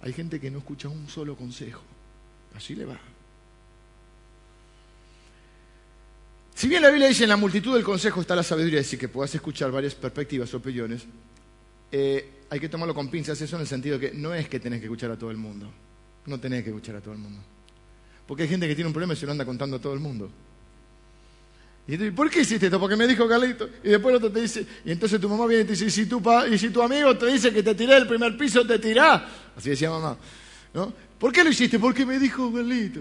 Hay 0.00 0.12
gente 0.12 0.40
que 0.40 0.50
no 0.50 0.58
escucha 0.58 0.88
un 0.88 1.08
solo 1.08 1.36
consejo. 1.36 1.82
Así 2.54 2.74
le 2.74 2.84
va. 2.84 2.98
Si 6.54 6.68
bien 6.68 6.82
la 6.82 6.90
Biblia 6.90 7.08
dice 7.08 7.22
en 7.24 7.30
la 7.30 7.36
multitud 7.36 7.74
del 7.74 7.82
consejo 7.82 8.20
está 8.20 8.36
la 8.36 8.42
sabiduría, 8.42 8.80
es 8.80 8.86
decir, 8.86 8.98
que 8.98 9.08
puedas 9.08 9.34
escuchar 9.34 9.70
varias 9.70 9.94
perspectivas 9.94 10.52
o 10.54 10.58
opiniones, 10.58 11.02
eh, 11.90 12.40
hay 12.50 12.60
que 12.60 12.68
tomarlo 12.68 12.94
con 12.94 13.08
pinzas 13.08 13.40
eso 13.40 13.56
en 13.56 13.62
el 13.62 13.68
sentido 13.68 13.98
que 13.98 14.12
no 14.12 14.34
es 14.34 14.48
que 14.48 14.60
tenés 14.60 14.80
que 14.80 14.86
escuchar 14.86 15.10
a 15.10 15.16
todo 15.18 15.30
el 15.30 15.38
mundo. 15.38 15.72
No 16.26 16.38
tenés 16.38 16.62
que 16.62 16.70
escuchar 16.70 16.96
a 16.96 17.00
todo 17.00 17.14
el 17.14 17.20
mundo. 17.20 17.40
Porque 18.26 18.44
hay 18.44 18.48
gente 18.48 18.68
que 18.68 18.74
tiene 18.74 18.86
un 18.88 18.92
problema 18.92 19.14
y 19.14 19.16
se 19.16 19.26
lo 19.26 19.32
anda 19.32 19.44
contando 19.44 19.76
a 19.76 19.80
todo 19.80 19.94
el 19.94 20.00
mundo. 20.00 20.30
Y 21.88 21.96
tú, 21.98 22.14
¿por 22.14 22.30
qué 22.30 22.42
hiciste 22.42 22.66
esto? 22.66 22.78
Porque 22.78 22.94
me 22.96 23.08
dijo 23.08 23.26
Carlito. 23.26 23.68
Y 23.82 23.88
después 23.88 24.14
otro 24.14 24.30
te 24.30 24.40
dice, 24.42 24.64
y 24.84 24.92
entonces 24.92 25.20
tu 25.20 25.28
mamá 25.28 25.46
viene 25.46 25.64
y 25.64 25.66
te 25.66 25.72
dice, 25.72 25.90
si 25.90 26.06
tu, 26.06 26.22
pa- 26.22 26.46
y 26.46 26.56
si 26.58 26.70
tu 26.70 26.80
amigo 26.80 27.16
te 27.18 27.26
dice 27.26 27.52
que 27.52 27.62
te 27.62 27.74
tiré 27.74 27.94
del 27.94 28.06
primer 28.06 28.36
piso, 28.36 28.64
te 28.64 28.78
tirá. 28.78 29.28
Así 29.56 29.70
decía 29.70 29.90
mamá. 29.90 30.16
¿no? 30.74 30.92
¿Por 31.18 31.32
qué 31.32 31.42
lo 31.42 31.50
hiciste? 31.50 31.78
Porque 31.78 32.06
me 32.06 32.18
dijo 32.18 32.52
Carlito. 32.52 33.00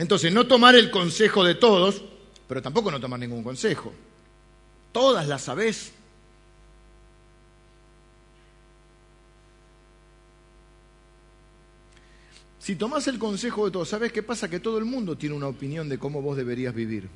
Entonces, 0.00 0.32
no 0.32 0.46
tomar 0.46 0.74
el 0.76 0.90
consejo 0.90 1.44
de 1.44 1.54
todos, 1.54 2.02
pero 2.48 2.62
tampoco 2.62 2.90
no 2.90 2.98
tomar 2.98 3.20
ningún 3.20 3.44
consejo. 3.44 3.92
Todas 4.92 5.28
las 5.28 5.42
sabés. 5.42 5.92
Si 12.58 12.76
tomás 12.76 13.08
el 13.08 13.18
consejo 13.18 13.66
de 13.66 13.72
todos, 13.72 13.90
¿sabes 13.90 14.10
qué 14.10 14.22
pasa? 14.22 14.48
Que 14.48 14.58
todo 14.58 14.78
el 14.78 14.86
mundo 14.86 15.18
tiene 15.18 15.34
una 15.34 15.48
opinión 15.48 15.86
de 15.90 15.98
cómo 15.98 16.22
vos 16.22 16.34
deberías 16.34 16.74
vivir 16.74 17.06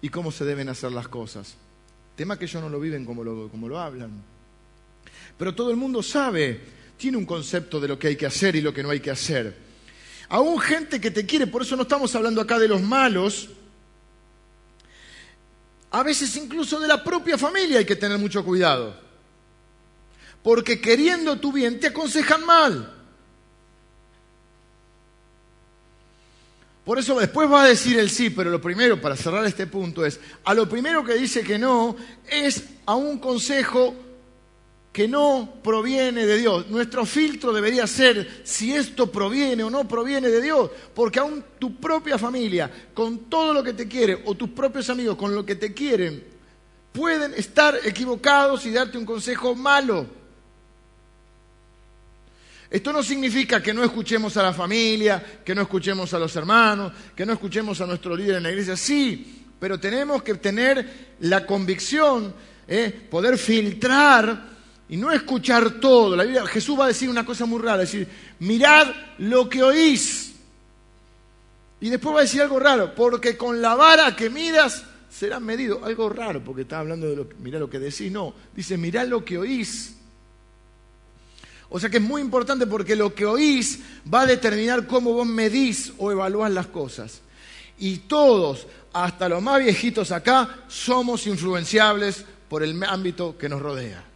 y 0.00 0.08
cómo 0.08 0.32
se 0.32 0.46
deben 0.46 0.70
hacer 0.70 0.92
las 0.92 1.08
cosas. 1.08 1.56
Tema 2.16 2.38
que 2.38 2.46
ellos 2.46 2.62
no 2.62 2.70
lo 2.70 2.80
viven 2.80 3.04
como 3.04 3.22
lo, 3.22 3.50
como 3.50 3.68
lo 3.68 3.78
hablan. 3.78 4.22
Pero 5.36 5.54
todo 5.54 5.70
el 5.70 5.76
mundo 5.76 6.02
sabe, 6.02 6.58
tiene 6.96 7.18
un 7.18 7.26
concepto 7.26 7.78
de 7.78 7.88
lo 7.88 7.98
que 7.98 8.06
hay 8.06 8.16
que 8.16 8.24
hacer 8.24 8.56
y 8.56 8.62
lo 8.62 8.72
que 8.72 8.82
no 8.82 8.88
hay 8.88 9.00
que 9.00 9.10
hacer. 9.10 9.69
Aún 10.30 10.60
gente 10.60 11.00
que 11.00 11.10
te 11.10 11.26
quiere, 11.26 11.48
por 11.48 11.62
eso 11.62 11.74
no 11.74 11.82
estamos 11.82 12.14
hablando 12.14 12.40
acá 12.40 12.56
de 12.56 12.68
los 12.68 12.80
malos, 12.80 13.48
a 15.90 16.04
veces 16.04 16.36
incluso 16.36 16.78
de 16.78 16.86
la 16.86 17.02
propia 17.02 17.36
familia 17.36 17.80
hay 17.80 17.84
que 17.84 17.96
tener 17.96 18.16
mucho 18.16 18.44
cuidado. 18.44 18.94
Porque 20.44 20.80
queriendo 20.80 21.40
tu 21.40 21.52
bien 21.52 21.80
te 21.80 21.88
aconsejan 21.88 22.46
mal. 22.46 22.96
Por 26.84 27.00
eso 27.00 27.18
después 27.18 27.50
va 27.50 27.64
a 27.64 27.68
decir 27.68 27.98
el 27.98 28.08
sí, 28.08 28.30
pero 28.30 28.50
lo 28.50 28.60
primero 28.60 29.00
para 29.00 29.16
cerrar 29.16 29.44
este 29.44 29.66
punto 29.66 30.06
es, 30.06 30.20
a 30.44 30.54
lo 30.54 30.68
primero 30.68 31.04
que 31.04 31.14
dice 31.14 31.42
que 31.42 31.58
no 31.58 31.96
es 32.28 32.64
a 32.86 32.94
un 32.94 33.18
consejo 33.18 33.96
que 34.92 35.06
no 35.06 35.60
proviene 35.62 36.26
de 36.26 36.36
Dios. 36.36 36.68
Nuestro 36.68 37.06
filtro 37.06 37.52
debería 37.52 37.86
ser 37.86 38.42
si 38.44 38.74
esto 38.74 39.10
proviene 39.10 39.62
o 39.62 39.70
no 39.70 39.86
proviene 39.86 40.28
de 40.28 40.42
Dios, 40.42 40.70
porque 40.94 41.20
aún 41.20 41.44
tu 41.58 41.76
propia 41.76 42.18
familia, 42.18 42.70
con 42.92 43.30
todo 43.30 43.54
lo 43.54 43.62
que 43.62 43.72
te 43.72 43.86
quiere, 43.86 44.22
o 44.24 44.34
tus 44.34 44.50
propios 44.50 44.90
amigos 44.90 45.16
con 45.16 45.34
lo 45.34 45.46
que 45.46 45.54
te 45.54 45.72
quieren, 45.72 46.24
pueden 46.92 47.34
estar 47.34 47.78
equivocados 47.84 48.66
y 48.66 48.72
darte 48.72 48.98
un 48.98 49.06
consejo 49.06 49.54
malo. 49.54 50.06
Esto 52.68 52.92
no 52.92 53.02
significa 53.02 53.62
que 53.62 53.74
no 53.74 53.84
escuchemos 53.84 54.36
a 54.36 54.42
la 54.42 54.52
familia, 54.52 55.40
que 55.44 55.54
no 55.54 55.62
escuchemos 55.62 56.12
a 56.14 56.18
los 56.18 56.34
hermanos, 56.34 56.92
que 57.14 57.26
no 57.26 57.32
escuchemos 57.32 57.80
a 57.80 57.86
nuestro 57.86 58.16
líder 58.16 58.36
en 58.36 58.42
la 58.44 58.50
iglesia. 58.50 58.76
Sí, 58.76 59.44
pero 59.58 59.78
tenemos 59.78 60.22
que 60.22 60.34
tener 60.34 61.16
la 61.20 61.46
convicción, 61.46 62.32
¿eh? 62.66 63.08
poder 63.10 63.38
filtrar 63.38 64.49
y 64.90 64.96
no 64.96 65.12
escuchar 65.12 65.78
todo. 65.78 66.16
La 66.16 66.46
Jesús 66.48 66.78
va 66.78 66.84
a 66.84 66.88
decir 66.88 67.08
una 67.08 67.24
cosa 67.24 67.46
muy 67.46 67.60
rara, 67.60 67.78
decir, 67.78 68.08
mirad 68.40 68.88
lo 69.18 69.48
que 69.48 69.62
oís. 69.62 70.32
Y 71.80 71.88
después 71.88 72.12
va 72.12 72.18
a 72.18 72.22
decir 72.22 72.42
algo 72.42 72.58
raro, 72.58 72.92
porque 72.92 73.36
con 73.36 73.62
la 73.62 73.76
vara 73.76 74.16
que 74.16 74.28
midas 74.28 74.84
serán 75.08 75.44
medidos. 75.44 75.80
Algo 75.84 76.08
raro, 76.08 76.42
porque 76.42 76.62
está 76.62 76.80
hablando 76.80 77.08
de 77.08 77.16
lo 77.16 77.28
mirá 77.38 77.60
lo 77.60 77.70
que 77.70 77.78
decís. 77.78 78.10
No, 78.10 78.34
dice, 78.54 78.76
mirad 78.76 79.06
lo 79.06 79.24
que 79.24 79.38
oís. 79.38 79.94
O 81.68 81.78
sea 81.78 81.88
que 81.88 81.98
es 81.98 82.02
muy 82.02 82.20
importante 82.20 82.66
porque 82.66 82.96
lo 82.96 83.14
que 83.14 83.26
oís 83.26 83.78
va 84.12 84.22
a 84.22 84.26
determinar 84.26 84.88
cómo 84.88 85.12
vos 85.12 85.26
medís 85.26 85.92
o 85.98 86.10
evaluás 86.10 86.50
las 86.50 86.66
cosas. 86.66 87.20
Y 87.78 87.98
todos, 87.98 88.66
hasta 88.92 89.28
los 89.28 89.40
más 89.40 89.60
viejitos 89.60 90.10
acá, 90.10 90.64
somos 90.66 91.28
influenciables 91.28 92.24
por 92.48 92.64
el 92.64 92.82
ámbito 92.82 93.38
que 93.38 93.48
nos 93.48 93.62
rodea. 93.62 94.09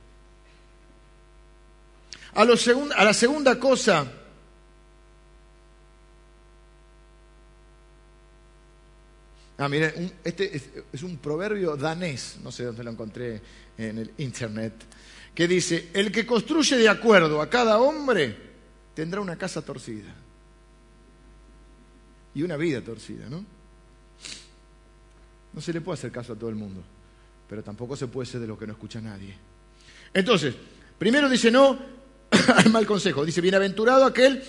A, 2.35 2.45
la 2.45 3.15
segunda 3.15 3.61
cosa, 3.61 4.13
ah, 9.59 9.69
mire, 9.69 10.13
este 10.25 10.57
es, 10.57 10.69
es 10.93 11.03
un 11.05 11.19
proverbio 11.19 11.77
danés, 11.77 12.39
no 12.43 12.51
sé 12.51 12.65
dónde 12.65 12.83
lo 12.83 12.91
encontré 12.91 13.41
en 13.79 13.99
el 13.99 14.13
internet, 14.19 14.75
que 15.33 15.47
dice, 15.47 15.91
el 15.95 16.11
que 16.11 16.27
construye 16.27 16.77
de 16.77 16.89
acuerdo 16.89 17.41
a 17.41 17.49
cada 17.49 17.79
hombre 17.79 18.37
tendrá 18.95 19.21
una 19.21 19.37
casa 19.37 19.63
torcida 19.63 20.13
y 22.35 22.43
una 22.43 22.57
vida 22.57 22.81
torcida, 22.83 23.29
¿no? 23.29 23.45
No 25.53 25.61
se 25.61 25.73
le 25.73 25.81
puede 25.81 25.99
hacer 25.99 26.11
caso 26.11 26.33
a 26.33 26.37
todo 26.37 26.51
el 26.51 26.57
mundo, 26.57 26.83
pero 27.49 27.63
tampoco 27.63 27.95
se 27.95 28.09
puede 28.09 28.27
ser 28.27 28.41
de 28.41 28.49
lo 28.49 28.59
que 28.59 28.67
no 28.67 28.73
escucha 28.73 29.01
nadie. 29.01 29.37
Entonces, 30.13 30.57
primero 30.99 31.29
dice 31.29 31.53
no 31.53 32.04
al 32.57 32.71
mal 32.71 32.87
consejo. 32.87 33.25
Dice, 33.25 33.41
bienaventurado 33.41 34.05
aquel 34.05 34.43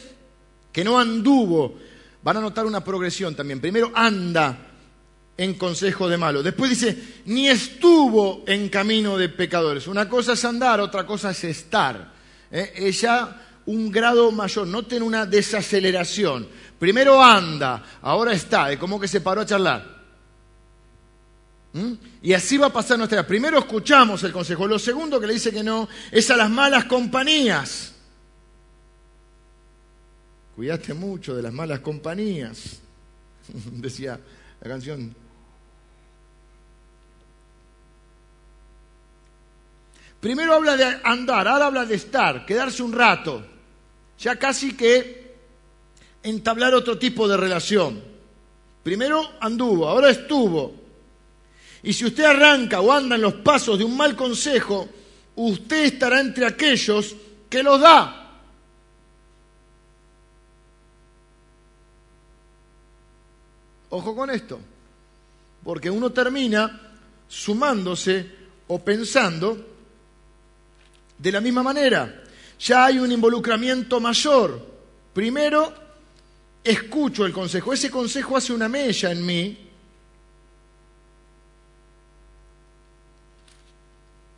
que 0.71 0.83
no 0.83 0.99
anduvo. 0.99 1.77
Van 2.23 2.37
a 2.37 2.41
notar 2.41 2.65
una 2.65 2.83
progresión 2.83 3.35
también. 3.35 3.59
Primero 3.59 3.91
anda 3.93 4.57
en 5.37 5.53
consejo 5.55 6.09
de 6.09 6.17
malo. 6.17 6.41
Después 6.41 6.71
dice, 6.71 7.21
ni 7.25 7.47
estuvo 7.47 8.43
en 8.47 8.69
camino 8.69 9.17
de 9.17 9.29
pecadores. 9.29 9.87
Una 9.87 10.07
cosa 10.09 10.33
es 10.33 10.45
andar, 10.45 10.79
otra 10.79 11.05
cosa 11.05 11.31
es 11.31 11.43
estar. 11.43 12.13
¿Eh? 12.51 12.73
Es 12.75 13.01
ya 13.01 13.41
un 13.65 13.91
grado 13.91 14.31
mayor, 14.31 14.67
noten 14.67 15.03
una 15.03 15.25
desaceleración. 15.25 16.47
Primero 16.79 17.21
anda, 17.21 17.83
ahora 18.01 18.33
está, 18.33 18.71
es 18.71 18.77
como 18.77 18.99
que 18.99 19.07
se 19.07 19.21
paró 19.21 19.41
a 19.41 19.45
charlar. 19.45 19.94
¿Mm? 21.75 21.93
Y 22.21 22.31
así 22.31 22.57
va 22.57 22.67
a 22.67 22.73
pasar 22.73 22.97
nuestra 22.97 23.17
vida. 23.17 23.27
Primero 23.27 23.59
escuchamos 23.59 24.23
el 24.23 24.31
consejo. 24.31 24.65
Lo 24.65 24.79
segundo 24.79 25.19
que 25.19 25.27
le 25.27 25.33
dice 25.33 25.51
que 25.51 25.61
no 25.61 25.89
es 26.09 26.31
a 26.31 26.37
las 26.37 26.49
malas 26.49 26.85
compañías. 26.85 27.93
Cuídate 30.55 30.93
mucho 30.93 31.35
de 31.35 31.41
las 31.41 31.51
malas 31.51 31.81
compañías, 31.81 32.79
decía 33.73 34.17
la 34.61 34.69
canción. 34.69 35.13
Primero 40.21 40.53
habla 40.53 40.77
de 40.77 41.01
andar, 41.03 41.45
ahora 41.45 41.65
habla 41.65 41.85
de 41.85 41.95
estar, 41.95 42.45
quedarse 42.45 42.83
un 42.83 42.93
rato, 42.93 43.45
ya 44.17 44.39
casi 44.39 44.77
que 44.77 45.35
entablar 46.23 46.73
otro 46.73 46.97
tipo 46.97 47.27
de 47.27 47.35
relación. 47.35 48.01
Primero 48.81 49.29
anduvo, 49.41 49.89
ahora 49.89 50.09
estuvo. 50.09 50.84
Y 51.85 51.93
si 51.93 52.03
usted 52.03 52.23
arranca 52.23 52.81
o 52.81 52.91
anda 52.91 53.15
en 53.15 53.21
los 53.21 53.35
pasos 53.35 53.77
de 53.77 53.83
un 53.85 53.95
mal 53.95 54.15
consejo, 54.15 54.89
usted 55.35 55.85
estará 55.85 56.19
entre 56.19 56.47
aquellos 56.47 57.15
que 57.47 57.61
los 57.61 57.79
da. 57.79 58.41
Ojo 63.91 64.15
con 64.15 64.31
esto, 64.31 64.59
porque 65.63 65.91
uno 65.91 66.11
termina 66.11 66.81
sumándose 67.27 68.31
o 68.67 68.83
pensando 68.83 69.63
de 71.19 71.31
la 71.31 71.39
misma 71.39 71.61
manera. 71.61 72.23
Ya 72.59 72.85
hay 72.85 72.97
un 72.97 73.11
involucramiento 73.11 73.99
mayor. 73.99 74.59
Primero, 75.13 75.71
escucho 76.63 77.27
el 77.27 77.31
consejo. 77.31 77.73
Ese 77.73 77.91
consejo 77.91 78.35
hace 78.35 78.53
una 78.53 78.67
mella 78.67 79.11
en 79.11 79.23
mí. 79.23 79.64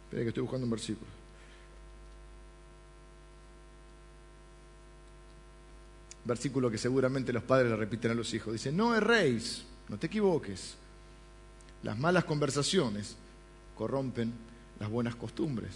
Espera 0.07 0.23
que 0.23 0.29
estoy 0.29 0.43
buscando 0.43 0.63
un 0.63 0.71
versículo. 0.71 1.11
Versículo 6.23 6.71
que 6.71 6.77
seguramente 6.77 7.33
los 7.33 7.43
padres 7.43 7.69
le 7.69 7.75
repiten 7.75 8.11
a 8.11 8.13
los 8.13 8.33
hijos. 8.33 8.53
Dice, 8.53 8.71
no 8.71 8.95
erréis, 8.95 9.65
no 9.89 9.97
te 9.97 10.07
equivoques. 10.07 10.75
Las 11.83 11.99
malas 11.99 12.23
conversaciones 12.23 13.17
corrompen 13.75 14.31
las 14.79 14.89
buenas 14.89 15.15
costumbres. 15.17 15.71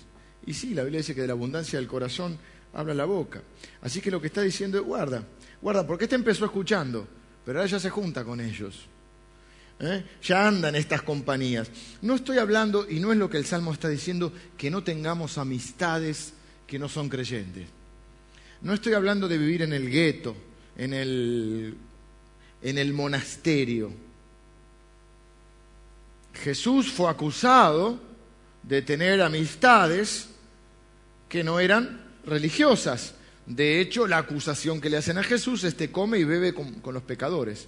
Y 0.46 0.54
sí, 0.54 0.74
la 0.74 0.84
Biblia 0.84 1.00
dice 1.00 1.14
que 1.14 1.22
de 1.22 1.28
la 1.28 1.34
abundancia 1.34 1.78
del 1.78 1.90
corazón 1.90 2.38
habla 2.74 2.94
la 2.94 3.06
boca. 3.06 3.42
Así 3.82 4.00
que 4.00 4.12
lo 4.12 4.22
que 4.22 4.28
está 4.28 4.42
diciendo 4.42 4.78
es, 4.78 4.86
guarda, 4.86 5.26
guarda, 5.62 5.86
porque 5.86 6.06
este 6.06 6.16
empezó 6.16 6.46
escuchando, 6.46 7.06
pero 7.46 7.60
ahora 7.60 7.70
ya 7.70 7.82
se 7.82 7.90
junta 7.90 8.24
con 8.24 8.40
ellos. 8.40 8.88
¿Eh? 9.82 10.04
Ya 10.24 10.48
anda 10.48 10.70
en 10.70 10.76
estas 10.76 11.02
compañías. 11.02 11.70
No 12.02 12.16
estoy 12.16 12.38
hablando, 12.38 12.90
y 12.90 13.00
no 13.00 13.12
es 13.12 13.18
lo 13.18 13.30
que 13.30 13.38
el 13.38 13.46
Salmo 13.46 13.74
está 13.74 13.90
diciendo, 13.90 14.32
que 14.58 14.72
no 14.72 14.84
tengamos 14.84 15.38
amistades 15.38 16.34
que 16.68 16.80
no 16.80 16.88
son 16.88 17.10
creyentes. 17.10 17.68
No 18.62 18.74
estoy 18.74 18.94
hablando 18.94 19.28
de 19.28 19.38
vivir 19.38 19.64
en 19.64 19.74
el 19.74 19.90
gueto, 19.90 20.36
en 20.78 20.94
el, 20.94 21.76
en 22.62 22.78
el 22.78 22.94
monasterio. 22.94 23.92
Jesús 26.34 26.92
fue 26.92 27.10
acusado 27.10 28.00
de 28.64 28.82
tener 28.84 29.22
amistades 29.22 30.30
que 31.28 31.44
no 31.44 31.60
eran 31.60 32.02
religiosas. 32.26 33.16
De 33.48 33.82
hecho, 33.82 34.06
la 34.06 34.20
acusación 34.20 34.80
que 34.80 34.90
le 34.90 34.98
hacen 34.98 35.18
a 35.18 35.24
Jesús 35.24 35.64
es 35.64 35.74
que 35.74 35.92
come 35.92 36.20
y 36.20 36.24
bebe 36.24 36.54
con 36.54 36.94
los 36.94 37.04
pecadores. 37.04 37.68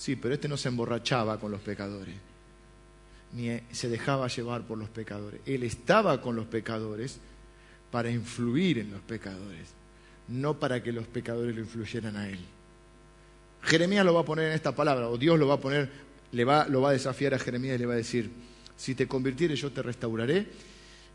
Sí, 0.00 0.16
pero 0.16 0.32
este 0.32 0.48
no 0.48 0.56
se 0.56 0.70
emborrachaba 0.70 1.38
con 1.38 1.50
los 1.50 1.60
pecadores, 1.60 2.14
ni 3.34 3.50
se 3.70 3.90
dejaba 3.90 4.28
llevar 4.28 4.62
por 4.62 4.78
los 4.78 4.88
pecadores. 4.88 5.42
Él 5.44 5.62
estaba 5.62 6.22
con 6.22 6.36
los 6.36 6.46
pecadores 6.46 7.20
para 7.90 8.10
influir 8.10 8.78
en 8.78 8.92
los 8.92 9.02
pecadores, 9.02 9.68
no 10.28 10.58
para 10.58 10.82
que 10.82 10.90
los 10.90 11.06
pecadores 11.06 11.54
lo 11.54 11.60
influyeran 11.60 12.16
a 12.16 12.30
él. 12.30 12.38
Jeremías 13.60 14.06
lo 14.06 14.14
va 14.14 14.22
a 14.22 14.24
poner 14.24 14.46
en 14.46 14.52
esta 14.54 14.74
palabra, 14.74 15.06
o 15.10 15.18
Dios 15.18 15.38
lo 15.38 15.46
va 15.46 15.56
a 15.56 15.60
poner, 15.60 15.90
le 16.32 16.46
va, 16.46 16.66
lo 16.66 16.80
va 16.80 16.88
a 16.88 16.92
desafiar 16.92 17.34
a 17.34 17.38
Jeremías 17.38 17.76
y 17.76 17.80
le 17.80 17.86
va 17.86 17.92
a 17.92 17.96
decir, 17.96 18.30
si 18.78 18.94
te 18.94 19.06
convirtieres 19.06 19.60
yo 19.60 19.70
te 19.70 19.82
restauraré, 19.82 20.46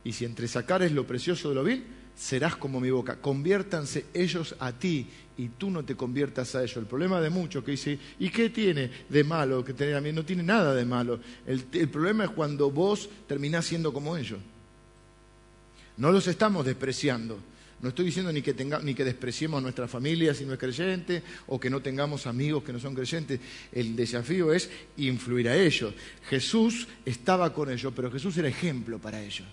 y 0.04 0.14
si 0.14 0.26
entre 0.26 0.48
sacares 0.48 0.92
lo 0.92 1.08
precioso 1.08 1.50
de 1.50 1.56
lo 1.56 1.64
vil, 1.64 1.84
serás 2.16 2.56
como 2.56 2.80
mi 2.80 2.90
boca. 2.90 3.18
Conviértanse 3.18 4.06
ellos 4.14 4.56
a 4.60 4.72
ti 4.72 5.08
y 5.38 5.50
tú 5.50 5.70
no 5.70 5.84
te 5.84 5.96
conviertas 5.96 6.56
a 6.56 6.64
ellos. 6.64 6.78
El 6.78 6.86
problema 6.86 7.20
de 7.20 7.30
muchos 7.30 7.64
que 7.64 7.72
dice, 7.72 8.00
¿y 8.20 8.30
qué 8.30 8.50
tiene 8.50 8.90
de 9.10 9.24
malo 9.24 9.64
que 9.64 9.74
tener 9.74 9.96
a 9.96 10.02
mí? 10.02 10.12
No 10.12 10.24
tiene 10.24 10.44
nada 10.44 10.74
de 10.74 10.86
malo. 10.86 11.20
El, 11.46 11.62
problema 11.90 12.26
es 12.26 12.30
cuando 12.32 12.72
vos 12.72 13.10
terminás 13.28 13.66
siendo 13.66 13.92
como 13.92 14.16
ellos. 14.16 14.40
No 15.98 16.12
los 16.12 16.28
estamos 16.28 16.66
despreciando. 16.66 17.40
No 17.82 17.90
estoy 17.90 18.06
diciendo 18.06 18.32
ni 18.32 18.42
que, 18.42 18.54
tenga, 18.54 18.80
ni 18.80 18.96
que 18.96 19.04
despreciemos 19.04 19.60
a 19.60 19.62
nuestra 19.62 19.88
familia 19.88 20.34
si 20.34 20.46
no 20.46 20.54
es 20.54 20.60
creyente 20.60 21.22
o 21.48 21.60
que 21.60 21.70
no 21.70 21.82
tengamos 21.82 22.26
amigos 22.26 22.64
que 22.64 22.72
no 22.72 22.80
son 22.80 22.96
creyentes. 22.96 23.40
El 23.72 23.96
desafío 23.96 24.54
es 24.54 24.70
influir 24.98 25.50
a 25.50 25.56
ellos. 25.56 25.94
Jesús 26.30 26.88
estaba 27.04 27.54
con 27.54 27.70
ellos, 27.70 27.92
pero 27.94 28.10
Jesús 28.10 28.38
era 28.38 28.48
ejemplo 28.48 28.98
para 28.98 29.22
ellos. 29.22 29.48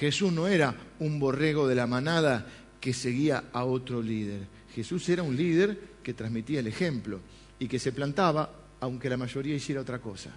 Jesús 0.00 0.32
no 0.32 0.48
era 0.48 0.74
un 1.00 1.20
borrego 1.20 1.68
de 1.68 1.74
la 1.74 1.86
manada 1.86 2.46
que 2.80 2.94
seguía 2.94 3.44
a 3.52 3.64
otro 3.64 4.00
líder. 4.00 4.46
Jesús 4.74 5.06
era 5.10 5.22
un 5.22 5.36
líder 5.36 5.78
que 6.02 6.14
transmitía 6.14 6.60
el 6.60 6.68
ejemplo 6.68 7.20
y 7.58 7.68
que 7.68 7.78
se 7.78 7.92
plantaba 7.92 8.50
aunque 8.80 9.10
la 9.10 9.18
mayoría 9.18 9.54
hiciera 9.54 9.82
otra 9.82 9.98
cosa. 9.98 10.30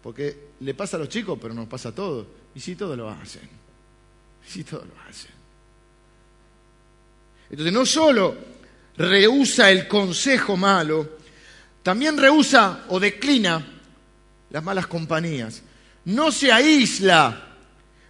Porque 0.00 0.50
le 0.60 0.74
pasa 0.74 0.96
a 0.96 1.00
los 1.00 1.08
chicos, 1.08 1.36
pero 1.42 1.52
nos 1.52 1.66
pasa 1.66 1.88
a 1.88 1.94
todos. 1.94 2.24
Y 2.54 2.60
si 2.60 2.76
todos 2.76 2.96
lo 2.96 3.10
hacen. 3.10 3.48
Y 4.46 4.48
si 4.48 4.62
todos 4.62 4.86
lo 4.86 4.94
hacen. 5.00 5.32
Entonces 7.50 7.72
no 7.72 7.84
solo 7.84 8.36
rehúsa 8.96 9.72
el 9.72 9.88
consejo 9.88 10.56
malo, 10.56 11.18
también 11.82 12.16
rehúsa 12.16 12.84
o 12.90 13.00
declina 13.00 13.66
las 14.50 14.62
malas 14.62 14.86
compañías. 14.86 15.64
No 16.04 16.32
se 16.32 16.52
aísla. 16.52 17.56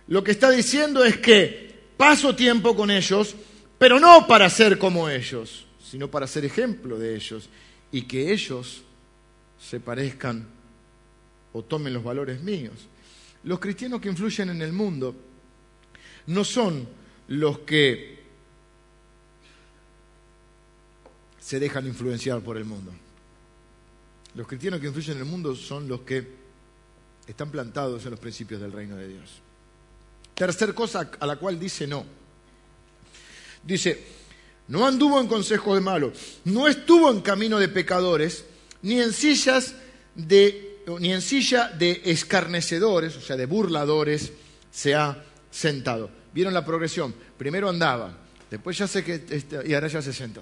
Lo 0.09 0.24
que 0.24 0.30
está 0.30 0.51
diciendo 0.51 1.05
es 1.05 1.18
que 1.18 1.91
paso 1.97 2.34
tiempo 2.34 2.74
con 2.74 2.91
ellos, 2.91 3.34
pero 3.78 4.01
no 4.01 4.26
para 4.26 4.49
ser 4.49 4.78
como 4.78 5.09
ellos, 5.09 5.66
sino 5.82 6.11
para 6.11 6.26
ser 6.26 6.45
ejemplo 6.45 6.99
de 6.99 7.16
ellos 7.16 7.49
y 7.93 8.03
que 8.03 8.32
ellos 8.32 8.82
se 9.61 9.80
parezcan 9.80 10.47
o 11.53 11.62
tomen 11.62 11.93
los 11.93 12.05
valores 12.05 12.41
míos. 12.43 12.74
Los 13.45 13.59
cristianos 13.59 14.01
que 14.01 14.09
influyen 14.09 14.51
en 14.51 14.62
el 14.62 14.72
mundo 14.72 15.14
no 16.26 16.45
son 16.45 16.89
los 17.28 17.61
que 17.61 18.18
se 21.41 21.59
dejan 21.59 21.86
influenciar 21.86 22.41
por 22.41 22.57
el 22.57 22.64
mundo. 22.64 22.93
Los 24.34 24.47
cristianos 24.47 24.80
que 24.80 24.89
influyen 24.89 25.16
en 25.16 25.22
el 25.22 25.28
mundo 25.28 25.57
son 25.57 25.89
los 25.89 26.01
que 26.01 26.48
están 27.29 27.51
plantados 27.51 28.05
en 28.05 28.11
los 28.11 28.20
principios 28.20 28.61
del 28.61 28.72
reino 28.72 28.97
de 28.97 29.09
Dios. 29.09 29.43
Tercer 30.35 30.72
cosa 30.72 31.11
a 31.20 31.26
la 31.26 31.37
cual 31.37 31.61
dice 31.61 31.87
no. 31.87 32.05
Dice, 33.62 34.03
no 34.68 34.87
anduvo 34.87 35.20
en 35.20 35.29
consejo 35.29 35.74
de 35.74 35.81
malos, 35.81 36.39
no 36.45 36.66
estuvo 36.66 37.11
en 37.11 37.20
camino 37.20 37.59
de 37.59 37.68
pecadores, 37.68 38.45
ni 38.83 39.01
en 39.01 39.12
sillas 39.12 39.74
de 40.14 40.64
ni 41.01 41.12
en 41.12 41.20
silla 41.20 41.68
de 41.68 42.01
escarnecedores, 42.07 43.14
o 43.14 43.20
sea, 43.20 43.37
de 43.37 43.45
burladores, 43.45 44.33
se 44.70 44.95
ha 44.95 45.22
sentado. 45.51 46.09
¿Vieron 46.33 46.55
la 46.55 46.64
progresión? 46.64 47.14
Primero 47.37 47.68
andaba, 47.68 48.16
después 48.51 48.79
ya 48.79 48.87
sé 48.87 49.05
que, 49.05 49.45
y 49.66 49.74
ahora 49.74 49.89
ya 49.89 50.01
se 50.01 50.14
sentó. 50.14 50.41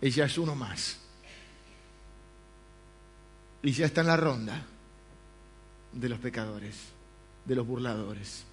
Ya 0.00 0.24
es 0.24 0.38
uno 0.38 0.54
más. 0.54 0.96
Y 3.62 3.72
ya 3.72 3.84
está 3.84 4.00
en 4.00 4.06
la 4.06 4.16
ronda 4.16 4.66
de 5.92 6.08
los 6.08 6.18
pecadores, 6.18 6.74
de 7.44 7.54
los 7.54 7.66
burladores. 7.66 8.44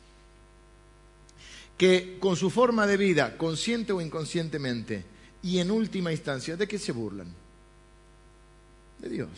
Que 1.77 2.17
con 2.19 2.35
su 2.35 2.49
forma 2.49 2.85
de 2.85 2.97
vida, 2.97 3.37
consciente 3.37 3.93
o 3.93 4.01
inconscientemente, 4.01 5.05
y 5.41 5.59
en 5.59 5.71
última 5.71 6.11
instancia, 6.11 6.57
¿de 6.57 6.67
qué 6.67 6.77
se 6.77 6.91
burlan? 6.91 7.33
De 8.99 9.09
Dios. 9.09 9.29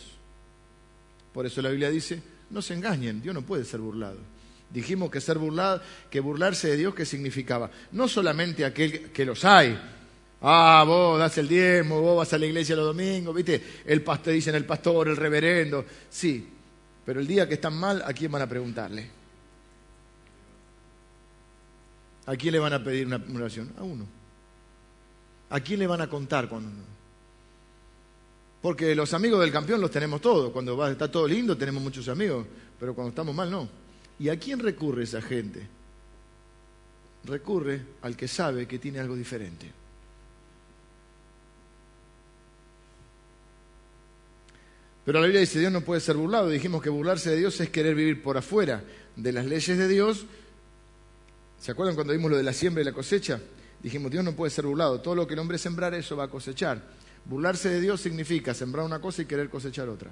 Por 1.32 1.46
eso 1.46 1.62
la 1.62 1.70
Biblia 1.70 1.90
dice, 1.90 2.20
no 2.50 2.60
se 2.60 2.74
engañen, 2.74 3.22
Dios 3.22 3.34
no 3.34 3.42
puede 3.42 3.64
ser 3.64 3.80
burlado. 3.80 4.18
Dijimos 4.70 5.10
que 5.10 5.20
ser 5.20 5.38
burlado, 5.38 5.82
que 6.10 6.20
burlarse 6.20 6.68
de 6.68 6.76
Dios, 6.76 6.94
¿qué 6.94 7.06
significaba? 7.06 7.70
No 7.92 8.08
solamente 8.08 8.64
aquel 8.64 9.10
que 9.10 9.24
los 9.24 9.44
hay. 9.44 9.78
Ah, 10.40 10.82
vos 10.84 11.18
das 11.18 11.38
el 11.38 11.46
diezmo, 11.46 12.00
vos 12.00 12.16
vas 12.16 12.32
a 12.32 12.38
la 12.38 12.46
iglesia 12.46 12.74
los 12.74 12.86
domingos, 12.86 13.34
¿viste? 13.34 13.62
El 13.86 14.02
pastor, 14.02 14.32
dicen 14.32 14.54
el 14.56 14.64
pastor, 14.64 15.08
el 15.08 15.16
reverendo. 15.16 15.84
Sí, 16.10 16.48
pero 17.04 17.20
el 17.20 17.26
día 17.26 17.48
que 17.48 17.54
están 17.54 17.76
mal, 17.76 18.02
¿a 18.06 18.12
quién 18.12 18.30
van 18.30 18.42
a 18.42 18.48
preguntarle? 18.48 19.10
¿A 22.26 22.36
quién 22.36 22.52
le 22.52 22.58
van 22.60 22.72
a 22.72 22.82
pedir 22.82 23.06
una 23.06 23.20
oración? 23.34 23.72
A 23.78 23.82
uno. 23.82 24.06
¿A 25.50 25.60
quién 25.60 25.80
le 25.80 25.86
van 25.86 26.00
a 26.00 26.08
contar 26.08 26.48
con 26.48 26.64
uno? 26.64 26.82
Porque 28.62 28.94
los 28.94 29.12
amigos 29.12 29.40
del 29.40 29.50
campeón 29.50 29.80
los 29.80 29.90
tenemos 29.90 30.20
todos. 30.20 30.52
Cuando 30.52 30.76
va, 30.76 30.90
está 30.90 31.10
todo 31.10 31.26
lindo 31.26 31.56
tenemos 31.56 31.82
muchos 31.82 32.08
amigos, 32.08 32.46
pero 32.78 32.94
cuando 32.94 33.08
estamos 33.08 33.34
mal 33.34 33.50
no. 33.50 33.68
¿Y 34.20 34.28
a 34.28 34.38
quién 34.38 34.60
recurre 34.60 35.02
esa 35.02 35.20
gente? 35.20 35.66
Recurre 37.24 37.82
al 38.02 38.16
que 38.16 38.28
sabe 38.28 38.68
que 38.68 38.78
tiene 38.78 39.00
algo 39.00 39.16
diferente. 39.16 39.81
Pero 45.04 45.18
la 45.18 45.26
Biblia 45.26 45.40
dice, 45.40 45.58
Dios 45.58 45.72
no 45.72 45.80
puede 45.80 46.00
ser 46.00 46.16
burlado. 46.16 46.48
Dijimos 46.48 46.82
que 46.82 46.90
burlarse 46.90 47.30
de 47.30 47.36
Dios 47.36 47.60
es 47.60 47.70
querer 47.70 47.94
vivir 47.94 48.22
por 48.22 48.36
afuera 48.36 48.84
de 49.16 49.32
las 49.32 49.46
leyes 49.46 49.76
de 49.76 49.88
Dios. 49.88 50.26
¿Se 51.60 51.72
acuerdan 51.72 51.94
cuando 51.94 52.12
vimos 52.12 52.30
lo 52.30 52.36
de 52.36 52.42
la 52.42 52.52
siembra 52.52 52.82
y 52.82 52.84
la 52.84 52.92
cosecha? 52.92 53.40
Dijimos, 53.82 54.10
Dios 54.12 54.24
no 54.24 54.32
puede 54.32 54.50
ser 54.50 54.66
burlado. 54.66 55.00
Todo 55.00 55.16
lo 55.16 55.26
que 55.26 55.34
el 55.34 55.40
hombre 55.40 55.58
sembrar, 55.58 55.92
eso 55.94 56.16
va 56.16 56.24
a 56.24 56.28
cosechar. 56.28 56.80
Burlarse 57.24 57.68
de 57.68 57.80
Dios 57.80 58.00
significa 58.00 58.54
sembrar 58.54 58.84
una 58.84 59.00
cosa 59.00 59.22
y 59.22 59.26
querer 59.26 59.48
cosechar 59.48 59.88
otra. 59.88 60.10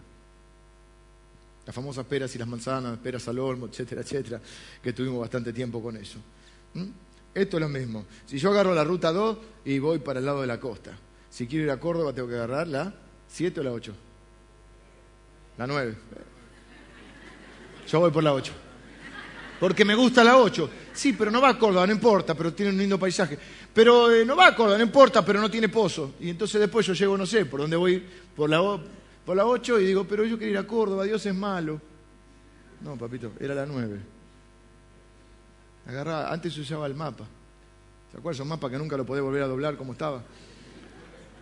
Las 1.67 1.75
famosas 1.75 2.05
peras 2.07 2.35
y 2.35 2.39
las 2.39 2.49
manzanas, 2.49 2.99
peras 2.99 3.29
al 3.29 3.39
olmo, 3.39 3.67
etcétera, 3.67 4.01
etcétera, 4.01 4.41
que 4.83 4.93
tuvimos 4.93 5.21
bastante 5.21 5.53
tiempo 5.53 5.81
con 5.83 5.97
eso. 5.97 6.19
¿Mm? 6.75 6.87
Esto 7.33 7.57
es 7.59 7.61
lo 7.61 7.69
mismo. 7.69 8.07
Si 8.27 8.39
yo 8.39 8.51
agarro 8.51 8.75
la 8.75 8.83
ruta 8.83 9.13
2 9.13 9.39
y 9.65 9.79
voy 9.79 10.01
para 10.01 10.19
el 10.19 10.27
lado 10.27 10.41
de 10.41 10.49
la 10.49 10.59
costa, 10.59 10.99
si 11.29 11.47
quiero 11.47 11.67
ir 11.67 11.71
a 11.71 11.79
Córdoba 11.79 12.13
tengo 12.13 12.29
que 12.29 12.35
agarrar 12.35 12.67
la 12.67 12.93
7 13.29 13.61
o 13.61 13.63
la 13.63 13.73
8. 13.73 14.10
La 15.61 15.67
9. 15.67 15.95
Yo 17.87 18.01
voy 18.01 18.11
por 18.11 18.25
la 18.25 18.33
8. 18.33 18.51
Porque 19.61 19.85
me 19.85 19.95
gusta 19.95 20.25
la 20.25 20.39
8. 20.39 20.71
Sí, 20.95 21.13
pero 21.13 21.31
no 21.31 21.39
va 21.39 21.51
a 21.51 21.59
Córdoba, 21.59 21.87
no 21.87 21.93
importa, 21.93 22.35
pero 22.35 22.55
tiene 22.55 22.73
un 22.73 22.79
lindo 22.79 22.99
paisaje. 22.99 23.39
Pero 23.75 24.11
eh, 24.11 24.25
no 24.25 24.37
va 24.37 24.47
a 24.47 24.57
Córdoba, 24.57 24.79
no 24.79 24.85
importa, 24.85 25.23
pero 25.23 25.39
no 25.39 25.51
tiene 25.51 25.69
pozo. 25.69 26.15
Y 26.19 26.31
entonces 26.31 26.59
después 26.59 26.87
yo 26.87 26.95
llego, 26.95 27.19
no 27.19 27.27
sé, 27.27 27.45
por 27.45 27.61
dónde 27.61 27.77
voy, 27.77 28.03
por 28.35 28.49
la, 28.49 28.59
por 29.27 29.37
la 29.37 29.45
8 29.45 29.81
y 29.81 29.85
digo, 29.85 30.05
pero 30.05 30.25
yo 30.25 30.39
quiero 30.39 30.51
ir 30.51 30.57
a 30.57 30.67
Córdoba, 30.67 31.05
Dios 31.05 31.27
es 31.27 31.35
malo. 31.35 31.79
No, 32.81 32.97
papito, 32.97 33.33
era 33.39 33.55
la 33.55 33.67
9. 33.67 34.01
Agarraba, 35.89 36.33
antes 36.33 36.57
usaba 36.57 36.87
el 36.87 36.95
mapa. 36.95 37.27
¿Se 38.11 38.17
acuerdan 38.17 38.37
esos 38.37 38.47
mapas 38.47 38.71
que 38.71 38.79
nunca 38.79 38.97
lo 38.97 39.05
podés 39.05 39.23
volver 39.23 39.43
a 39.43 39.47
doblar 39.47 39.77
como 39.77 39.93
estaba? 39.93 40.23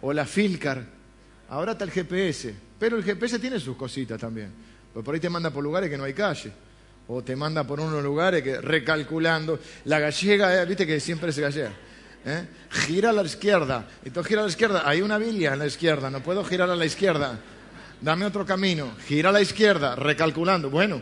O 0.02 0.12
la 0.12 0.26
Filcar. 0.26 0.84
Ahora 1.48 1.70
está 1.70 1.84
el 1.84 1.92
GPS. 1.92 2.66
Pero 2.78 2.96
el 2.96 3.04
GPS 3.04 3.38
tiene 3.38 3.58
sus 3.58 3.76
cositas 3.76 4.20
también. 4.20 4.52
Pues 4.92 5.04
por 5.04 5.14
ahí 5.14 5.20
te 5.20 5.28
manda 5.28 5.50
por 5.50 5.62
lugares 5.62 5.90
que 5.90 5.98
no 5.98 6.04
hay 6.04 6.14
calle 6.14 6.52
o 7.08 7.22
te 7.22 7.34
manda 7.34 7.64
por 7.64 7.80
unos 7.80 8.02
lugares 8.02 8.42
que 8.42 8.60
recalculando. 8.60 9.58
La 9.86 9.98
gallega, 9.98 10.62
eh, 10.62 10.66
viste 10.66 10.86
que 10.86 11.00
siempre 11.00 11.32
se 11.32 11.40
gallega. 11.40 11.72
¿eh? 12.24 12.46
Gira 12.70 13.10
a 13.10 13.12
la 13.12 13.22
izquierda. 13.22 13.88
Entonces 14.04 14.28
gira 14.28 14.42
a 14.42 14.44
la 14.44 14.50
izquierda. 14.50 14.82
Hay 14.84 15.00
una 15.00 15.18
Biblia 15.18 15.54
a 15.54 15.56
la 15.56 15.66
izquierda. 15.66 16.10
No 16.10 16.22
puedo 16.22 16.44
girar 16.44 16.68
a 16.68 16.76
la 16.76 16.84
izquierda. 16.84 17.38
Dame 18.00 18.26
otro 18.26 18.44
camino. 18.44 18.92
Gira 19.06 19.30
a 19.30 19.32
la 19.32 19.40
izquierda. 19.40 19.96
Recalculando. 19.96 20.68
Bueno. 20.68 21.00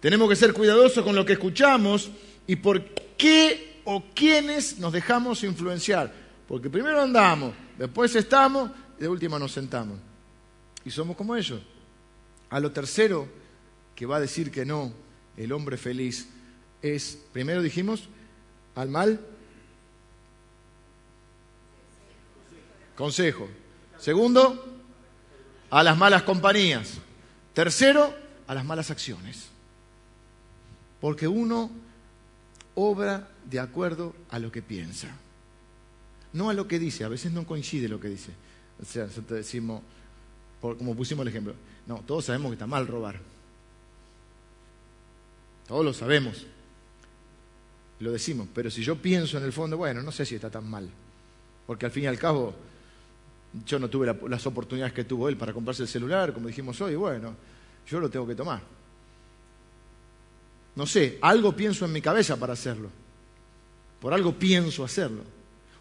Tenemos 0.00 0.28
que 0.28 0.36
ser 0.36 0.52
cuidadosos 0.52 1.02
con 1.02 1.16
lo 1.16 1.24
que 1.24 1.32
escuchamos 1.32 2.10
y 2.46 2.56
por 2.56 2.84
qué 3.16 3.80
o 3.84 4.04
quiénes 4.14 4.78
nos 4.78 4.92
dejamos 4.92 5.42
influenciar. 5.44 6.23
Porque 6.48 6.68
primero 6.68 7.00
andamos, 7.00 7.54
después 7.78 8.14
estamos 8.16 8.70
y 8.98 9.02
de 9.02 9.08
última 9.08 9.38
nos 9.38 9.52
sentamos. 9.52 9.98
Y 10.84 10.90
somos 10.90 11.16
como 11.16 11.34
ellos. 11.34 11.60
A 12.50 12.60
lo 12.60 12.70
tercero 12.70 13.26
que 13.94 14.06
va 14.06 14.16
a 14.16 14.20
decir 14.20 14.50
que 14.50 14.64
no, 14.64 14.92
el 15.36 15.52
hombre 15.52 15.76
feliz, 15.76 16.28
es, 16.82 17.18
primero 17.32 17.62
dijimos, 17.62 18.08
al 18.74 18.88
mal, 18.88 19.20
consejo. 22.94 23.48
Segundo, 23.98 24.82
a 25.70 25.82
las 25.82 25.96
malas 25.96 26.22
compañías. 26.22 26.98
Tercero, 27.54 28.14
a 28.46 28.54
las 28.54 28.64
malas 28.64 28.90
acciones. 28.90 29.48
Porque 31.00 31.26
uno 31.26 31.70
obra 32.74 33.28
de 33.44 33.60
acuerdo 33.60 34.14
a 34.30 34.38
lo 34.38 34.50
que 34.50 34.62
piensa, 34.62 35.08
no 36.34 36.50
a 36.50 36.54
lo 36.54 36.68
que 36.68 36.78
dice. 36.78 37.04
A 37.04 37.08
veces 37.08 37.32
no 37.32 37.46
coincide 37.46 37.88
lo 37.88 37.98
que 37.98 38.08
dice. 38.08 38.30
O 38.82 38.84
sea, 38.84 39.06
nosotros 39.06 39.38
decimos, 39.38 39.80
como 40.60 40.94
pusimos 40.94 41.22
el 41.22 41.28
ejemplo, 41.28 41.54
no, 41.86 42.02
todos 42.06 42.26
sabemos 42.26 42.50
que 42.50 42.54
está 42.54 42.66
mal 42.66 42.86
robar. 42.86 43.18
Todos 45.66 45.84
lo 45.84 45.92
sabemos. 45.94 46.46
Lo 48.00 48.12
decimos, 48.12 48.48
pero 48.54 48.70
si 48.70 48.82
yo 48.82 48.96
pienso 48.96 49.38
en 49.38 49.44
el 49.44 49.52
fondo, 49.52 49.76
bueno, 49.76 50.02
no 50.02 50.12
sé 50.12 50.26
si 50.26 50.34
está 50.34 50.50
tan 50.50 50.68
mal. 50.68 50.88
Porque 51.66 51.86
al 51.86 51.92
fin 51.92 52.04
y 52.04 52.06
al 52.06 52.18
cabo, 52.18 52.54
yo 53.64 53.78
no 53.78 53.88
tuve 53.88 54.06
la- 54.06 54.16
las 54.28 54.46
oportunidades 54.46 54.92
que 54.92 55.04
tuvo 55.04 55.28
él 55.28 55.36
para 55.36 55.52
comprarse 55.52 55.82
el 55.82 55.88
celular, 55.88 56.34
como 56.34 56.48
dijimos 56.48 56.78
hoy, 56.80 56.96
bueno, 56.96 57.34
yo 57.88 58.00
lo 58.00 58.10
tengo 58.10 58.26
que 58.26 58.34
tomar. 58.34 58.60
No 60.76 60.86
sé, 60.86 61.18
algo 61.22 61.54
pienso 61.54 61.84
en 61.84 61.92
mi 61.92 62.02
cabeza 62.02 62.36
para 62.36 62.52
hacerlo. 62.54 62.90
Por 64.00 64.12
algo 64.12 64.34
pienso 64.34 64.84
hacerlo. 64.84 65.22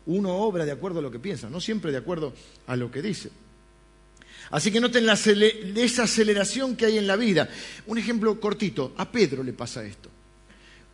Uno 0.05 0.35
obra 0.35 0.65
de 0.65 0.71
acuerdo 0.71 0.99
a 0.99 1.01
lo 1.01 1.11
que 1.11 1.19
piensa, 1.19 1.49
no 1.49 1.61
siempre 1.61 1.91
de 1.91 1.97
acuerdo 1.97 2.33
a 2.67 2.75
lo 2.75 2.91
que 2.91 3.01
dice. 3.01 3.29
Así 4.51 4.71
que 4.71 4.81
noten 4.81 5.05
la 5.05 5.13
acele- 5.13 5.75
esa 5.77 6.03
aceleración 6.03 6.75
que 6.75 6.85
hay 6.85 6.97
en 6.97 7.07
la 7.07 7.15
vida. 7.15 7.49
Un 7.87 7.97
ejemplo 7.97 8.39
cortito, 8.39 8.93
a 8.97 9.09
Pedro 9.11 9.43
le 9.43 9.53
pasa 9.53 9.83
esto. 9.85 10.09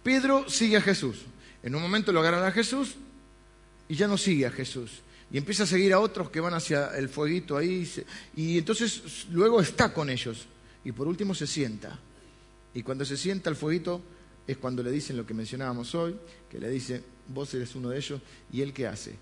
Pedro 0.03 0.47
sigue 0.49 0.78
a 0.78 0.82
Jesús. 0.82 1.18
En 1.64 1.76
un 1.76 1.82
momento 1.82 2.12
lo 2.12 2.22
agarran 2.22 2.45
a 2.45 2.51
Jesús 2.51 2.95
y 3.89 3.95
ya 3.95 4.07
no 4.07 4.18
sigue 4.18 4.45
a 4.45 4.51
Jesús. 4.51 5.01
Y 5.32 5.38
empieza 5.38 5.64
a 5.64 5.68
seguir 5.68 5.93
a 5.93 5.99
otros 5.99 6.30
que 6.30 6.39
van 6.39 6.53
hacia 6.53 6.95
el 6.97 7.10
fueguito 7.10 7.57
ahí. 7.57 7.89
Y 8.36 8.60
entonces 8.60 9.26
luego 9.32 9.60
está 9.62 9.93
con 9.93 10.10
ellos. 10.10 10.45
Y 10.86 10.91
por 10.91 11.07
último 11.07 11.36
se 11.36 11.47
sienta. 11.47 11.99
Y 12.74 12.84
cuando 12.84 13.03
se 13.03 13.18
sienta 13.18 13.49
al 13.49 13.55
fueguito 13.55 14.01
es 14.51 14.57
cuando 14.57 14.81
le 14.81 14.89
dicen 14.89 15.15
lo 15.15 15.27
que 15.27 15.35
mencionábamos 15.35 15.93
hoy, 15.93 16.15
que 16.49 16.57
le 16.57 16.69
dice, 16.71 17.03
vos 17.27 17.53
eres 17.53 17.75
uno 17.75 17.89
de 17.89 17.97
ellos, 17.97 18.19
y 18.51 18.63
él 18.63 18.73
qué 18.73 18.87
hace? 18.87 19.15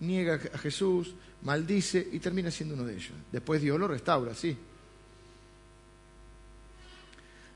Niega 0.00 0.38
a 0.52 0.58
Jesús, 0.58 1.14
maldice 1.42 2.06
y 2.12 2.18
termina 2.18 2.50
siendo 2.50 2.74
uno 2.74 2.84
de 2.84 2.94
ellos. 2.94 3.12
Después 3.32 3.62
Dios 3.62 3.80
lo 3.80 3.88
restaura, 3.88 4.34
sí. 4.34 4.54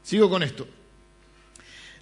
Sigo 0.03 0.31
con 0.31 0.43
esto. 0.43 0.67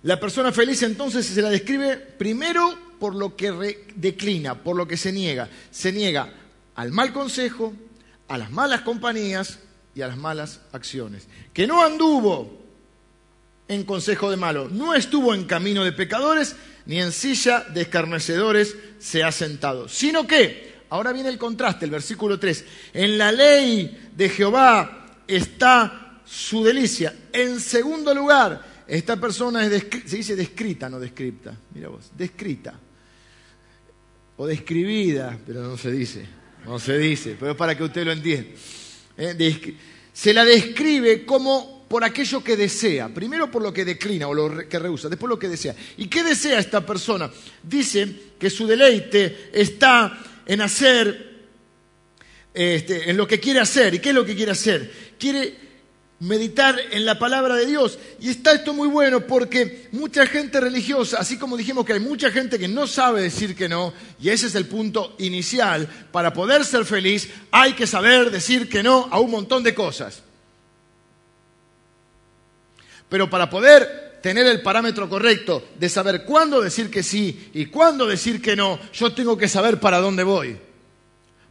La 0.05 0.21
persona 0.21 0.53
feliz 0.53 0.81
entonces 0.85 1.27
se 1.27 1.43
la 1.43 1.51
describe 1.51 1.97
primero 1.97 2.79
por 3.01 3.17
lo 3.17 3.35
que 3.35 3.51
declina, 3.97 4.63
por 4.63 4.77
lo 4.77 4.87
que 4.87 4.97
se 4.97 5.11
niega. 5.11 5.49
Se 5.73 5.91
niega 5.91 6.33
al 6.77 6.93
mal 6.93 7.13
consejo, 7.13 7.75
a 8.29 8.39
las 8.39 8.53
malas 8.53 8.83
compañías 8.83 9.59
y 9.97 10.03
a 10.03 10.07
las 10.07 10.17
malas 10.17 10.61
acciones. 10.71 11.27
Que 11.53 11.67
no 11.67 11.85
anduvo 11.85 12.62
en 13.69 13.85
consejo 13.85 14.31
de 14.31 14.37
malo, 14.37 14.69
no 14.69 14.95
estuvo 14.95 15.35
en 15.35 15.45
camino 15.45 15.85
de 15.85 15.93
pecadores, 15.93 16.57
ni 16.87 17.01
en 17.01 17.13
silla 17.13 17.61
de 17.61 17.83
escarnecedores 17.83 18.77
se 18.99 19.23
ha 19.23 19.33
sentado, 19.33 19.89
sino 19.89 20.27
que, 20.27 20.73
ahora 20.91 21.13
viene 21.13 21.29
el 21.29 21.39
contraste, 21.39 21.85
el 21.85 21.91
versículo 21.91 22.39
3, 22.39 22.65
en 22.95 23.19
la 23.19 23.33
ley 23.33 24.11
de 24.15 24.29
Jehová 24.29 25.21
está 25.27 26.21
su 26.25 26.65
delicia. 26.65 27.15
En 27.33 27.61
segundo 27.61 28.15
lugar, 28.15 28.85
esta 28.87 29.17
persona 29.17 29.69
se 29.69 30.17
dice 30.17 30.37
descrita, 30.37 30.89
no 30.89 30.99
descripta, 30.99 31.57
mira 31.75 31.89
vos, 31.89 32.11
descrita. 32.17 32.75
O 34.37 34.47
describida, 34.47 35.39
pero 35.47 35.63
no 35.63 35.77
se 35.77 35.93
dice, 35.93 36.27
no 36.65 36.79
se 36.79 36.99
dice, 36.99 37.37
pero 37.39 37.53
es 37.53 37.57
para 37.57 37.77
que 37.77 37.85
usted 37.85 38.05
lo 38.05 38.13
entienda. 38.13 38.51
Eh, 39.17 39.77
se 40.13 40.35
la 40.35 40.45
describe 40.45 41.25
como 41.25 41.82
por 41.93 42.05
aquello 42.05 42.43
que 42.43 42.57
desea, 42.57 43.11
primero 43.11 43.51
por 43.51 43.61
lo 43.61 43.71
que 43.71 43.85
declina 43.85 44.27
o 44.27 44.33
lo 44.33 44.67
que 44.67 44.79
rehúsa, 44.79 45.11
después 45.11 45.29
lo 45.29 45.39
que 45.39 45.51
desea. 45.51 45.77
¿Y 45.99 46.07
qué 46.07 46.25
desea 46.25 46.59
esta 46.59 46.87
persona? 46.87 47.31
Dice 47.63 48.33
que 48.39 48.49
su 48.49 48.67
deleite 48.67 49.51
está 49.53 50.19
en 50.47 50.63
hacer, 50.63 51.43
este, 52.55 53.11
en 53.11 53.17
lo 53.19 53.27
que 53.27 53.39
quiere 53.39 53.61
hacer. 53.61 53.93
¿Y 53.93 53.99
qué 53.99 54.09
es 54.09 54.15
lo 54.15 54.25
que 54.25 54.35
quiere 54.35 54.53
hacer? 54.53 54.91
Quiere 55.19 55.55
meditar 56.21 56.81
en 56.93 57.05
la 57.05 57.19
palabra 57.19 57.57
de 57.57 57.67
Dios. 57.67 57.99
Y 58.21 58.31
está 58.31 58.55
esto 58.55 58.73
muy 58.73 58.89
bueno 58.89 59.27
porque 59.27 59.89
mucha 59.93 60.25
gente 60.25 60.63
religiosa, 60.63 61.19
así 61.19 61.37
como 61.37 61.59
dijimos 61.59 61.85
que 61.85 61.93
hay 61.93 62.01
mucha 62.01 62.31
gente 62.31 62.59
que 62.59 62.69
no 62.69 62.87
sabe 62.87 63.21
decir 63.21 63.55
que 63.55 63.69
no, 63.69 63.93
y 64.19 64.31
ese 64.31 64.47
es 64.47 64.55
el 64.55 64.65
punto 64.65 65.15
inicial, 65.19 65.87
para 66.11 66.33
poder 66.33 66.65
ser 66.65 66.87
feliz 66.87 67.29
hay 67.51 67.75
que 67.75 67.87
saber 67.87 68.31
decir 68.31 68.67
que 68.71 68.83
no 68.83 69.09
a 69.11 69.21
un 69.21 69.31
montón 69.31 69.63
de 69.63 69.75
cosas. 69.75 70.23
Pero 73.13 73.29
para 73.29 73.51
poder 73.51 74.21
tener 74.23 74.47
el 74.47 74.63
parámetro 74.63 75.07
correcto 75.07 75.63
de 75.79 75.91
saber 75.91 76.25
cuándo 76.25 76.63
decir 76.63 76.91
que 76.91 77.03
sí 77.03 77.51
y 77.53 77.67
cuándo 77.67 78.07
decir 78.07 78.41
que 78.41 78.57
no, 78.57 78.79
yo 78.91 79.13
tengo 79.13 79.37
que 79.37 79.49
saber 79.49 79.79
para 79.79 79.99
dónde 79.99 80.23
voy. 80.23 80.57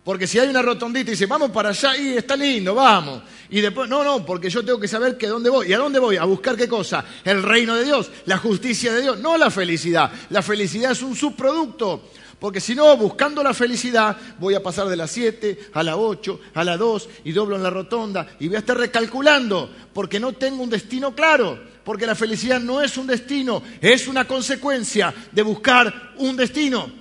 Porque 0.04 0.26
si 0.26 0.40
hay 0.40 0.50
una 0.50 0.64
rotondita 0.64 1.12
y 1.12 1.14
dice, 1.14 1.28
vamos 1.28 1.52
para 1.52 1.70
allá, 1.70 1.96
y 1.96 2.18
está 2.18 2.36
lindo, 2.36 2.74
vamos. 2.74 3.22
Y 3.52 3.62
después, 3.62 3.88
no, 3.88 4.04
no, 4.04 4.26
porque 4.26 4.50
yo 4.50 4.66
tengo 4.66 4.80
que 4.80 4.88
saber 4.88 5.16
que 5.18 5.28
dónde 5.28 5.52
voy. 5.52 5.70
¿Y 5.70 5.74
a 5.74 5.78
dónde 5.78 6.00
voy? 6.00 6.18
A 6.18 6.24
buscar 6.24 6.56
qué 6.56 6.68
cosa? 6.68 7.06
El 7.24 7.44
reino 7.44 7.76
de 7.76 7.84
Dios, 7.84 8.10
la 8.26 8.40
justicia 8.40 8.92
de 8.92 9.04
Dios, 9.04 9.20
no 9.20 9.38
la 9.38 9.52
felicidad. 9.52 10.12
La 10.32 10.42
felicidad 10.42 10.94
es 10.94 11.04
un 11.04 11.16
subproducto. 11.16 12.10
Porque 12.42 12.60
si 12.60 12.74
no, 12.74 12.98
buscando 12.98 13.44
la 13.44 13.54
felicidad, 13.54 14.18
voy 14.40 14.56
a 14.56 14.64
pasar 14.64 14.88
de 14.88 14.96
las 14.96 15.12
7 15.12 15.70
a 15.74 15.84
la 15.84 15.96
8, 15.96 16.40
a 16.56 16.64
la 16.64 16.76
2 16.76 17.10
y 17.26 17.34
doblo 17.34 17.56
en 17.56 17.62
la 17.62 17.70
rotonda 17.70 18.36
y 18.40 18.48
voy 18.48 18.56
a 18.56 18.60
estar 18.62 18.76
recalculando 18.76 19.72
porque 19.94 20.20
no 20.20 20.34
tengo 20.34 20.64
un 20.64 20.70
destino 20.72 21.14
claro. 21.14 21.70
Porque 21.84 22.08
la 22.08 22.16
felicidad 22.16 22.60
no 22.60 22.82
es 22.82 22.98
un 22.98 23.06
destino, 23.06 23.62
es 23.80 24.08
una 24.08 24.26
consecuencia 24.26 25.14
de 25.32 25.42
buscar 25.44 26.14
un 26.18 26.36
destino. 26.36 26.92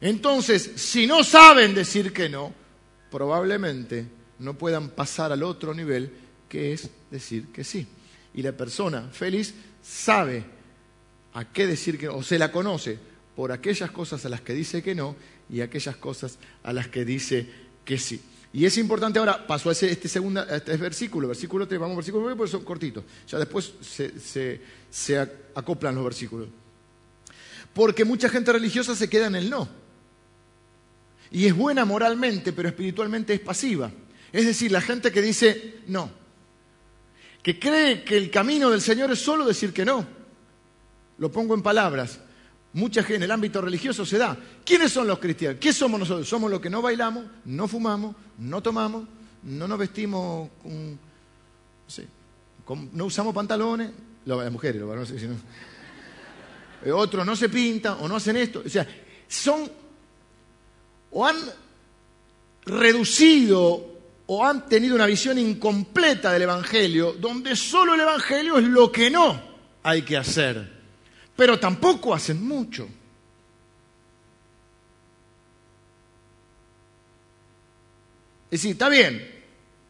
Entonces, 0.00 0.72
si 0.74 1.06
no 1.06 1.22
saben 1.22 1.76
decir 1.76 2.12
que 2.12 2.28
no, 2.28 2.52
probablemente 3.08 4.04
no 4.40 4.54
puedan 4.54 4.88
pasar 4.88 5.30
al 5.30 5.44
otro 5.44 5.72
nivel, 5.72 6.12
que 6.48 6.72
es 6.72 6.90
decir 7.08 7.52
que 7.52 7.62
sí. 7.62 7.86
Y 8.34 8.42
la 8.42 8.50
persona 8.50 9.10
feliz 9.12 9.54
sabe 9.80 10.55
a 11.38 11.44
qué 11.52 11.66
decir 11.66 11.98
que 11.98 12.06
no, 12.06 12.16
o 12.16 12.22
se 12.22 12.38
la 12.38 12.50
conoce 12.50 12.98
por 13.34 13.52
aquellas 13.52 13.90
cosas 13.90 14.24
a 14.24 14.28
las 14.28 14.40
que 14.40 14.54
dice 14.54 14.82
que 14.82 14.94
no 14.94 15.14
y 15.50 15.60
aquellas 15.60 15.96
cosas 15.96 16.38
a 16.62 16.72
las 16.72 16.88
que 16.88 17.04
dice 17.04 17.46
que 17.84 17.98
sí. 17.98 18.20
Y 18.52 18.64
es 18.64 18.78
importante 18.78 19.18
ahora, 19.18 19.46
paso 19.46 19.68
a 19.68 19.72
ese, 19.72 19.90
este, 19.90 20.08
segunda, 20.08 20.42
a 20.48 20.56
este 20.56 20.76
versículo, 20.78 21.28
versículo 21.28 21.68
3, 21.68 21.78
vamos 21.78 21.92
al 21.92 21.96
versículo 21.96 22.22
9 22.24 22.36
porque 22.38 22.52
son 22.52 22.64
cortitos, 22.64 23.04
ya 23.28 23.38
después 23.38 23.72
se- 23.82 24.62
se 24.90 25.18
acoplan 25.54 25.94
los 25.94 26.04
versículos. 26.04 26.48
Porque 27.74 28.06
mucha 28.06 28.30
gente 28.30 28.50
religiosa 28.52 28.96
se 28.96 29.10
queda 29.10 29.26
en 29.26 29.34
el 29.34 29.50
no. 29.50 29.68
Y 31.30 31.44
es 31.44 31.54
buena 31.54 31.84
moralmente, 31.84 32.54
pero 32.54 32.68
espiritualmente 32.68 33.34
es 33.34 33.40
pasiva. 33.40 33.90
Es 34.32 34.46
decir, 34.46 34.72
la 34.72 34.80
gente 34.80 35.12
que 35.12 35.20
dice 35.20 35.74
no. 35.86 36.10
Que 37.42 37.58
cree 37.58 38.04
que 38.04 38.16
el 38.16 38.30
camino 38.30 38.70
del 38.70 38.80
Señor 38.80 39.10
es 39.10 39.18
solo 39.18 39.44
decir 39.44 39.74
que 39.74 39.84
no. 39.84 40.15
Lo 41.18 41.30
pongo 41.30 41.54
en 41.54 41.62
palabras. 41.62 42.20
Mucha 42.74 43.02
gente 43.02 43.16
en 43.16 43.22
el 43.22 43.30
ámbito 43.30 43.60
religioso 43.62 44.04
se 44.04 44.18
da. 44.18 44.36
¿Quiénes 44.64 44.92
son 44.92 45.06
los 45.06 45.18
cristianos? 45.18 45.58
¿Qué 45.60 45.72
somos 45.72 45.98
nosotros? 45.98 46.28
Somos 46.28 46.50
los 46.50 46.60
que 46.60 46.68
no 46.68 46.82
bailamos, 46.82 47.24
no 47.46 47.66
fumamos, 47.66 48.14
no 48.38 48.62
tomamos, 48.62 49.08
no 49.44 49.66
nos 49.68 49.78
vestimos 49.78 50.50
con... 50.62 50.92
No, 50.92 50.98
sé, 51.90 52.06
con- 52.64 52.90
no 52.92 53.04
usamos 53.06 53.34
pantalones, 53.34 53.90
lo- 54.26 54.42
las 54.42 54.52
mujeres, 54.52 54.78
los 54.80 54.88
varones, 54.88 55.08
si 55.08 55.26
no. 55.26 55.36
Eh, 56.84 56.92
Otros 56.92 57.24
no 57.24 57.34
se 57.34 57.48
pintan 57.48 57.96
o 58.00 58.08
no 58.08 58.16
hacen 58.16 58.36
esto. 58.36 58.62
O 58.66 58.68
sea, 58.68 58.86
son 59.28 59.70
o 61.12 61.24
han 61.26 61.36
reducido 62.66 63.94
o 64.26 64.44
han 64.44 64.68
tenido 64.68 64.94
una 64.96 65.06
visión 65.06 65.38
incompleta 65.38 66.32
del 66.32 66.42
Evangelio, 66.42 67.12
donde 67.14 67.54
solo 67.54 67.94
el 67.94 68.00
Evangelio 68.00 68.58
es 68.58 68.64
lo 68.64 68.90
que 68.90 69.10
no 69.10 69.40
hay 69.84 70.02
que 70.02 70.16
hacer, 70.16 70.75
pero 71.36 71.58
tampoco 71.60 72.14
hacen 72.14 72.42
mucho. 72.46 72.88
Es 78.50 78.60
decir, 78.62 78.72
está 78.72 78.88
bien, 78.88 79.26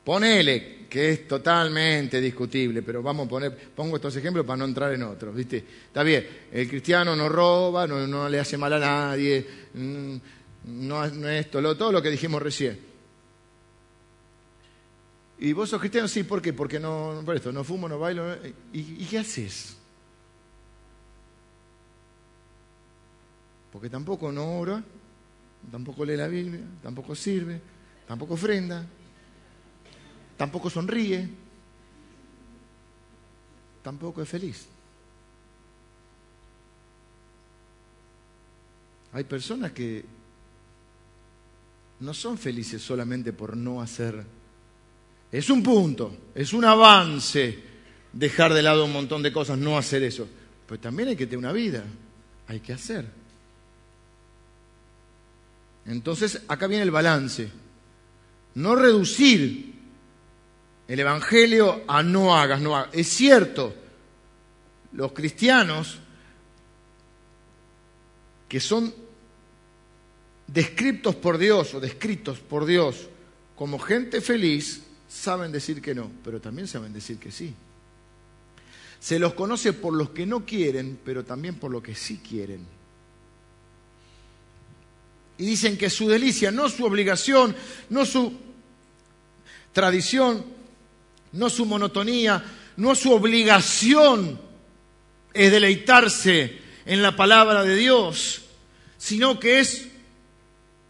ponele, 0.04 0.86
que 0.88 1.10
es 1.12 1.28
totalmente 1.28 2.20
discutible, 2.20 2.82
pero 2.82 3.02
vamos 3.02 3.26
a 3.26 3.28
poner, 3.28 3.54
pongo 3.74 3.96
estos 3.96 4.16
ejemplos 4.16 4.46
para 4.46 4.56
no 4.58 4.64
entrar 4.64 4.92
en 4.94 5.02
otros, 5.02 5.34
¿viste? 5.34 5.58
Está 5.58 6.02
bien, 6.02 6.26
el 6.52 6.68
cristiano 6.68 7.14
no 7.14 7.28
roba, 7.28 7.86
no, 7.86 8.28
le 8.28 8.40
hace 8.40 8.56
mal 8.56 8.72
a 8.72 8.78
nadie, 8.78 9.46
mm, 9.74 10.16
no, 10.64 11.06
no 11.08 11.28
esto, 11.28 11.60
lo, 11.60 11.76
todo 11.76 11.92
lo 11.92 12.00
que 12.02 12.10
dijimos 12.10 12.40
recién. 12.40 12.78
Y 15.38 15.52
vos 15.52 15.68
sos 15.68 15.78
cristiano, 15.80 16.08
sí, 16.08 16.22
¿por 16.22 16.40
qué? 16.40 16.54
Porque 16.54 16.80
no, 16.80 17.20
por 17.26 17.36
esto, 17.36 17.52
no 17.52 17.62
fumo, 17.62 17.86
no 17.90 17.98
bailo. 17.98 18.26
no- 18.26 18.36
¿Y, 18.72 19.02
y 19.02 19.06
qué 19.10 19.18
haces? 19.18 19.75
Porque 23.76 23.90
tampoco 23.90 24.32
no 24.32 24.58
ora, 24.58 24.82
tampoco 25.70 26.02
lee 26.02 26.16
la 26.16 26.28
Biblia, 26.28 26.62
tampoco 26.82 27.14
sirve, 27.14 27.60
tampoco 28.08 28.32
ofrenda, 28.32 28.86
tampoco 30.34 30.70
sonríe, 30.70 31.28
tampoco 33.82 34.22
es 34.22 34.28
feliz. 34.30 34.66
Hay 39.12 39.24
personas 39.24 39.72
que 39.72 40.06
no 42.00 42.14
son 42.14 42.38
felices 42.38 42.80
solamente 42.80 43.34
por 43.34 43.58
no 43.58 43.82
hacer. 43.82 44.24
Es 45.30 45.50
un 45.50 45.62
punto, 45.62 46.16
es 46.34 46.54
un 46.54 46.64
avance 46.64 47.58
dejar 48.10 48.54
de 48.54 48.62
lado 48.62 48.86
un 48.86 48.92
montón 48.94 49.22
de 49.22 49.34
cosas, 49.34 49.58
no 49.58 49.76
hacer 49.76 50.02
eso. 50.02 50.26
Pero 50.66 50.80
también 50.80 51.10
hay 51.10 51.16
que 51.16 51.26
tener 51.26 51.40
una 51.40 51.52
vida, 51.52 51.84
hay 52.48 52.60
que 52.60 52.72
hacer. 52.72 53.25
Entonces, 55.86 56.42
acá 56.48 56.66
viene 56.66 56.82
el 56.82 56.90
balance. 56.90 57.50
No 58.54 58.74
reducir 58.74 59.74
el 60.88 61.00
Evangelio 61.00 61.82
a 61.86 62.02
no 62.02 62.36
hagas, 62.36 62.60
no 62.60 62.76
hagas. 62.76 62.94
Es 62.94 63.08
cierto, 63.08 63.74
los 64.92 65.12
cristianos 65.12 65.98
que 68.48 68.60
son 68.60 68.94
descriptos 70.46 71.16
por 71.16 71.38
Dios 71.38 71.74
o 71.74 71.80
descritos 71.80 72.38
por 72.38 72.64
Dios 72.64 73.08
como 73.56 73.78
gente 73.78 74.20
feliz, 74.20 74.82
saben 75.08 75.50
decir 75.50 75.80
que 75.80 75.94
no, 75.94 76.10
pero 76.22 76.40
también 76.40 76.68
saben 76.68 76.92
decir 76.92 77.18
que 77.18 77.32
sí. 77.32 77.54
Se 79.00 79.18
los 79.18 79.34
conoce 79.34 79.72
por 79.72 79.94
los 79.94 80.10
que 80.10 80.26
no 80.26 80.44
quieren, 80.44 80.98
pero 81.04 81.24
también 81.24 81.56
por 81.56 81.70
lo 81.70 81.82
que 81.82 81.94
sí 81.94 82.18
quieren. 82.18 82.75
Y 85.38 85.44
dicen 85.46 85.76
que 85.76 85.90
su 85.90 86.08
delicia, 86.08 86.50
no 86.50 86.68
su 86.68 86.84
obligación, 86.84 87.54
no 87.90 88.06
su 88.06 88.32
tradición, 89.72 90.44
no 91.32 91.50
su 91.50 91.66
monotonía, 91.66 92.42
no 92.76 92.94
su 92.94 93.12
obligación 93.12 94.40
es 95.34 95.52
deleitarse 95.52 96.58
en 96.86 97.02
la 97.02 97.14
palabra 97.14 97.62
de 97.64 97.76
Dios, 97.76 98.42
sino 98.96 99.38
que 99.38 99.60
es, 99.60 99.88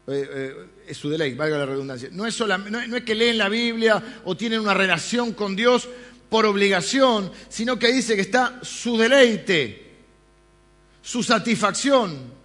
eh, 0.06 0.66
eh, 0.86 0.94
su 0.94 1.10
deleite, 1.10 1.36
valga 1.36 1.58
la 1.58 1.66
redundancia. 1.66 2.08
No 2.12 2.24
es, 2.26 2.38
solam- 2.38 2.66
no 2.70 2.86
no 2.86 2.96
es 2.96 3.02
que 3.02 3.16
leen 3.16 3.38
la 3.38 3.48
Biblia 3.48 4.20
o 4.24 4.36
tienen 4.36 4.60
una 4.60 4.74
relación 4.74 5.32
con 5.32 5.56
Dios 5.56 5.88
por 6.28 6.46
obligación, 6.46 7.32
sino 7.48 7.78
que 7.78 7.92
dice 7.92 8.14
que 8.14 8.20
está 8.22 8.60
su 8.62 8.96
deleite, 8.96 9.94
su 11.02 11.24
satisfacción. 11.24 12.35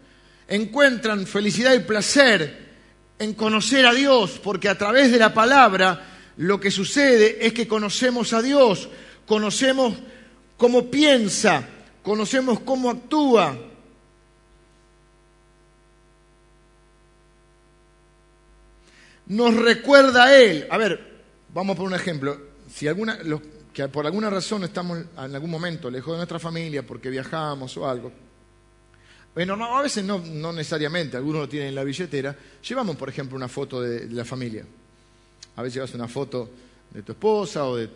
Encuentran 0.51 1.25
felicidad 1.25 1.73
y 1.73 1.79
placer 1.79 2.71
en 3.17 3.35
conocer 3.35 3.85
a 3.85 3.93
Dios, 3.93 4.37
porque 4.43 4.67
a 4.67 4.77
través 4.77 5.09
de 5.09 5.17
la 5.17 5.33
palabra 5.33 6.33
lo 6.35 6.59
que 6.59 6.69
sucede 6.69 7.45
es 7.47 7.53
que 7.53 7.69
conocemos 7.69 8.33
a 8.33 8.41
Dios, 8.41 8.89
conocemos 9.25 9.93
cómo 10.57 10.91
piensa, 10.91 11.65
conocemos 12.03 12.59
cómo 12.59 12.89
actúa. 12.89 13.57
Nos 19.27 19.55
recuerda 19.55 20.25
a 20.25 20.37
Él. 20.37 20.67
A 20.69 20.77
ver, 20.77 21.21
vamos 21.53 21.77
por 21.77 21.85
un 21.85 21.93
ejemplo. 21.93 22.37
Si 22.69 22.89
alguna, 22.89 23.17
que 23.71 23.87
por 23.87 24.05
alguna 24.05 24.29
razón 24.29 24.65
estamos 24.65 24.97
en 24.97 25.33
algún 25.33 25.49
momento 25.49 25.89
lejos 25.89 26.11
de 26.11 26.17
nuestra 26.17 26.39
familia 26.39 26.85
porque 26.85 27.09
viajamos 27.09 27.77
o 27.77 27.87
algo, 27.87 28.11
bueno, 29.33 29.55
no, 29.55 29.77
a 29.77 29.81
veces 29.81 30.03
no, 30.03 30.19
no 30.19 30.51
necesariamente, 30.51 31.15
algunos 31.15 31.41
lo 31.41 31.49
tienen 31.49 31.69
en 31.69 31.75
la 31.75 31.85
billetera. 31.85 32.35
Llevamos, 32.67 32.97
por 32.97 33.07
ejemplo, 33.07 33.37
una 33.37 33.47
foto 33.47 33.81
de, 33.81 34.09
la 34.09 34.25
familia. 34.25 34.65
A 35.55 35.61
veces 35.61 35.75
llevas 35.75 35.93
una 35.93 36.07
foto 36.07 36.49
de 36.93 37.01
tu 37.01 37.13
esposa 37.13 37.65
o 37.65 37.77
de, 37.77 37.87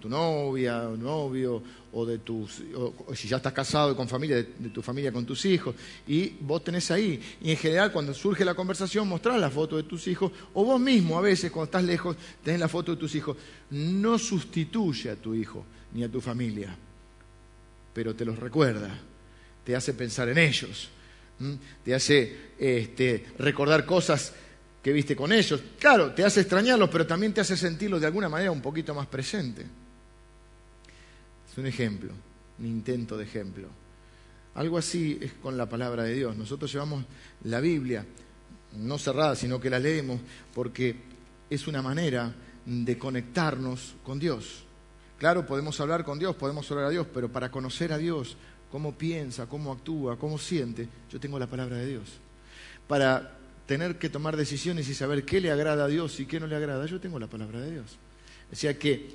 tu 0.00 0.08
novia 0.08 0.88
o 0.88 0.96
novio 0.96 1.62
o 1.92 2.04
de 2.04 2.18
tus 2.18 2.60
o, 2.74 2.92
o 3.06 3.14
si 3.14 3.28
ya 3.28 3.36
estás 3.36 3.52
casado 3.52 3.96
con 3.96 4.08
familia 4.08 4.34
de, 4.34 4.48
de 4.58 4.70
tu 4.70 4.82
familia 4.82 5.12
con 5.12 5.24
tus 5.24 5.44
hijos 5.44 5.76
y 6.08 6.30
vos 6.40 6.64
tenés 6.64 6.90
ahí 6.90 7.22
y 7.40 7.52
en 7.52 7.56
general 7.56 7.92
cuando 7.92 8.12
surge 8.12 8.44
la 8.44 8.54
conversación 8.54 9.06
mostrás 9.06 9.38
la 9.38 9.48
foto 9.48 9.76
de 9.76 9.84
tus 9.84 10.08
hijos 10.08 10.32
o 10.54 10.64
vos 10.64 10.80
mismo 10.80 11.16
a 11.16 11.20
veces 11.20 11.52
cuando 11.52 11.66
estás 11.66 11.84
lejos 11.84 12.16
tenés 12.42 12.58
la 12.58 12.66
foto 12.66 12.90
de 12.90 12.96
tus 12.96 13.14
hijos 13.14 13.36
no 13.70 14.18
sustituye 14.18 15.10
a 15.10 15.14
tu 15.14 15.36
hijo 15.36 15.64
ni 15.92 16.02
a 16.02 16.10
tu 16.10 16.20
familia 16.20 16.76
pero 17.94 18.12
te 18.16 18.24
los 18.24 18.40
recuerda 18.40 19.11
te 19.64 19.76
hace 19.76 19.94
pensar 19.94 20.28
en 20.28 20.38
ellos, 20.38 20.90
te 21.84 21.94
hace 21.94 22.52
este, 22.58 23.26
recordar 23.38 23.84
cosas 23.84 24.32
que 24.82 24.92
viste 24.92 25.14
con 25.14 25.32
ellos. 25.32 25.62
Claro, 25.78 26.12
te 26.12 26.24
hace 26.24 26.40
extrañarlos, 26.40 26.90
pero 26.90 27.06
también 27.06 27.32
te 27.32 27.40
hace 27.40 27.56
sentirlos 27.56 28.00
de 28.00 28.06
alguna 28.06 28.28
manera 28.28 28.50
un 28.50 28.60
poquito 28.60 28.94
más 28.94 29.06
presente. 29.06 29.62
Es 31.50 31.58
un 31.58 31.66
ejemplo, 31.66 32.12
un 32.58 32.66
intento 32.66 33.16
de 33.16 33.24
ejemplo. 33.24 33.68
Algo 34.54 34.78
así 34.78 35.18
es 35.20 35.32
con 35.34 35.56
la 35.56 35.68
palabra 35.68 36.04
de 36.04 36.14
Dios. 36.14 36.36
Nosotros 36.36 36.70
llevamos 36.72 37.04
la 37.44 37.60
Biblia, 37.60 38.04
no 38.76 38.98
cerrada, 38.98 39.36
sino 39.36 39.60
que 39.60 39.70
la 39.70 39.78
leemos, 39.78 40.20
porque 40.54 40.96
es 41.48 41.66
una 41.66 41.80
manera 41.82 42.34
de 42.64 42.98
conectarnos 42.98 43.94
con 44.02 44.18
Dios. 44.18 44.64
Claro, 45.18 45.46
podemos 45.46 45.78
hablar 45.80 46.04
con 46.04 46.18
Dios, 46.18 46.34
podemos 46.34 46.70
orar 46.70 46.86
a 46.86 46.90
Dios, 46.90 47.06
pero 47.12 47.30
para 47.30 47.50
conocer 47.50 47.92
a 47.92 47.98
Dios, 47.98 48.36
cómo 48.72 48.96
piensa, 48.96 49.46
cómo 49.46 49.70
actúa, 49.70 50.18
cómo 50.18 50.38
siente, 50.38 50.88
yo 51.10 51.20
tengo 51.20 51.38
la 51.38 51.46
palabra 51.46 51.76
de 51.76 51.86
Dios. 51.86 52.08
Para 52.88 53.36
tener 53.66 53.98
que 53.98 54.08
tomar 54.08 54.36
decisiones 54.36 54.88
y 54.88 54.94
saber 54.94 55.24
qué 55.24 55.40
le 55.40 55.52
agrada 55.52 55.84
a 55.84 55.88
Dios 55.88 56.18
y 56.18 56.26
qué 56.26 56.40
no 56.40 56.46
le 56.46 56.56
agrada, 56.56 56.86
yo 56.86 56.98
tengo 56.98 57.18
la 57.18 57.26
palabra 57.26 57.60
de 57.60 57.70
Dios. 57.70 57.98
O 58.50 58.56
sea 58.56 58.78
que 58.78 59.10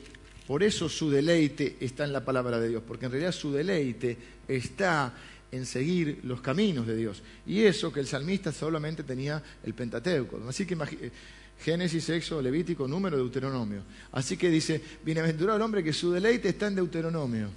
por 0.46 0.62
eso 0.64 0.88
su 0.88 1.10
deleite 1.10 1.76
está 1.80 2.06
en 2.06 2.14
la 2.14 2.24
palabra 2.24 2.60
de 2.60 2.70
Dios, 2.70 2.84
porque 2.88 3.08
en 3.08 3.12
realidad 3.12 3.32
su 3.34 3.52
deleite 3.52 4.18
está 4.48 5.14
en 5.52 5.66
seguir 5.66 6.20
los 6.24 6.40
caminos 6.40 6.86
de 6.86 6.96
Dios. 6.96 7.24
Y 7.46 7.64
eso 7.64 7.92
que 7.92 8.00
el 8.00 8.08
salmista 8.08 8.52
solamente 8.52 9.04
tenía 9.04 9.42
el 9.64 9.74
Pentateuco. 9.74 10.40
Así 10.48 10.66
que 10.66 10.78
imagi- 10.78 11.12
Génesis, 11.60 12.08
Éxodo, 12.10 12.42
Levítico, 12.44 12.88
Número, 12.88 13.18
Deuteronomio. 13.18 13.82
Así 14.12 14.38
que 14.38 14.52
dice, 14.52 14.80
bienaventurado 15.04 15.58
el 15.58 15.64
hombre 15.64 15.84
que 15.84 15.92
su 15.92 16.12
deleite 16.12 16.50
está 16.50 16.68
en 16.68 16.76
Deuteronomio. 16.76 17.50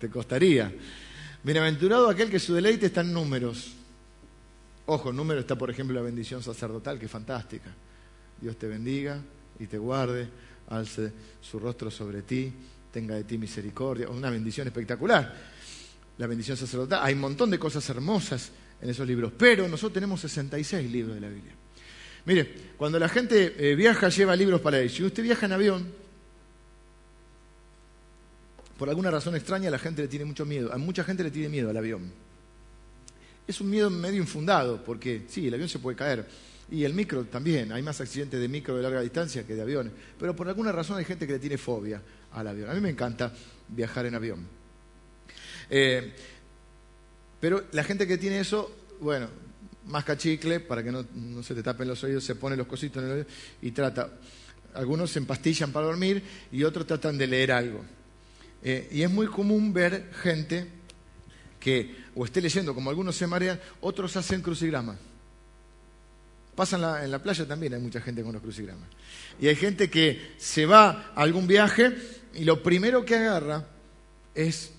Te 0.00 0.08
costaría. 0.08 0.72
Bienaventurado 1.42 2.08
aquel 2.08 2.30
que 2.30 2.38
su 2.38 2.54
deleite 2.54 2.86
está 2.86 3.02
en 3.02 3.12
números. 3.12 3.74
Ojo, 4.86 5.10
en 5.10 5.16
número 5.16 5.40
está, 5.40 5.56
por 5.56 5.70
ejemplo, 5.70 5.94
la 5.94 6.00
bendición 6.00 6.42
sacerdotal, 6.42 6.98
que 6.98 7.04
es 7.04 7.10
fantástica. 7.10 7.70
Dios 8.40 8.56
te 8.56 8.66
bendiga 8.66 9.20
y 9.58 9.66
te 9.66 9.76
guarde, 9.76 10.26
alce 10.68 11.12
su 11.42 11.58
rostro 11.58 11.90
sobre 11.90 12.22
ti, 12.22 12.50
tenga 12.90 13.14
de 13.14 13.24
ti 13.24 13.36
misericordia. 13.36 14.08
Una 14.08 14.30
bendición 14.30 14.66
espectacular. 14.68 15.36
La 16.16 16.26
bendición 16.26 16.56
sacerdotal. 16.56 17.00
Hay 17.02 17.12
un 17.12 17.20
montón 17.20 17.50
de 17.50 17.58
cosas 17.58 17.86
hermosas 17.90 18.52
en 18.80 18.88
esos 18.88 19.06
libros, 19.06 19.34
pero 19.36 19.68
nosotros 19.68 19.92
tenemos 19.92 20.22
66 20.22 20.90
libros 20.90 21.14
de 21.14 21.20
la 21.20 21.28
Biblia. 21.28 21.52
Mire, 22.24 22.54
cuando 22.78 22.98
la 22.98 23.08
gente 23.10 23.54
eh, 23.58 23.74
viaja, 23.74 24.08
lleva 24.08 24.34
libros 24.34 24.62
para 24.62 24.80
él. 24.80 24.88
Si 24.88 25.04
usted 25.04 25.22
viaja 25.22 25.44
en 25.44 25.52
avión, 25.52 25.92
por 28.80 28.88
alguna 28.88 29.10
razón 29.10 29.36
extraña, 29.36 29.68
la 29.68 29.78
gente 29.78 30.00
le 30.00 30.08
tiene 30.08 30.24
mucho 30.24 30.46
miedo. 30.46 30.72
A 30.72 30.78
mucha 30.78 31.04
gente 31.04 31.22
le 31.22 31.30
tiene 31.30 31.50
miedo 31.50 31.68
al 31.68 31.76
avión. 31.76 32.10
Es 33.46 33.60
un 33.60 33.68
miedo 33.68 33.90
medio 33.90 34.22
infundado, 34.22 34.82
porque 34.82 35.26
sí, 35.28 35.48
el 35.48 35.52
avión 35.52 35.68
se 35.68 35.80
puede 35.80 35.98
caer. 35.98 36.26
Y 36.70 36.84
el 36.84 36.94
micro 36.94 37.26
también. 37.26 37.72
Hay 37.72 37.82
más 37.82 38.00
accidentes 38.00 38.40
de 38.40 38.48
micro 38.48 38.74
de 38.74 38.82
larga 38.82 39.02
distancia 39.02 39.46
que 39.46 39.54
de 39.54 39.60
aviones. 39.60 39.92
Pero 40.18 40.34
por 40.34 40.48
alguna 40.48 40.72
razón 40.72 40.96
hay 40.96 41.04
gente 41.04 41.26
que 41.26 41.34
le 41.34 41.38
tiene 41.38 41.58
fobia 41.58 42.00
al 42.32 42.46
avión. 42.46 42.70
A 42.70 42.72
mí 42.72 42.80
me 42.80 42.88
encanta 42.88 43.30
viajar 43.68 44.06
en 44.06 44.14
avión. 44.14 44.46
Eh, 45.68 46.14
pero 47.38 47.64
la 47.72 47.84
gente 47.84 48.06
que 48.06 48.16
tiene 48.16 48.40
eso, 48.40 48.74
bueno, 48.98 49.28
masca 49.88 50.16
chicle 50.16 50.58
para 50.60 50.82
que 50.82 50.90
no, 50.90 51.04
no 51.16 51.42
se 51.42 51.54
te 51.54 51.62
tapen 51.62 51.86
los 51.86 52.02
oídos, 52.02 52.24
se 52.24 52.34
pone 52.34 52.56
los 52.56 52.66
cositos 52.66 53.02
en 53.02 53.10
el 53.10 53.14
oído 53.14 53.26
y 53.60 53.72
trata. 53.72 54.10
Algunos 54.72 55.10
se 55.10 55.18
empastillan 55.18 55.70
para 55.70 55.84
dormir 55.84 56.22
y 56.50 56.64
otros 56.64 56.86
tratan 56.86 57.18
de 57.18 57.26
leer 57.26 57.52
algo. 57.52 57.99
Eh, 58.62 58.88
y 58.92 59.02
es 59.02 59.10
muy 59.10 59.26
común 59.26 59.72
ver 59.72 60.10
gente 60.22 60.66
que 61.58 61.94
o 62.14 62.24
esté 62.24 62.40
leyendo, 62.40 62.74
como 62.74 62.90
algunos 62.90 63.16
se 63.16 63.26
marean, 63.26 63.60
otros 63.80 64.16
hacen 64.16 64.42
crucigramas. 64.42 64.98
Pasa 66.54 67.02
en 67.04 67.10
la, 67.10 67.22
playa 67.22 67.46
también, 67.46 67.74
hay 67.74 67.80
mucha 67.80 68.00
gente 68.00 68.22
con 68.22 68.32
los 68.32 68.42
crucigramas. 68.42 68.88
Y 69.40 69.46
hay 69.46 69.56
gente 69.56 69.88
que 69.88 70.32
se 70.36 70.66
va 70.66 71.12
a 71.14 71.22
algún 71.22 71.46
viaje 71.46 71.96
y 72.34 72.44
lo 72.44 72.62
primero 72.62 73.04
que 73.04 73.16
agarra 73.16 73.66
es 74.34 74.72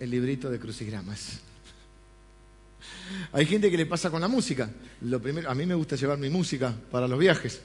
el 0.00 0.10
librito 0.10 0.50
de 0.50 0.58
crucigramas. 0.58 1.40
Hay 3.32 3.46
gente 3.46 3.70
que 3.70 3.76
le 3.76 3.86
pasa 3.86 4.10
con 4.10 4.20
la 4.20 4.28
música. 4.28 4.70
Lo 5.02 5.20
primero, 5.20 5.50
a 5.50 5.54
mí 5.54 5.64
me 5.64 5.74
gusta 5.74 5.96
llevar 5.96 6.18
mi 6.18 6.28
música 6.28 6.74
para 6.90 7.08
los 7.08 7.18
viajes, 7.18 7.60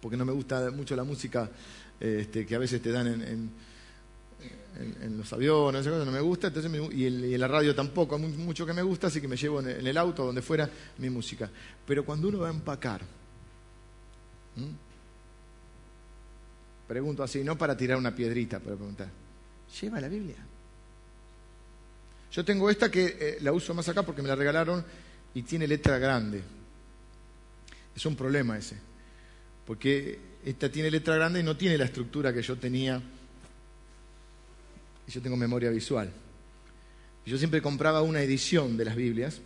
porque 0.00 0.16
no 0.16 0.24
me 0.24 0.32
gusta 0.32 0.70
mucho 0.70 0.94
la 0.94 1.04
música 1.04 1.50
este, 1.98 2.46
que 2.46 2.54
a 2.54 2.58
veces 2.58 2.80
te 2.80 2.90
dan 2.92 3.06
en- 3.06 3.50
en- 4.78 4.96
en 5.02 5.18
los 5.18 5.32
aviones, 5.32 5.80
esas 5.82 5.92
cosas, 5.92 6.06
no 6.06 6.12
me 6.12 6.20
gusta, 6.20 6.48
entonces 6.48 6.70
me- 6.70 6.94
y, 6.94 7.04
el- 7.06 7.24
y 7.26 7.34
en 7.34 7.40
la 7.40 7.48
radio 7.48 7.74
tampoco, 7.74 8.18
mucho 8.18 8.64
que 8.66 8.72
me 8.72 8.82
gusta, 8.82 9.06
así 9.06 9.20
que 9.20 9.28
me 9.28 9.36
llevo 9.36 9.60
en 9.60 9.68
el, 9.68 9.80
en 9.80 9.86
el 9.86 9.96
auto, 9.98 10.24
donde 10.24 10.42
fuera, 10.42 10.68
mi 10.98 11.10
música. 11.10 11.50
Pero 11.86 12.04
cuando 12.04 12.28
uno 12.28 12.38
va 12.40 12.48
a 12.48 12.52
empacar, 12.52 13.02
pregunto 16.86 17.22
así, 17.22 17.42
no 17.42 17.56
para 17.56 17.76
tirar 17.76 17.96
una 17.98 18.14
piedrita, 18.14 18.58
para 18.60 18.76
preguntar, 18.76 19.08
¿lleva 19.80 20.00
la 20.00 20.08
Biblia? 20.08 20.36
Yo 22.32 22.44
tengo 22.44 22.68
esta 22.68 22.90
que 22.90 23.16
eh, 23.20 23.38
la 23.42 23.52
uso 23.52 23.74
más 23.74 23.88
acá 23.88 24.02
porque 24.02 24.20
me 24.22 24.28
la 24.28 24.34
regalaron 24.34 24.84
y 25.34 25.42
tiene 25.42 25.66
letra 25.68 25.98
grande. 25.98 26.42
Es 27.94 28.04
un 28.06 28.16
problema 28.16 28.58
ese, 28.58 28.76
porque 29.66 30.18
esta 30.44 30.68
tiene 30.68 30.90
letra 30.90 31.14
grande 31.14 31.40
y 31.40 31.42
no 31.44 31.56
tiene 31.56 31.78
la 31.78 31.84
estructura 31.84 32.32
que 32.32 32.42
yo 32.42 32.56
tenía. 32.56 33.00
Y 35.06 35.10
yo 35.10 35.20
tengo 35.20 35.36
memoria 35.36 35.70
visual. 35.70 36.10
Yo 37.26 37.38
siempre 37.38 37.62
compraba 37.62 38.02
una 38.02 38.20
edición 38.22 38.76
de 38.76 38.84
las 38.84 38.96
Biblias 38.96 39.40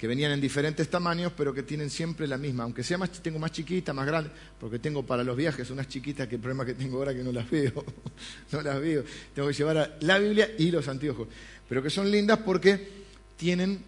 que 0.00 0.06
venían 0.06 0.32
en 0.32 0.40
diferentes 0.40 0.88
tamaños, 0.88 1.30
pero 1.36 1.52
que 1.52 1.62
tienen 1.62 1.90
siempre 1.90 2.26
la 2.26 2.38
misma, 2.38 2.62
aunque 2.62 2.82
sea 2.82 2.96
más, 2.96 3.10
tengo 3.22 3.38
más 3.38 3.52
chiquita, 3.52 3.92
más 3.92 4.06
grande, 4.06 4.30
porque 4.58 4.78
tengo 4.78 5.04
para 5.04 5.22
los 5.22 5.36
viajes 5.36 5.68
unas 5.70 5.88
chiquitas 5.88 6.26
que 6.26 6.36
el 6.36 6.40
problema 6.40 6.64
que 6.64 6.72
tengo 6.72 6.96
ahora 6.96 7.10
es 7.10 7.18
que 7.18 7.22
no 7.22 7.32
las 7.32 7.50
veo, 7.50 7.84
no 8.52 8.62
las 8.62 8.80
veo, 8.80 9.04
tengo 9.34 9.48
que 9.48 9.52
llevar 9.52 9.98
la 10.00 10.18
Biblia 10.18 10.52
y 10.56 10.70
los 10.70 10.88
anteojos, 10.88 11.28
pero 11.68 11.82
que 11.82 11.90
son 11.90 12.10
lindas 12.10 12.38
porque 12.38 12.88
tienen 13.36 13.84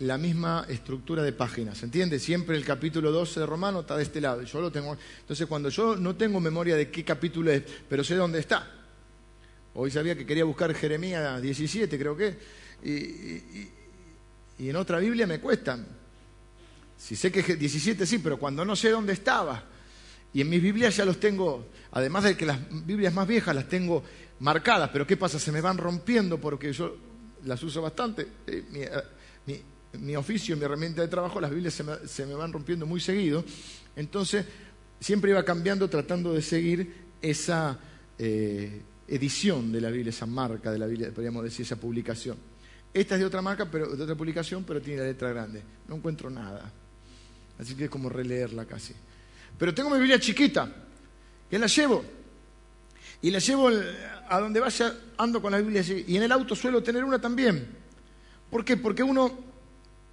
la 0.00 0.18
misma 0.18 0.66
estructura 0.68 1.22
de 1.22 1.32
páginas, 1.32 1.82
¿entiendes? 1.82 2.22
Siempre 2.22 2.54
el 2.54 2.64
capítulo 2.66 3.10
12 3.10 3.40
de 3.40 3.46
Romano 3.46 3.80
está 3.80 3.96
de 3.96 4.02
este 4.02 4.20
lado, 4.20 4.42
yo 4.42 4.60
lo 4.60 4.70
tengo, 4.70 4.98
entonces 5.20 5.46
cuando 5.46 5.70
yo 5.70 5.96
no 5.96 6.14
tengo 6.14 6.40
memoria 6.40 6.76
de 6.76 6.90
qué 6.90 7.04
capítulo 7.04 7.50
es, 7.50 7.62
pero 7.88 8.04
sé 8.04 8.16
dónde 8.16 8.38
está, 8.38 8.70
hoy 9.74 9.90
sabía 9.90 10.16
que 10.16 10.26
quería 10.26 10.44
buscar 10.44 10.74
Jeremías 10.74 11.40
17, 11.40 11.98
creo 11.98 12.16
que, 12.16 12.36
y, 12.82 14.68
en 14.68 14.76
otra 14.76 14.98
Biblia 14.98 15.26
me 15.26 15.40
cuestan. 15.40 15.86
Si 16.96 17.14
sé 17.14 17.30
que 17.30 17.40
es 17.40 17.58
17 17.58 18.04
sí, 18.06 18.18
pero 18.18 18.38
cuando 18.38 18.64
no 18.64 18.74
sé 18.74 18.90
dónde 18.90 19.12
estaba. 19.12 19.64
Y 20.32 20.40
en 20.40 20.50
mis 20.50 20.60
Biblias 20.60 20.96
ya 20.96 21.04
los 21.04 21.20
tengo, 21.20 21.68
además 21.92 22.24
de 22.24 22.36
que 22.36 22.44
las 22.44 22.58
Biblias 22.84 23.14
más 23.14 23.26
viejas 23.26 23.54
las 23.54 23.68
tengo 23.68 24.02
marcadas, 24.40 24.90
pero 24.92 25.06
¿qué 25.06 25.16
pasa? 25.16 25.38
Se 25.38 25.52
me 25.52 25.60
van 25.60 25.78
rompiendo 25.78 26.38
porque 26.38 26.72
yo 26.72 26.96
las 27.44 27.62
uso 27.62 27.82
bastante. 27.82 28.26
Eh, 28.46 28.90
Mi, 30.00 30.14
oficio, 30.16 30.54
mi 30.56 30.64
herramienta 30.64 31.00
de 31.00 31.08
trabajo, 31.08 31.40
las 31.40 31.50
Biblias 31.50 31.72
se 31.72 31.82
me, 31.82 31.94
se 32.06 32.26
me 32.26 32.34
van 32.34 32.52
rompiendo 32.52 32.84
muy 32.84 33.00
seguido. 33.00 33.42
Entonces, 33.96 34.44
siempre 35.00 35.30
iba 35.30 35.44
cambiando 35.44 35.88
tratando 35.88 36.32
de 36.34 36.42
seguir 36.42 36.94
esa 37.22 37.78
eh, 38.18 38.82
edición 39.08 39.72
de 39.72 39.80
la 39.80 39.90
Biblia, 39.90 40.10
esa 40.10 40.26
marca 40.26 40.70
de 40.70 40.78
la 40.78 40.86
Biblia, 40.86 41.10
podríamos 41.12 41.42
decir, 41.42 41.64
esa 41.64 41.76
publicación. 41.76 42.36
Esta 42.92 43.14
es 43.14 43.20
de 43.20 43.26
otra 43.26 43.42
marca, 43.42 43.70
pero 43.70 43.86
de 43.94 44.02
otra 44.02 44.14
publicación, 44.14 44.64
pero 44.64 44.80
tiene 44.80 45.00
la 45.00 45.08
letra 45.08 45.30
grande. 45.30 45.62
No 45.88 45.96
encuentro 45.96 46.30
nada. 46.30 46.70
Así 47.58 47.74
que 47.74 47.84
es 47.84 47.90
como 47.90 48.08
releerla 48.08 48.64
casi. 48.64 48.94
Pero 49.58 49.74
tengo 49.74 49.90
mi 49.90 49.98
Biblia 49.98 50.18
chiquita, 50.18 50.70
que 51.50 51.58
la 51.58 51.66
llevo. 51.66 52.04
Y 53.20 53.30
la 53.30 53.40
llevo 53.40 53.70
a 54.28 54.40
donde 54.40 54.60
vaya, 54.60 54.94
ando 55.16 55.42
con 55.42 55.52
la 55.52 55.58
Biblia. 55.58 55.82
Y 56.06 56.16
en 56.16 56.22
el 56.22 56.32
auto 56.32 56.54
suelo 56.54 56.82
tener 56.82 57.04
una 57.04 57.20
también. 57.20 57.66
¿Por 58.50 58.64
qué? 58.64 58.76
Porque 58.76 59.02
uno 59.02 59.38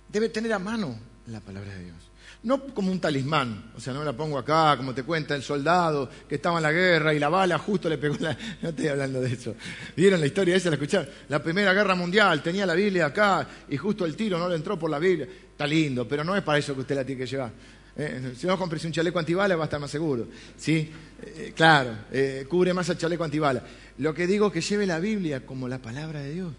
debe 0.10 0.30
tener 0.30 0.54
a 0.54 0.60
mano 0.60 0.98
la 1.28 1.40
palabra 1.40 1.74
de 1.76 1.86
Dios. 1.86 1.98
No 2.46 2.64
como 2.64 2.92
un 2.92 3.00
talismán, 3.00 3.72
o 3.76 3.80
sea, 3.80 3.92
no 3.92 4.00
me 4.02 4.06
la 4.06 4.14
pongo 4.14 4.38
acá, 4.38 4.78
como 4.78 4.94
te 4.94 5.02
cuenta 5.02 5.36
el 5.36 5.42
soldado 5.42 6.08
que 6.30 6.36
estaba 6.36 6.58
en 6.58 6.64
la 6.64 6.72
guerra 6.72 7.12
y 7.12 7.18
la 7.18 7.28
bala 7.28 7.58
justo 7.58 7.90
le 7.90 7.98
pegó 7.98 8.18
la... 8.20 8.38
No 8.62 8.70
estoy 8.70 8.88
hablando 8.88 9.20
de 9.20 9.34
eso. 9.34 9.56
¿Vieron 9.98 10.20
la 10.20 10.28
historia 10.28 10.56
esa? 10.56 10.70
¿La 10.70 10.76
escucharon? 10.76 11.10
La 11.30 11.42
Primera 11.42 11.74
Guerra 11.74 11.96
Mundial, 11.96 12.44
tenía 12.44 12.68
la 12.68 12.76
Biblia 12.76 13.08
acá 13.08 13.48
y 13.68 13.76
justo 13.78 14.06
el 14.06 14.16
tiro 14.16 14.38
no 14.38 14.48
le 14.48 14.58
entró 14.58 14.78
por 14.78 14.92
la 14.92 15.00
Biblia. 15.00 15.28
Está 15.52 15.66
lindo, 15.66 16.08
pero 16.08 16.24
no 16.24 16.36
es 16.36 16.44
para 16.44 16.60
eso 16.60 16.76
que 16.76 16.82
usted 16.82 16.96
la 16.96 17.04
tiene 17.04 17.22
que 17.22 17.28
llevar. 17.28 17.52
Eh, 17.98 18.34
si 18.38 18.46
no 18.46 18.60
compres 18.60 18.86
un 18.86 18.92
chaleco 18.92 19.18
antibala 19.18 19.56
va 19.56 19.64
a 19.64 19.66
estar 19.66 19.80
más 19.80 19.90
seguro. 19.90 20.28
¿sí? 20.56 20.88
Eh, 21.24 21.52
claro, 21.56 21.98
eh, 22.12 22.46
cubre 22.48 22.76
más 22.76 22.88
el 22.90 22.98
chaleco 23.00 23.24
antibala. 23.24 23.64
Lo 23.98 24.14
que 24.14 24.28
digo 24.28 24.48
es 24.48 24.54
que 24.54 24.62
lleve 24.62 24.86
la 24.86 25.00
Biblia 25.00 25.44
como 25.48 25.68
la 25.68 25.80
palabra 25.80 26.20
de 26.20 26.32
Dios, 26.32 26.54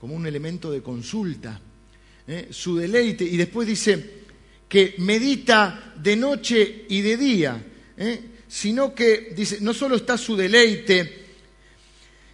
como 0.00 0.14
un 0.14 0.26
elemento 0.26 0.70
de 0.70 0.80
consulta. 0.80 1.60
Su 2.50 2.76
deleite. 2.76 3.22
Y 3.22 3.36
después 3.36 3.68
dice 3.68 4.25
que 4.68 4.94
medita 4.98 5.94
de 5.96 6.16
noche 6.16 6.84
y 6.88 7.00
de 7.00 7.16
día, 7.16 7.64
¿eh? 7.96 8.20
sino 8.48 8.94
que 8.94 9.32
dice, 9.34 9.58
no 9.60 9.72
solo 9.72 9.96
está 9.96 10.18
su 10.18 10.36
deleite, 10.36 11.24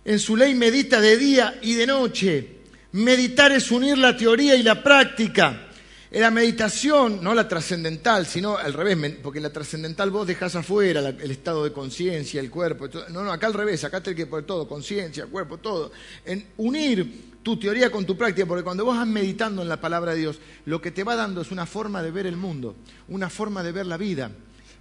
en 0.05 0.19
su 0.19 0.37
ley 0.37 0.55
medita 0.55 1.01
de 1.01 1.17
día 1.17 1.59
y 1.63 1.75
de 1.75 1.87
noche. 1.87 2.47
Meditar 2.93 3.53
es 3.53 3.71
unir 3.71 3.97
la 3.97 4.17
teoría 4.17 4.55
y 4.57 4.63
la 4.63 4.83
práctica. 4.83 5.69
En 6.15 6.21
la 6.21 6.31
meditación, 6.31 7.25
no 7.25 7.33
la 7.33 7.49
trascendental, 7.49 8.27
sino 8.27 8.59
al 8.59 8.75
revés, 8.75 9.17
porque 9.23 9.41
la 9.41 9.49
trascendental 9.49 10.11
vos 10.11 10.27
dejás 10.27 10.55
afuera 10.55 11.01
el 11.09 11.31
estado 11.31 11.65
de 11.65 11.73
conciencia, 11.73 12.39
el 12.39 12.51
cuerpo. 12.51 12.87
No, 13.09 13.25
no, 13.25 13.33
acá 13.33 13.47
al 13.47 13.55
revés, 13.55 13.83
acá 13.83 14.03
tenés 14.03 14.19
que 14.19 14.27
poner 14.27 14.45
todo, 14.45 14.69
conciencia, 14.69 15.25
cuerpo, 15.25 15.57
todo. 15.57 15.91
En 16.27 16.49
unir 16.59 17.39
tu 17.43 17.59
teoría 17.59 17.91
con 17.91 18.05
tu 18.05 18.15
práctica, 18.15 18.47
porque 18.47 18.63
cuando 18.63 18.85
vos 18.85 18.95
vas 18.95 19.07
meditando 19.07 19.63
en 19.63 19.71
la 19.71 19.81
palabra 19.81 20.13
de 20.13 20.19
Dios, 20.19 20.39
lo 20.67 20.83
que 20.83 20.91
te 20.91 21.03
va 21.03 21.17
dando 21.17 21.41
es 21.41 21.51
una 21.51 21.65
forma 21.65 22.03
de 22.03 22.11
ver 22.11 22.27
el 22.27 22.37
mundo, 22.37 22.77
una 23.09 23.31
forma 23.31 23.63
de 23.63 23.73
ver 23.73 23.87
la 23.87 23.97
vida, 23.97 24.31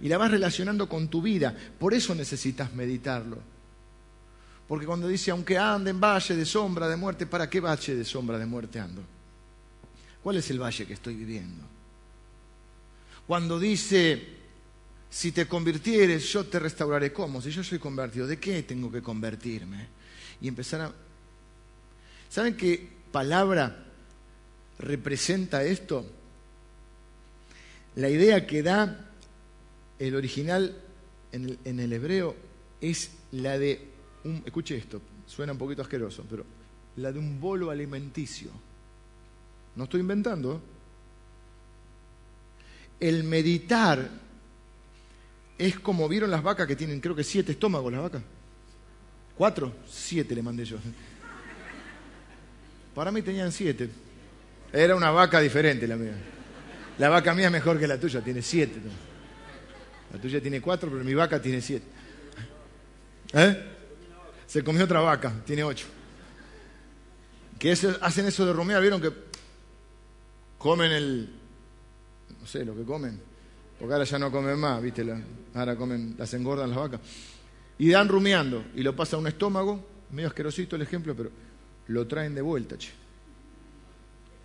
y 0.02 0.08
la 0.10 0.18
vas 0.18 0.30
relacionando 0.30 0.86
con 0.86 1.08
tu 1.08 1.22
vida. 1.22 1.56
Por 1.78 1.94
eso 1.94 2.14
necesitas 2.14 2.74
meditarlo. 2.74 3.38
Porque 4.68 4.84
cuando 4.84 5.08
dice, 5.08 5.30
aunque 5.30 5.56
ande 5.56 5.92
en 5.92 6.00
valle 6.00 6.36
de 6.36 6.44
sombra 6.44 6.88
de 6.88 6.96
muerte, 6.96 7.24
¿para 7.24 7.48
qué 7.48 7.58
valle 7.58 7.96
de 7.96 8.04
sombra 8.04 8.38
de 8.38 8.44
muerte 8.44 8.78
ando? 8.78 9.00
¿Cuál 10.22 10.36
es 10.36 10.50
el 10.50 10.60
valle 10.60 10.86
que 10.86 10.92
estoy 10.92 11.14
viviendo? 11.14 11.64
Cuando 13.26 13.58
dice, 13.58 14.22
si 15.10 15.32
te 15.32 15.46
convirtieres, 15.46 16.24
yo 16.32 16.44
te 16.44 16.58
restauraré. 16.58 17.12
¿Cómo? 17.12 17.42
Si 17.42 17.50
yo 17.50 17.62
soy 17.62 17.78
convertido, 17.78 18.26
¿de 18.26 18.38
qué 18.38 18.62
tengo 18.62 18.90
que 18.90 19.02
convertirme? 19.02 19.88
Y 20.40 20.48
empezar 20.48 20.80
a... 20.80 20.92
¿Saben 22.28 22.56
qué 22.56 22.88
palabra 23.10 23.86
representa 24.78 25.64
esto? 25.64 26.06
La 27.96 28.08
idea 28.08 28.46
que 28.46 28.62
da 28.62 29.10
el 29.98 30.14
original 30.14 30.76
en 31.30 31.44
el, 31.44 31.58
en 31.64 31.80
el 31.80 31.92
hebreo 31.92 32.34
es 32.80 33.10
la 33.32 33.58
de 33.58 33.88
un, 34.24 34.42
escuche 34.44 34.76
esto, 34.76 35.00
suena 35.26 35.52
un 35.52 35.58
poquito 35.58 35.82
asqueroso, 35.82 36.24
pero 36.28 36.44
la 36.96 37.12
de 37.12 37.18
un 37.18 37.40
bolo 37.40 37.70
alimenticio. 37.70 38.50
No 39.76 39.84
estoy 39.84 40.00
inventando. 40.00 40.60
El 43.00 43.24
meditar 43.24 44.08
es 45.58 45.78
como 45.80 46.08
vieron 46.08 46.30
las 46.30 46.42
vacas 46.42 46.66
que 46.66 46.76
tienen, 46.76 47.00
creo 47.00 47.14
que 47.16 47.24
siete 47.24 47.52
estómagos 47.52 47.92
las 47.92 48.02
vacas. 48.02 48.22
¿Cuatro? 49.36 49.72
Siete 49.88 50.34
le 50.34 50.42
mandé 50.42 50.64
yo. 50.64 50.76
Para 52.94 53.10
mí 53.10 53.22
tenían 53.22 53.50
siete. 53.50 53.88
Era 54.72 54.94
una 54.94 55.10
vaca 55.10 55.40
diferente 55.40 55.86
la 55.86 55.96
mía. 55.96 56.14
La 56.98 57.08
vaca 57.08 57.34
mía 57.34 57.46
es 57.46 57.52
mejor 57.52 57.78
que 57.78 57.86
la 57.86 57.98
tuya, 57.98 58.20
tiene 58.20 58.42
siete. 58.42 58.78
La 60.12 60.20
tuya 60.20 60.40
tiene 60.40 60.60
cuatro, 60.60 60.90
pero 60.90 61.02
mi 61.02 61.14
vaca 61.14 61.40
tiene 61.40 61.60
siete. 61.60 61.86
¿Eh? 63.32 63.64
Se 64.46 64.62
comió 64.62 64.84
otra 64.84 65.00
vaca, 65.00 65.32
tiene 65.46 65.64
ocho. 65.64 65.86
Que 67.58 67.72
eso- 67.72 67.96
hacen 68.02 68.26
eso 68.26 68.44
de 68.44 68.52
rumiar, 68.52 68.80
¿vieron 68.82 69.00
que 69.00 69.10
comen 70.62 70.92
el, 70.92 71.28
no 72.40 72.46
sé, 72.46 72.64
lo 72.64 72.74
que 72.76 72.84
comen? 72.84 73.20
Porque 73.78 73.92
ahora 73.94 74.04
ya 74.04 74.18
no 74.18 74.30
comen 74.30 74.58
más, 74.58 74.80
¿viste? 74.80 75.04
La- 75.04 75.20
ahora 75.54 75.76
comen, 75.76 76.14
las 76.16 76.32
engordan 76.34 76.70
las 76.70 76.78
vacas. 76.78 77.00
Y 77.78 77.90
dan 77.90 78.08
rumiando, 78.08 78.64
y 78.76 78.82
lo 78.82 78.94
pasan 78.94 79.18
a 79.18 79.20
un 79.22 79.26
estómago, 79.26 79.84
medio 80.12 80.28
asquerosito 80.28 80.76
el 80.76 80.82
ejemplo, 80.82 81.14
pero 81.16 81.30
lo 81.88 82.06
traen 82.06 82.34
de 82.34 82.42
vuelta, 82.42 82.78
che. 82.78 82.90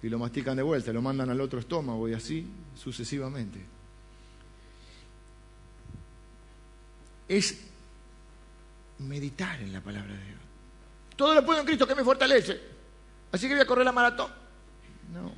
y 0.02 0.10
lo 0.10 0.18
mastican 0.20 0.56
de 0.58 0.64
vuelta, 0.64 0.92
lo 0.94 1.02
mandan 1.02 1.30
al 1.30 1.40
otro 1.42 1.60
estómago 1.60 2.08
y 2.10 2.14
así 2.14 2.48
sucesivamente. 2.76 3.60
Es 7.28 7.60
meditar 9.00 9.60
en 9.62 9.74
la 9.74 9.82
palabra 9.82 10.14
de 10.14 10.24
Dios. 10.24 10.40
Todo 11.16 11.34
lo 11.36 11.46
puedo 11.46 11.60
en 11.60 11.66
Cristo 11.66 11.86
que 11.88 11.96
me 11.96 12.04
fortalece. 12.04 12.60
Así 13.32 13.48
que 13.48 13.54
voy 13.56 13.64
a 13.64 13.68
correr 13.68 13.86
la 13.86 13.92
maratón. 13.92 14.32
No. 15.14 15.32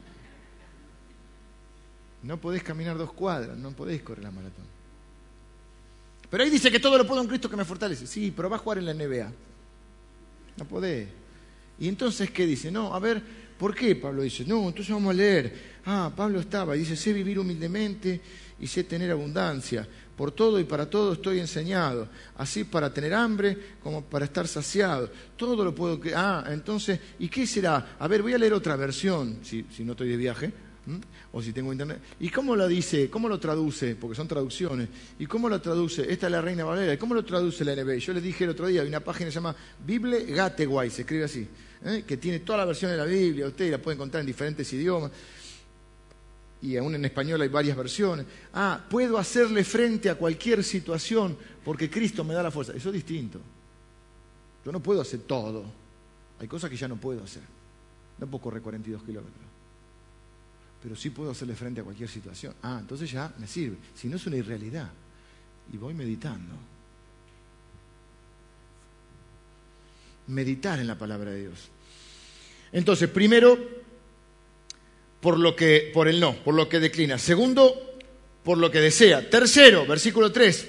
No 2.23 2.37
podés 2.37 2.63
caminar 2.63 2.97
dos 2.97 3.13
cuadras, 3.13 3.57
no 3.57 3.71
podés 3.71 4.01
correr 4.01 4.23
la 4.23 4.31
maratón. 4.31 4.65
Pero 6.29 6.43
ahí 6.43 6.49
dice 6.49 6.71
que 6.71 6.79
todo 6.79 6.97
lo 6.97 7.07
puedo 7.07 7.21
en 7.21 7.27
Cristo 7.27 7.49
que 7.49 7.55
me 7.55 7.65
fortalece. 7.65 8.05
Sí, 8.05 8.31
pero 8.35 8.49
va 8.49 8.57
a 8.57 8.59
jugar 8.59 8.77
en 8.77 8.85
la 8.85 8.93
NBA. 8.93 9.31
No 10.57 10.65
podés. 10.65 11.07
Y 11.79 11.87
entonces, 11.87 12.29
¿qué 12.29 12.45
dice? 12.45 12.69
No, 12.69 12.93
a 12.93 12.99
ver, 12.99 13.21
¿por 13.57 13.73
qué 13.73 13.95
Pablo 13.95 14.21
dice? 14.21 14.45
No, 14.45 14.67
entonces 14.67 14.93
vamos 14.93 15.11
a 15.11 15.13
leer. 15.13 15.79
Ah, 15.85 16.11
Pablo 16.15 16.39
estaba, 16.39 16.73
dice, 16.73 16.95
sé 16.95 17.13
vivir 17.13 17.39
humildemente 17.39 18.21
y 18.59 18.67
sé 18.67 18.83
tener 18.83 19.09
abundancia. 19.11 19.87
Por 20.15 20.31
todo 20.33 20.59
y 20.59 20.65
para 20.65 20.89
todo 20.89 21.13
estoy 21.13 21.39
enseñado, 21.39 22.09
así 22.35 22.65
para 22.65 22.93
tener 22.93 23.13
hambre 23.13 23.57
como 23.81 24.03
para 24.03 24.25
estar 24.25 24.45
saciado. 24.49 25.09
Todo 25.37 25.63
lo 25.63 25.73
puedo... 25.73 25.97
Ah, 26.13 26.43
entonces, 26.49 26.99
¿y 27.17 27.29
qué 27.29 27.47
será? 27.47 27.95
A 27.97 28.07
ver, 28.09 28.21
voy 28.21 28.33
a 28.33 28.37
leer 28.37 28.53
otra 28.53 28.75
versión, 28.75 29.39
si, 29.43 29.65
si 29.71 29.85
no 29.85 29.93
estoy 29.93 30.09
de 30.09 30.17
viaje, 30.17 30.51
¿m? 30.89 31.01
o 31.31 31.41
si 31.41 31.53
tengo 31.53 31.71
internet. 31.71 31.99
¿Y 32.19 32.29
cómo 32.29 32.55
lo 32.55 32.67
dice? 32.67 33.09
¿Cómo 33.09 33.29
lo 33.29 33.39
traduce? 33.39 33.95
Porque 33.95 34.15
son 34.15 34.27
traducciones. 34.27 34.89
¿Y 35.19 35.25
cómo 35.25 35.49
lo 35.49 35.61
traduce? 35.61 36.11
Esta 36.11 36.27
es 36.27 36.31
la 36.31 36.41
Reina 36.41 36.63
Valera. 36.65 36.93
¿Y 36.93 36.97
cómo 36.97 37.13
lo 37.13 37.23
traduce 37.23 37.63
la 37.63 37.75
NB? 37.75 37.97
Yo 37.97 38.13
les 38.13 38.23
dije 38.23 38.43
el 38.43 38.51
otro 38.51 38.67
día, 38.67 38.81
hay 38.81 38.87
una 38.87 38.99
página 38.99 39.25
que 39.27 39.31
se 39.31 39.35
llama 39.35 39.55
Bible 39.85 40.25
Gateway, 40.25 40.89
se 40.89 41.01
escribe 41.01 41.23
así, 41.23 41.47
¿eh? 41.85 42.03
que 42.05 42.17
tiene 42.17 42.39
toda 42.39 42.59
la 42.59 42.65
versión 42.65 42.91
de 42.91 42.97
la 42.97 43.05
Biblia, 43.05 43.47
ustedes 43.47 43.71
la 43.71 43.77
pueden 43.77 43.97
encontrar 43.97 44.21
en 44.21 44.27
diferentes 44.27 44.71
idiomas 44.73 45.11
y 46.61 46.75
aún 46.75 46.95
en 46.95 47.05
español 47.05 47.41
hay 47.41 47.47
varias 47.47 47.77
versiones. 47.77 48.25
Ah, 48.53 48.85
puedo 48.89 49.17
hacerle 49.17 49.63
frente 49.63 50.09
a 50.09 50.15
cualquier 50.15 50.63
situación 50.63 51.37
porque 51.63 51.89
Cristo 51.89 52.23
me 52.23 52.33
da 52.33 52.43
la 52.43 52.51
fuerza. 52.51 52.73
Eso 52.73 52.89
es 52.89 52.95
distinto. 52.95 53.39
Yo 54.65 54.71
no 54.71 54.81
puedo 54.81 55.01
hacer 55.01 55.21
todo. 55.21 55.63
Hay 56.39 56.47
cosas 56.47 56.69
que 56.69 56.75
ya 56.75 56.87
no 56.87 56.97
puedo 56.97 57.23
hacer. 57.23 57.43
No 58.17 58.27
puedo 58.27 58.43
correr 58.43 58.61
42 58.61 59.03
kilómetros. 59.03 59.48
Pero 60.81 60.95
sí 60.95 61.09
puedo 61.09 61.31
hacerle 61.31 61.55
frente 61.55 61.81
a 61.81 61.83
cualquier 61.83 62.09
situación. 62.09 62.55
Ah, 62.63 62.77
entonces 62.79 63.11
ya 63.11 63.33
me 63.37 63.47
sirve. 63.47 63.77
Si 63.95 64.07
no 64.07 64.15
es 64.15 64.25
una 64.27 64.37
irrealidad. 64.37 64.89
Y 65.73 65.77
voy 65.77 65.93
meditando. 65.93 66.55
Meditar 70.27 70.79
en 70.79 70.87
la 70.87 70.97
palabra 70.97 71.31
de 71.31 71.41
Dios. 71.41 71.69
Entonces, 72.71 73.09
primero, 73.09 73.57
por 75.19 75.37
lo 75.37 75.55
que 75.55 75.91
por 75.93 76.07
el 76.07 76.19
no, 76.19 76.35
por 76.43 76.53
lo 76.53 76.69
que 76.69 76.79
declina. 76.79 77.17
Segundo, 77.17 77.97
por 78.43 78.57
lo 78.57 78.71
que 78.71 78.79
desea. 78.79 79.29
Tercero, 79.29 79.85
versículo 79.85 80.31
3, 80.31 80.67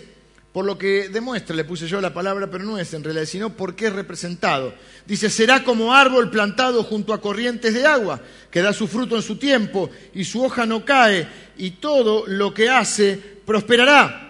por 0.53 0.65
lo 0.65 0.77
que 0.77 1.09
demuestra, 1.09 1.55
le 1.55 1.65
puse 1.65 1.87
yo 1.87 2.01
la 2.01 2.13
palabra, 2.13 2.51
pero 2.51 2.65
no 2.65 2.77
es 2.77 2.93
en 2.93 3.05
realidad, 3.05 3.25
sino 3.25 3.51
porque 3.51 3.87
es 3.87 3.93
representado. 3.93 4.75
Dice, 5.07 5.31
será 5.31 5.63
como 5.63 5.95
árbol 5.95 6.29
plantado 6.29 6.83
junto 6.83 7.15
a 7.15 7.21
corrientes 7.21 7.73
de 7.73 7.87
agua, 7.87 8.21
que 8.51 8.61
da 8.61 8.73
su 8.73 8.89
fruto 8.89 9.15
en 9.15 9.23
su 9.23 9.37
tiempo 9.37 9.91
y 10.13 10.25
su 10.25 10.43
hoja 10.43 10.67
no 10.67 10.85
cae, 10.85 11.29
y 11.57 11.73
todo 11.73 12.25
lo 12.27 12.53
que 12.53 12.69
hace 12.69 13.17
prosperará. 13.45 14.27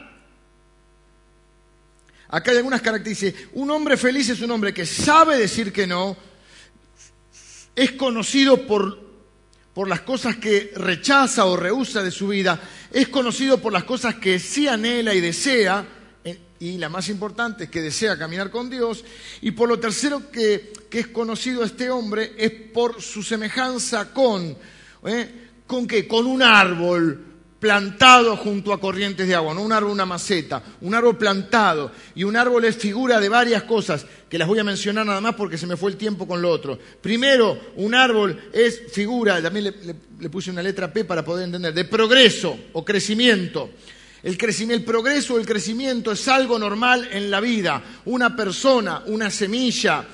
Acá 2.28 2.50
hay 2.50 2.58
algunas 2.58 2.82
características. 2.82 3.48
Un 3.54 3.70
hombre 3.70 3.96
feliz 3.96 4.28
es 4.28 4.40
un 4.42 4.50
hombre 4.50 4.74
que 4.74 4.84
sabe 4.84 5.38
decir 5.38 5.72
que 5.72 5.86
no, 5.86 6.16
es 7.74 7.92
conocido 7.92 8.66
por 8.66 9.10
por 9.74 9.88
las 9.88 10.00
cosas 10.00 10.36
que 10.36 10.72
rechaza 10.76 11.46
o 11.46 11.56
rehúsa 11.56 12.02
de 12.02 12.10
su 12.10 12.28
vida, 12.28 12.60
es 12.90 13.08
conocido 13.08 13.62
por 13.62 13.72
las 13.72 13.84
cosas 13.84 14.16
que 14.16 14.38
sí 14.38 14.66
anhela 14.66 15.14
y 15.14 15.20
desea, 15.20 15.86
y 16.60 16.76
la 16.76 16.90
más 16.90 17.08
importante 17.08 17.64
es 17.64 17.70
que 17.70 17.80
desea 17.80 18.18
caminar 18.18 18.50
con 18.50 18.68
Dios, 18.68 19.02
y 19.40 19.50
por 19.52 19.68
lo 19.68 19.80
tercero 19.80 20.30
que, 20.30 20.72
es 20.90 21.06
conocido 21.08 21.64
este 21.64 21.88
hombre 21.88 22.32
es 22.36 22.50
por 22.50 23.00
su 23.00 23.22
semejanza 23.22 24.12
con, 24.12 24.56
¿eh? 25.06 25.30
¿con 25.66 25.86
qué? 25.86 26.06
Con 26.06 26.26
un 26.26 26.42
árbol 26.42 27.26
plantado 27.58 28.36
junto 28.36 28.72
a 28.72 28.80
corrientes 28.80 29.26
de 29.26 29.34
agua, 29.34 29.54
no 29.54 29.62
un 29.62 29.72
árbol, 29.72 29.92
una 29.92 30.04
maceta, 30.04 30.62
un 30.80 30.94
árbol 30.94 31.16
plantado. 31.16 31.92
Y 32.14 32.24
un 32.24 32.34
árbol 32.34 32.64
es 32.64 32.76
figura 32.76 33.20
de 33.20 33.28
varias 33.28 33.62
cosas, 33.64 34.04
que 34.28 34.38
las 34.38 34.48
voy 34.48 34.58
a 34.58 34.64
mencionar 34.64 35.06
nada 35.06 35.20
más 35.20 35.34
porque 35.34 35.58
se 35.58 35.66
me 35.66 35.76
fue 35.76 35.90
el 35.90 35.96
tiempo 35.96 36.26
con 36.26 36.42
lo 36.42 36.50
otro. 36.50 36.78
Primero, 37.00 37.58
un 37.76 37.94
árbol 37.94 38.50
es 38.52 38.82
figura, 38.92 39.40
también 39.42 39.74
le 40.18 40.30
puse 40.30 40.50
una 40.50 40.62
letra 40.62 40.92
P 40.92 41.04
para 41.04 41.24
poder 41.24 41.44
entender, 41.44 41.72
de 41.72 41.84
progreso 41.84 42.58
o 42.72 42.84
crecimiento. 42.84 43.70
El, 44.22 44.36
crecimiento, 44.36 44.80
el 44.80 44.84
progreso 44.84 45.38
el 45.38 45.46
crecimiento 45.46 46.12
es 46.12 46.28
algo 46.28 46.58
normal 46.58 47.08
en 47.10 47.30
la 47.30 47.40
vida. 47.40 47.82
Una 48.04 48.36
persona, 48.36 49.02
una 49.06 49.30
semilla, 49.30 50.04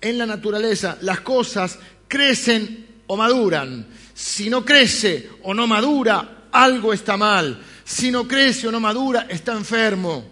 en 0.00 0.18
la 0.18 0.26
naturaleza, 0.26 0.98
las 1.02 1.20
cosas 1.20 1.78
crecen 2.08 3.02
o 3.06 3.16
maduran. 3.16 3.86
Si 4.14 4.50
no 4.50 4.64
crece 4.64 5.30
o 5.42 5.54
no 5.54 5.66
madura, 5.66 6.48
algo 6.50 6.92
está 6.92 7.16
mal. 7.16 7.62
Si 7.84 8.10
no 8.10 8.26
crece 8.26 8.68
o 8.68 8.72
no 8.72 8.80
madura, 8.80 9.26
está 9.28 9.52
enfermo 9.52 10.24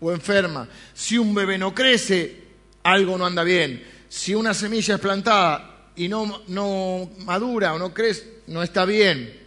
o 0.00 0.12
enferma. 0.12 0.68
Si 0.94 1.16
un 1.18 1.34
bebé 1.34 1.58
no 1.58 1.74
crece, 1.74 2.44
algo 2.82 3.16
no 3.16 3.26
anda 3.26 3.42
bien. 3.42 3.82
Si 4.08 4.34
una 4.34 4.54
semilla 4.54 4.94
es 4.94 5.00
plantada 5.00 5.90
y 5.96 6.08
no, 6.08 6.42
no 6.48 7.10
madura 7.24 7.74
o 7.74 7.78
no 7.78 7.92
crece, 7.92 8.42
no 8.46 8.62
está 8.62 8.84
bien. 8.84 9.40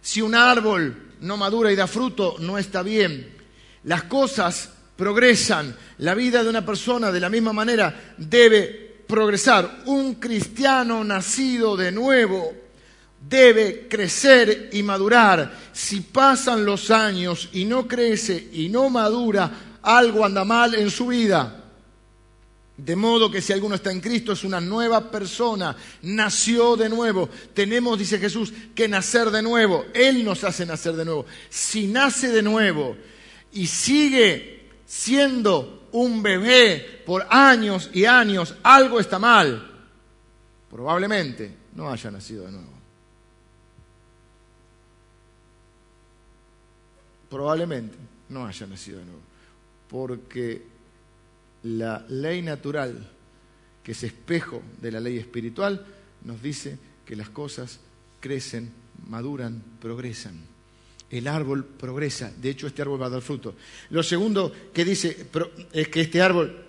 Si 0.00 0.22
un 0.22 0.34
árbol 0.34 1.07
no 1.20 1.36
madura 1.36 1.72
y 1.72 1.76
da 1.76 1.86
fruto, 1.86 2.36
no 2.40 2.58
está 2.58 2.82
bien. 2.82 3.36
Las 3.84 4.04
cosas 4.04 4.70
progresan. 4.96 5.74
La 5.98 6.14
vida 6.14 6.42
de 6.42 6.50
una 6.50 6.66
persona 6.66 7.12
de 7.12 7.20
la 7.20 7.30
misma 7.30 7.52
manera 7.52 8.14
debe 8.18 9.02
progresar. 9.06 9.82
Un 9.86 10.16
cristiano 10.16 11.02
nacido 11.04 11.76
de 11.76 11.92
nuevo 11.92 12.52
debe 13.28 13.88
crecer 13.88 14.70
y 14.72 14.82
madurar. 14.82 15.52
Si 15.72 16.00
pasan 16.00 16.64
los 16.64 16.90
años 16.90 17.48
y 17.52 17.64
no 17.64 17.86
crece 17.86 18.48
y 18.52 18.68
no 18.68 18.90
madura, 18.90 19.50
algo 19.82 20.24
anda 20.24 20.44
mal 20.44 20.74
en 20.74 20.90
su 20.90 21.06
vida. 21.06 21.57
De 22.78 22.94
modo 22.94 23.28
que 23.28 23.42
si 23.42 23.52
alguno 23.52 23.74
está 23.74 23.90
en 23.90 24.00
Cristo 24.00 24.32
es 24.32 24.44
una 24.44 24.60
nueva 24.60 25.10
persona, 25.10 25.76
nació 26.02 26.76
de 26.76 26.88
nuevo. 26.88 27.28
Tenemos, 27.52 27.98
dice 27.98 28.20
Jesús, 28.20 28.52
que 28.72 28.86
nacer 28.86 29.32
de 29.32 29.42
nuevo. 29.42 29.86
Él 29.92 30.24
nos 30.24 30.44
hace 30.44 30.64
nacer 30.64 30.94
de 30.94 31.04
nuevo. 31.04 31.26
Si 31.50 31.88
nace 31.88 32.28
de 32.28 32.40
nuevo 32.40 32.96
y 33.52 33.66
sigue 33.66 34.70
siendo 34.86 35.88
un 35.90 36.22
bebé 36.22 37.02
por 37.04 37.26
años 37.30 37.90
y 37.92 38.04
años, 38.04 38.54
algo 38.62 39.00
está 39.00 39.18
mal. 39.18 39.88
Probablemente 40.70 41.52
no 41.74 41.90
haya 41.90 42.12
nacido 42.12 42.44
de 42.44 42.52
nuevo. 42.52 42.72
Probablemente 47.28 47.96
no 48.28 48.46
haya 48.46 48.66
nacido 48.68 49.00
de 49.00 49.04
nuevo. 49.04 49.20
Porque 49.88 50.77
la 51.76 52.04
ley 52.08 52.40
natural, 52.42 53.10
que 53.82 53.92
es 53.92 54.02
espejo 54.02 54.62
de 54.80 54.92
la 54.92 55.00
ley 55.00 55.18
espiritual, 55.18 55.84
nos 56.24 56.42
dice 56.42 56.78
que 57.04 57.16
las 57.16 57.28
cosas 57.28 57.80
crecen, 58.20 58.70
maduran, 59.08 59.62
progresan. 59.80 60.40
El 61.10 61.26
árbol 61.26 61.64
progresa, 61.64 62.32
de 62.36 62.50
hecho 62.50 62.66
este 62.66 62.82
árbol 62.82 63.00
va 63.00 63.06
a 63.06 63.10
dar 63.10 63.22
fruto. 63.22 63.54
Lo 63.90 64.02
segundo 64.02 64.52
que 64.72 64.84
dice 64.84 65.26
es 65.72 65.88
que 65.88 66.02
este 66.02 66.20
árbol 66.20 66.64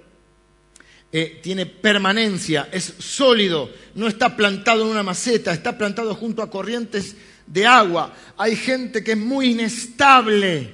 eh, 1.12 1.40
tiene 1.42 1.66
permanencia, 1.66 2.70
es 2.72 2.94
sólido, 3.00 3.70
no 3.96 4.08
está 4.08 4.36
plantado 4.36 4.84
en 4.84 4.92
una 4.92 5.04
maceta, 5.04 5.52
está 5.52 5.78
plantado 5.78 6.16
junto 6.16 6.42
a 6.42 6.50
corrientes 6.50 7.16
de 7.48 7.66
agua. 7.66 8.14
Hay 8.38 8.56
gente 8.56 9.04
que 9.04 9.14
es 9.14 9.18
muy 9.18 9.52
inestable, 9.52 10.74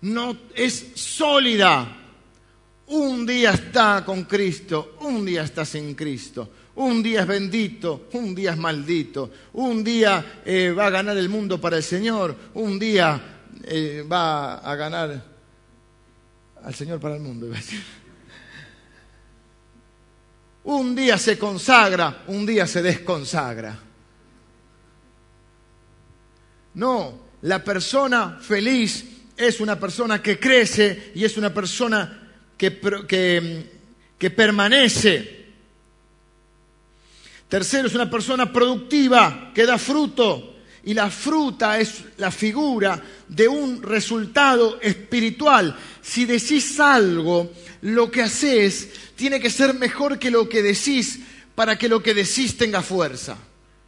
no 0.00 0.36
es 0.54 0.92
sólida. 0.94 1.97
Un 2.88 3.26
día 3.26 3.50
está 3.50 4.02
con 4.04 4.24
Cristo, 4.24 4.96
un 5.00 5.24
día 5.24 5.42
está 5.42 5.64
sin 5.64 5.94
Cristo. 5.94 6.50
Un 6.76 7.02
día 7.02 7.22
es 7.22 7.26
bendito, 7.26 8.08
un 8.12 8.34
día 8.34 8.52
es 8.52 8.56
maldito. 8.56 9.30
Un 9.54 9.84
día 9.84 10.40
eh, 10.44 10.70
va 10.70 10.86
a 10.86 10.90
ganar 10.90 11.18
el 11.18 11.28
mundo 11.28 11.60
para 11.60 11.76
el 11.76 11.82
Señor, 11.82 12.34
un 12.54 12.78
día 12.78 13.20
eh, 13.64 14.06
va 14.10 14.58
a 14.58 14.74
ganar 14.76 15.22
al 16.62 16.74
Señor 16.74 16.98
para 17.00 17.16
el 17.16 17.20
mundo. 17.20 17.52
Un 20.64 20.94
día 20.94 21.18
se 21.18 21.38
consagra, 21.38 22.24
un 22.28 22.46
día 22.46 22.66
se 22.66 22.80
desconsagra. 22.80 23.78
No, 26.74 27.18
la 27.42 27.62
persona 27.62 28.38
feliz 28.40 29.04
es 29.36 29.60
una 29.60 29.78
persona 29.78 30.22
que 30.22 30.38
crece 30.38 31.12
y 31.14 31.24
es 31.24 31.36
una 31.36 31.52
persona 31.54 32.17
que, 32.58 33.70
que, 34.18 34.30
permanece. 34.30 35.46
Tercero, 37.48 37.88
es 37.88 37.94
una 37.94 38.10
persona 38.10 38.52
productiva 38.52 39.52
que 39.54 39.64
da 39.64 39.78
fruto. 39.78 40.56
Y 40.84 40.94
la 40.94 41.10
fruta 41.10 41.78
es 41.78 42.04
la 42.18 42.30
figura 42.30 43.02
de 43.28 43.48
un 43.48 43.82
resultado 43.82 44.80
espiritual. 44.80 45.76
Si 46.02 46.24
decís 46.24 46.78
algo, 46.80 47.52
lo 47.82 48.10
que 48.10 48.22
haces 48.22 48.90
tiene 49.14 49.40
que 49.40 49.50
ser 49.50 49.74
mejor 49.74 50.18
que 50.18 50.30
lo 50.30 50.48
que 50.48 50.62
decís 50.62 51.20
para 51.54 51.76
que 51.76 51.88
lo 51.88 52.02
que 52.02 52.14
decís 52.14 52.56
tenga 52.56 52.82
fuerza. 52.82 53.36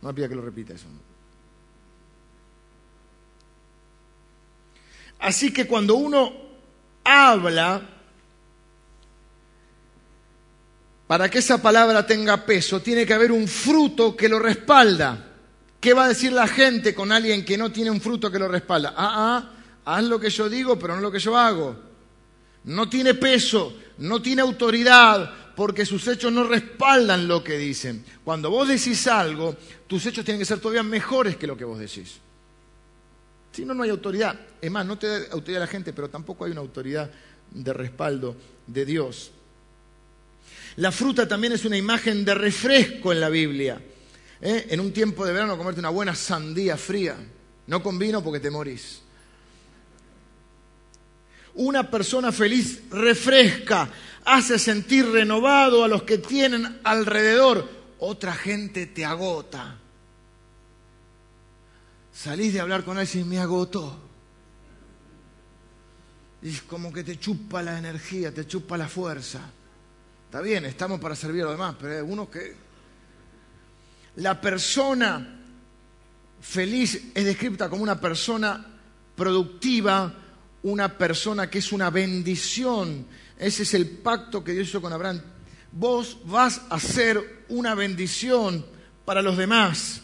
No 0.02 0.14
pida 0.14 0.28
que 0.28 0.34
lo 0.34 0.42
repita 0.42 0.74
eso. 0.74 0.86
Así 5.20 5.52
que 5.52 5.66
cuando 5.66 5.94
uno 5.94 6.32
habla, 7.04 7.99
para 11.11 11.28
que 11.28 11.40
esa 11.40 11.61
palabra 11.61 12.06
tenga 12.06 12.46
peso, 12.46 12.80
tiene 12.80 13.04
que 13.04 13.12
haber 13.12 13.32
un 13.32 13.48
fruto 13.48 14.16
que 14.16 14.28
lo 14.28 14.38
respalda. 14.38 15.32
¿Qué 15.80 15.92
va 15.92 16.04
a 16.04 16.08
decir 16.11 16.30
la 16.30 16.46
gente 16.46 16.94
con 16.94 17.11
alguien 17.11 17.44
que 17.44 17.58
no 17.58 17.72
tiene 17.72 17.90
un 17.90 18.00
fruto 18.00 18.30
que 18.30 18.38
lo 18.38 18.46
respalda? 18.46 18.94
Ah, 18.96 19.11
ah, 19.16 19.50
haz 19.86 20.04
lo 20.04 20.20
que 20.20 20.30
yo 20.30 20.48
digo, 20.48 20.78
pero 20.78 20.94
no 20.94 21.00
lo 21.00 21.11
que 21.11 21.18
yo 21.18 21.36
hago. 21.36 21.76
No 22.62 22.88
tiene 22.88 23.14
peso, 23.14 23.76
no 23.98 24.22
tiene 24.22 24.42
autoridad, 24.42 25.52
porque 25.56 25.84
sus 25.84 26.06
hechos 26.06 26.32
no 26.32 26.44
respaldan 26.44 27.26
lo 27.26 27.42
que 27.42 27.58
dicen. 27.58 28.04
Cuando 28.22 28.48
vos 28.48 28.68
decís 28.68 29.08
algo, 29.08 29.56
tus 29.88 30.06
hechos 30.06 30.24
tienen 30.24 30.38
que 30.38 30.46
ser 30.46 30.61
todavía 30.61 30.84
mejores 30.84 31.36
que 31.36 31.48
lo 31.48 31.56
que 31.56 31.64
vos 31.64 31.80
decís. 31.80 32.18
Si 33.50 33.64
no, 33.64 33.74
no 33.74 33.82
hay 33.82 33.90
autoridad. 33.90 34.38
Es 34.61 34.70
más, 34.70 34.86
no 34.86 34.96
te 34.96 35.08
da 35.08 35.32
autoridad 35.32 35.62
a 35.62 35.66
la 35.66 35.72
gente, 35.72 35.92
pero 35.92 36.08
tampoco 36.08 36.44
hay 36.44 36.52
una 36.52 36.61
autoridad 36.61 37.11
de 37.50 37.72
respaldo 37.72 38.36
de 38.64 38.84
Dios. 38.84 39.32
La 40.76 40.92
fruta 40.92 41.26
también 41.26 41.52
es 41.52 41.64
una 41.64 41.76
imagen 41.76 42.24
de 42.24 42.34
refresco 42.34 43.12
en 43.12 43.20
la 43.20 43.28
Biblia. 43.28 43.80
¿Eh? 44.40 44.68
En 44.70 44.80
un 44.80 44.92
tiempo 44.92 45.26
de 45.26 45.32
verano, 45.32 45.58
comerte 45.58 45.80
una 45.80 45.90
buena 45.90 46.14
sandía 46.14 46.76
fría. 46.76 47.16
No 47.66 47.82
con 47.82 47.98
vino 47.98 48.22
porque 48.22 48.40
te 48.40 48.50
morís. 48.50 49.02
Una 51.54 51.90
persona 51.90 52.32
feliz 52.32 52.82
refresca, 52.90 53.90
hace 54.24 54.58
sentir 54.58 55.06
renovado 55.10 55.84
a 55.84 55.88
los 55.88 56.04
que 56.04 56.18
tienen 56.18 56.80
alrededor. 56.84 57.68
Otra 57.98 58.34
gente 58.34 58.86
te 58.86 59.04
agota. 59.04 59.76
Salís 62.12 62.52
de 62.52 62.60
hablar 62.60 62.84
con 62.84 62.96
alguien 62.98 63.24
y 63.24 63.28
me 63.28 63.38
agotó. 63.38 63.98
Y 66.42 66.50
es 66.50 66.62
como 66.62 66.92
que 66.92 67.04
te 67.04 67.18
chupa 67.18 67.62
la 67.62 67.78
energía, 67.78 68.32
te 68.32 68.46
chupa 68.46 68.78
la 68.78 68.88
fuerza. 68.88 69.40
Está 70.30 70.42
bien, 70.42 70.64
estamos 70.64 71.00
para 71.00 71.16
servir 71.16 71.42
a 71.42 71.46
los 71.46 71.54
demás, 71.54 71.74
pero 71.80 71.92
hay 71.96 72.02
uno 72.08 72.30
que... 72.30 72.54
La 74.14 74.40
persona 74.40 75.40
feliz 76.40 77.10
es 77.12 77.24
descrita 77.24 77.68
como 77.68 77.82
una 77.82 78.00
persona 78.00 78.64
productiva, 79.16 80.14
una 80.62 80.96
persona 80.96 81.50
que 81.50 81.58
es 81.58 81.72
una 81.72 81.90
bendición. 81.90 83.06
Ese 83.40 83.64
es 83.64 83.74
el 83.74 83.88
pacto 83.88 84.44
que 84.44 84.52
Dios 84.52 84.68
hizo 84.68 84.80
con 84.80 84.92
Abraham. 84.92 85.20
Vos 85.72 86.18
vas 86.26 86.60
a 86.70 86.78
ser 86.78 87.44
una 87.48 87.74
bendición 87.74 88.64
para 89.04 89.22
los 89.22 89.36
demás. 89.36 90.00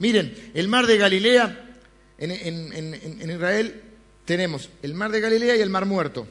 Miren, 0.00 0.50
el 0.54 0.66
mar 0.66 0.88
de 0.88 0.98
Galilea, 0.98 1.78
en- 2.18 2.72
en 2.72 3.30
Israel 3.30 3.80
tenemos 4.24 4.70
el 4.82 4.94
mar 4.94 5.12
de 5.12 5.20
Galilea 5.20 5.54
y 5.54 5.60
el 5.60 5.70
mar 5.70 5.86
muerto. 5.86 6.26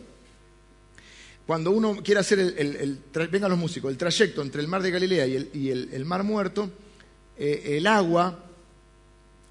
Cuando 1.46 1.72
uno 1.72 1.98
quiere 2.04 2.20
hacer 2.22 2.39
el, 2.39 2.54
el- 2.58 2.76
el 2.76 3.42
los 3.42 3.58
músicos, 3.58 3.92
el 3.92 3.98
trayecto 3.98 4.42
entre 4.42 4.62
el 4.62 4.68
mar 4.68 4.82
de 4.82 4.92
Galilea 4.92 5.28
y 5.28 5.36
el, 5.36 5.50
y 5.54 5.70
el- 5.70 6.06
mar 6.06 6.24
muerto, 6.24 6.70
eh, 7.38 7.78
el 7.78 7.88
agua 7.88 8.46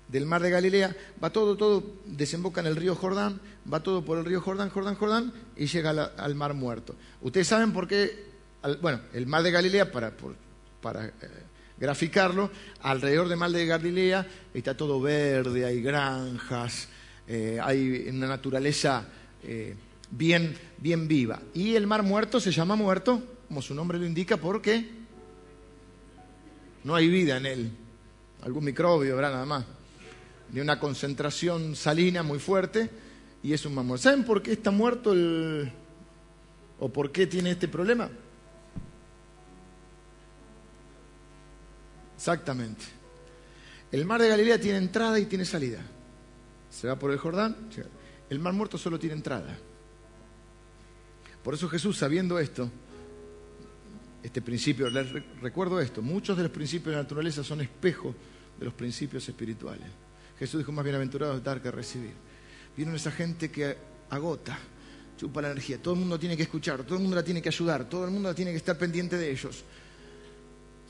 del 0.09 0.27
mar 0.27 0.43
de 0.43 0.51
Galilea 0.51 0.97
va 1.23 1.31
todo, 1.31 1.57
todo, 1.57 1.85
desemboca 2.07 2.61
en 2.61 2.67
el 2.67 2.77
río 2.77 2.95
Jordán, 2.95 3.41
va 3.73 3.83
todo 3.83 4.05
por 4.05 4.19
el 4.19 4.25
río 4.25 4.41
Jordán, 4.41 4.71
Jordán, 4.71 4.95
Jordán, 4.97 5.33
y 5.57 5.67
llega 5.67 5.91
al 5.91 6.35
mar 6.35 6.55
muerto. 6.55 6.95
Ustedes 7.21 7.47
saben 7.47 7.73
por 7.73 7.87
qué, 7.87 8.25
bueno, 8.81 9.01
el 9.13 9.27
mar 9.27 9.43
de 9.43 9.51
Galilea, 9.51 9.93
para, 9.93 10.13
para 10.81 11.07
eh, 11.07 11.13
graficarlo, 11.79 12.51
alrededor 12.83 13.29
del 13.29 13.39
mar 13.39 13.51
de 13.51 13.67
Galilea 13.67 14.27
está 14.55 14.77
todo 14.77 15.01
verde, 15.01 15.65
hay 15.65 15.81
granjas, 15.81 16.89
eh, 17.29 17.59
hay 17.63 18.09
una 18.09 18.27
naturaleza 18.27 19.07
eh, 19.45 19.77
bien, 20.11 20.57
bien 20.79 21.09
viva. 21.09 21.41
Y 21.55 21.75
el 21.75 21.87
mar 21.87 22.03
muerto 22.03 22.41
se 22.41 22.53
llama 22.53 22.77
muerto, 22.77 23.23
como 23.49 23.63
su 23.63 23.75
nombre 23.75 23.99
lo 23.99 24.07
indica, 24.07 24.37
porque 24.37 24.89
no 26.85 26.95
hay 26.95 27.09
vida 27.09 27.37
en 27.37 27.47
él. 27.47 27.71
Algún 28.43 28.65
microbio 28.65 29.15
habrá 29.15 29.31
nada 29.31 29.45
más. 29.45 29.65
De 30.49 30.61
una 30.61 30.81
concentración 30.81 31.77
salina 31.77 32.23
muy 32.23 32.39
fuerte 32.39 32.91
y 33.43 33.53
es 33.53 33.65
un 33.67 33.75
mar 33.75 33.85
muerto. 33.85 34.05
¿Saben 34.05 34.25
por 34.25 34.43
qué 34.43 34.53
está 34.53 34.71
muerto 34.71 35.13
el... 35.13 35.71
o 36.81 36.89
por 36.89 37.13
qué 37.13 37.27
tiene 37.27 37.53
este 37.53 37.69
problema? 37.69 38.11
Exactamente. 42.17 42.85
El 43.93 44.05
mar 44.05 44.21
de 44.21 44.29
Galilea 44.29 44.61
tiene 44.61 44.79
entrada 44.79 45.19
y 45.19 45.27
tiene 45.27 45.45
salida. 45.45 45.81
Se 46.71 46.87
va 46.87 46.99
por 46.99 47.11
el 47.11 47.19
Jordán. 47.19 47.57
El 48.29 48.39
mar 48.39 48.53
muerto 48.53 48.79
solo 48.79 48.99
tiene 48.99 49.17
entrada. 49.17 49.57
Por 51.43 51.55
eso 51.55 51.69
Jesús, 51.69 51.97
sabiendo 51.97 52.39
esto, 52.39 52.71
este 54.23 54.43
principio, 54.43 54.89
recuerdo 55.41 55.81
esto, 55.81 56.03
muchos 56.03 56.37
de 56.37 56.43
los 56.45 56.53
principios 56.53 56.93
de 56.93 56.97
la 56.97 57.03
naturaleza 57.03 57.43
son 57.43 57.63
espejos 57.63 58.15
de 58.59 58.65
los 58.67 58.75
principios 58.75 59.27
espirituales. 59.29 59.89
Jesús 60.39 60.59
dijo, 60.59 60.73
más 60.73 60.85
bienaventurado 60.85 61.37
es 61.37 61.45
dar 61.45 61.63
que 61.63 61.71
recibir. 61.71 62.13
Vieron 62.77 62.95
esa 62.95 63.11
gente 63.11 63.51
que 63.51 63.77
agota, 64.11 64.59
chupa 65.17 65.41
la 65.41 65.51
energía, 65.51 65.83
todo 65.83 65.95
el 65.95 66.01
mundo 66.01 66.19
tiene 66.19 66.37
que 66.37 66.43
escuchar, 66.43 66.83
todo 66.85 66.97
el 66.97 67.03
mundo 67.03 67.17
la 67.17 67.25
tiene 67.25 67.41
que 67.41 67.49
ayudar, 67.49 67.89
todo 67.89 68.05
el 68.05 68.11
mundo 68.11 68.35
tiene 68.35 68.51
que 68.51 68.59
estar 68.59 68.77
pendiente 68.77 69.17
de 69.17 69.31
ellos. 69.31 69.65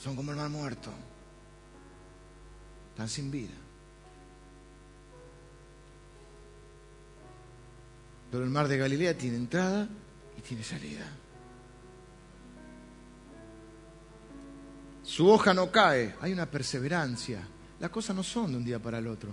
Son 0.02 0.16
como 0.16 0.32
el 0.32 0.36
mar 0.36 0.50
muerto, 0.50 0.90
están 2.90 3.08
sin 3.08 3.30
vida. 3.30 3.54
Pero 8.30 8.44
el 8.44 8.50
mar 8.50 8.68
de 8.68 8.78
Galilea 8.78 9.16
tiene 9.16 9.36
entrada 9.36 9.88
tiene 10.40 10.62
salida. 10.62 11.06
Su 15.02 15.28
hoja 15.28 15.52
no 15.52 15.70
cae, 15.70 16.14
hay 16.20 16.32
una 16.32 16.46
perseverancia. 16.46 17.42
Las 17.80 17.90
cosas 17.90 18.14
no 18.14 18.22
son 18.22 18.52
de 18.52 18.58
un 18.58 18.64
día 18.64 18.78
para 18.78 18.98
el 18.98 19.06
otro. 19.06 19.30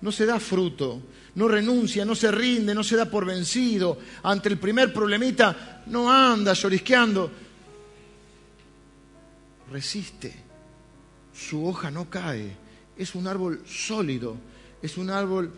No 0.00 0.12
se 0.12 0.26
da 0.26 0.38
fruto, 0.38 1.02
no 1.34 1.48
renuncia, 1.48 2.04
no 2.04 2.14
se 2.14 2.30
rinde, 2.30 2.74
no 2.74 2.84
se 2.84 2.96
da 2.96 3.10
por 3.10 3.24
vencido. 3.24 3.98
Ante 4.22 4.50
el 4.50 4.58
primer 4.58 4.92
problemita, 4.92 5.82
no 5.86 6.12
anda 6.12 6.52
llorisqueando. 6.52 7.30
Resiste. 9.72 10.34
Su 11.34 11.66
hoja 11.66 11.90
no 11.90 12.08
cae. 12.08 12.56
Es 12.96 13.14
un 13.14 13.26
árbol 13.26 13.62
sólido, 13.66 14.36
es 14.80 14.96
un 14.96 15.10
árbol 15.10 15.52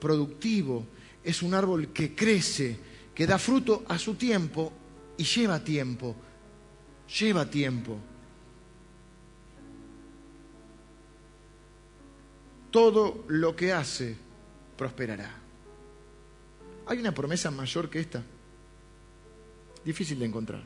productivo, 0.00 0.86
es 1.22 1.42
un 1.42 1.54
árbol 1.54 1.92
que 1.92 2.14
crece, 2.14 2.76
que 3.14 3.26
da 3.26 3.38
fruto 3.38 3.84
a 3.88 3.98
su 3.98 4.14
tiempo 4.14 4.72
y 5.16 5.24
lleva 5.24 5.62
tiempo. 5.62 6.16
Lleva 7.08 7.48
tiempo. 7.48 7.98
todo 12.72 13.24
lo 13.28 13.54
que 13.54 13.72
hace 13.72 14.16
prosperará. 14.76 15.30
¿Hay 16.86 16.98
una 16.98 17.12
promesa 17.12 17.52
mayor 17.52 17.88
que 17.88 18.00
esta? 18.00 18.24
Difícil 19.84 20.18
de 20.18 20.26
encontrar. 20.26 20.64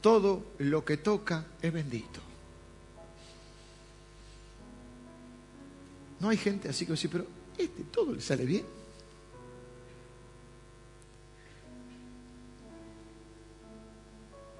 Todo 0.00 0.52
lo 0.58 0.84
que 0.84 0.98
toca 0.98 1.46
es 1.60 1.72
bendito. 1.72 2.20
No 6.20 6.28
hay 6.28 6.36
gente 6.36 6.68
así 6.68 6.84
que 6.84 6.92
decir, 6.92 7.10
pero 7.10 7.26
este 7.58 7.84
todo 7.84 8.14
le 8.14 8.20
sale 8.20 8.44
bien. 8.44 8.64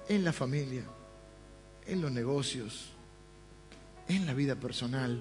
En 0.09 0.23
la 0.23 0.31
familia, 0.31 0.83
en 1.85 2.01
los 2.01 2.11
negocios, 2.11 2.91
en 4.07 4.25
la 4.25 4.33
vida 4.33 4.55
personal. 4.55 5.19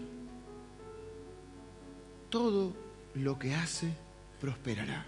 Todo 2.31 2.73
lo 3.15 3.39
que 3.39 3.55
hace 3.55 3.93
prosperará. 4.41 5.07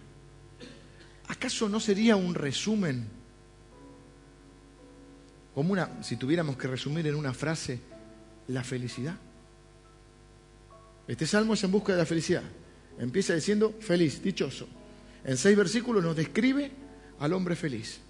¿Acaso 1.28 1.68
no 1.68 1.78
sería 1.78 2.16
un 2.16 2.34
resumen? 2.34 3.08
Como 5.54 5.72
una, 5.72 6.02
si 6.02 6.16
tuviéramos 6.16 6.56
que 6.56 6.68
resumir 6.68 7.06
en 7.06 7.14
una 7.14 7.34
frase, 7.34 7.80
la 8.48 8.64
felicidad. 8.64 9.16
Este 11.08 11.26
salmo 11.26 11.54
es 11.54 11.64
en 11.64 11.72
busca 11.72 11.92
de 11.92 11.98
la 11.98 12.06
felicidad. 12.06 12.44
Empieza 12.98 13.34
diciendo 13.34 13.74
feliz, 13.80 14.22
dichoso. 14.22 14.68
En 15.24 15.36
seis 15.36 15.56
versículos 15.56 16.04
nos 16.04 16.14
describe 16.14 16.70
al 17.18 17.32
hombre 17.32 17.56
feliz. 17.56 18.00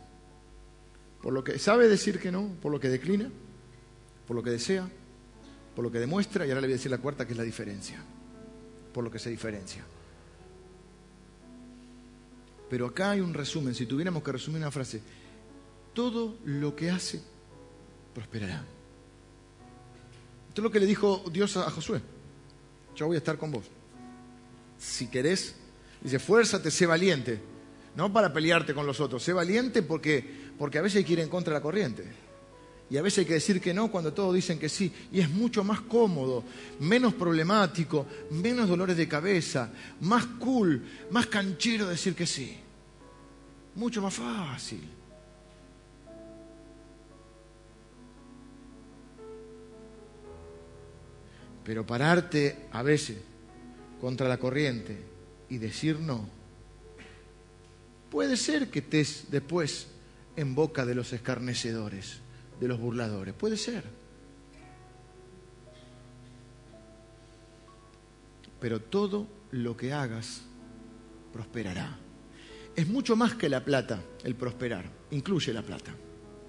por 1.23 1.33
lo 1.33 1.43
que 1.43 1.59
sabe 1.59 1.89
decir 1.89 2.19
que 2.19 2.31
no, 2.31 2.49
por 2.63 2.73
lo 2.73 2.79
que 2.79 2.89
declina, 2.89 3.31
por 4.27 4.37
lo 4.37 4.43
que 4.43 4.51
desea, 4.51 4.89
por 5.75 5.85
lo 5.85 5.91
que 5.91 5.99
demuestra, 5.99 6.47
y 6.47 6.51
ahora 6.51 6.61
le 6.61 6.69
voy 6.69 6.75
a 6.75 6.77
decir 6.77 6.91
la 6.91 6.99
cuarta, 6.99 7.27
que 7.27 7.33
es 7.33 7.39
la 7.39 7.45
diferencia, 7.45 8.03
por 8.93 9.05
lo 9.05 9.11
que 9.11 9.19
se 9.19 9.31
diferencia. 9.31 9.85
Pero 12.71 12.87
acá 12.87 13.13
hay 13.13 13.21
un 13.21 13.35
resumen, 13.35 13.75
si 13.75 13.87
tuviéramos 13.87 14.23
que 14.23 14.33
resumir 14.33 14.61
una 14.61 14.71
frase, 14.71 15.01
todo 15.95 16.39
lo 16.45 16.77
que 16.77 16.91
hace 16.91 17.21
prosperará. 18.15 18.65
Esto 20.49 20.61
es 20.61 20.65
lo 20.65 20.71
que 20.71 20.81
le 20.81 20.87
dijo 20.87 21.25
Dios 21.33 21.57
a 21.57 21.71
Josué, 21.71 22.01
yo 22.99 23.07
voy 23.07 23.15
a 23.15 23.19
estar 23.19 23.39
con 23.39 23.53
vos. 23.53 23.65
Si 24.79 25.07
querés, 25.07 25.55
dice, 26.01 26.19
fuérzate, 26.19 26.71
sé 26.71 26.85
valiente, 26.85 27.41
no 27.95 28.13
para 28.13 28.33
pelearte 28.33 28.75
con 28.75 28.87
los 28.87 29.01
otros, 29.01 29.23
sé 29.23 29.33
valiente 29.33 29.83
porque, 29.83 30.25
porque 30.59 30.79
a 30.79 30.83
veces 30.83 30.99
hay 30.99 31.05
que 31.05 31.13
ir 31.13 31.21
en 31.21 31.29
contra 31.29 31.53
de 31.55 31.59
la 31.59 31.63
corriente. 31.63 32.05
Y 32.91 32.97
a 32.97 33.03
veces 33.03 33.21
hay 33.21 33.25
que 33.27 33.35
decir 33.35 33.61
que 33.61 33.75
no 33.75 33.91
cuando 33.91 34.15
todos 34.15 34.35
dicen 34.35 34.59
que 34.59 34.69
sí. 34.69 34.93
Y 35.13 35.21
es 35.21 35.29
mucho 35.29 35.63
más 35.63 35.83
cómodo, 35.83 36.43
menos 36.81 37.15
problemático, 37.15 38.07
menos 38.31 38.69
dolores 38.69 38.97
de 38.97 39.07
cabeza, 39.07 39.71
más 40.01 40.25
cool, 40.41 40.83
más 41.11 41.27
canchero 41.27 41.87
decir 41.87 42.15
que 42.15 42.27
sí. 42.27 42.57
Mucho 43.75 44.01
más 44.01 44.15
fácil. 44.15 44.98
Pero 51.69 51.85
pararte 51.85 52.67
a 52.73 52.83
veces 52.83 53.19
contra 54.01 54.27
la 54.27 54.39
corriente 54.39 54.97
y 55.51 55.59
decir 55.59 56.01
no, 56.01 56.27
puede 58.11 58.39
ser 58.39 58.71
que 58.71 58.79
estés 58.79 59.27
después 59.31 59.89
en 60.35 60.55
boca 60.55 60.87
de 60.87 60.95
los 60.95 61.13
escarnecedores, 61.13 62.21
de 62.59 62.69
los 62.69 62.81
burladores, 62.81 63.35
puede 63.35 63.59
ser. 63.59 63.85
Pero 68.59 68.81
todo 68.81 69.29
lo 69.51 69.77
que 69.77 69.93
hagas 69.93 70.41
prosperará. 71.35 71.99
Es 72.75 72.89
mucho 72.89 73.15
más 73.15 73.35
que 73.35 73.51
la 73.51 73.63
plata 73.63 74.03
el 74.25 74.37
prosperar, 74.37 74.91
incluye 75.11 75.53
la 75.53 75.61
plata, 75.61 75.95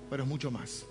pero 0.10 0.24
es 0.24 0.30
mucho 0.30 0.50
más 0.50 0.86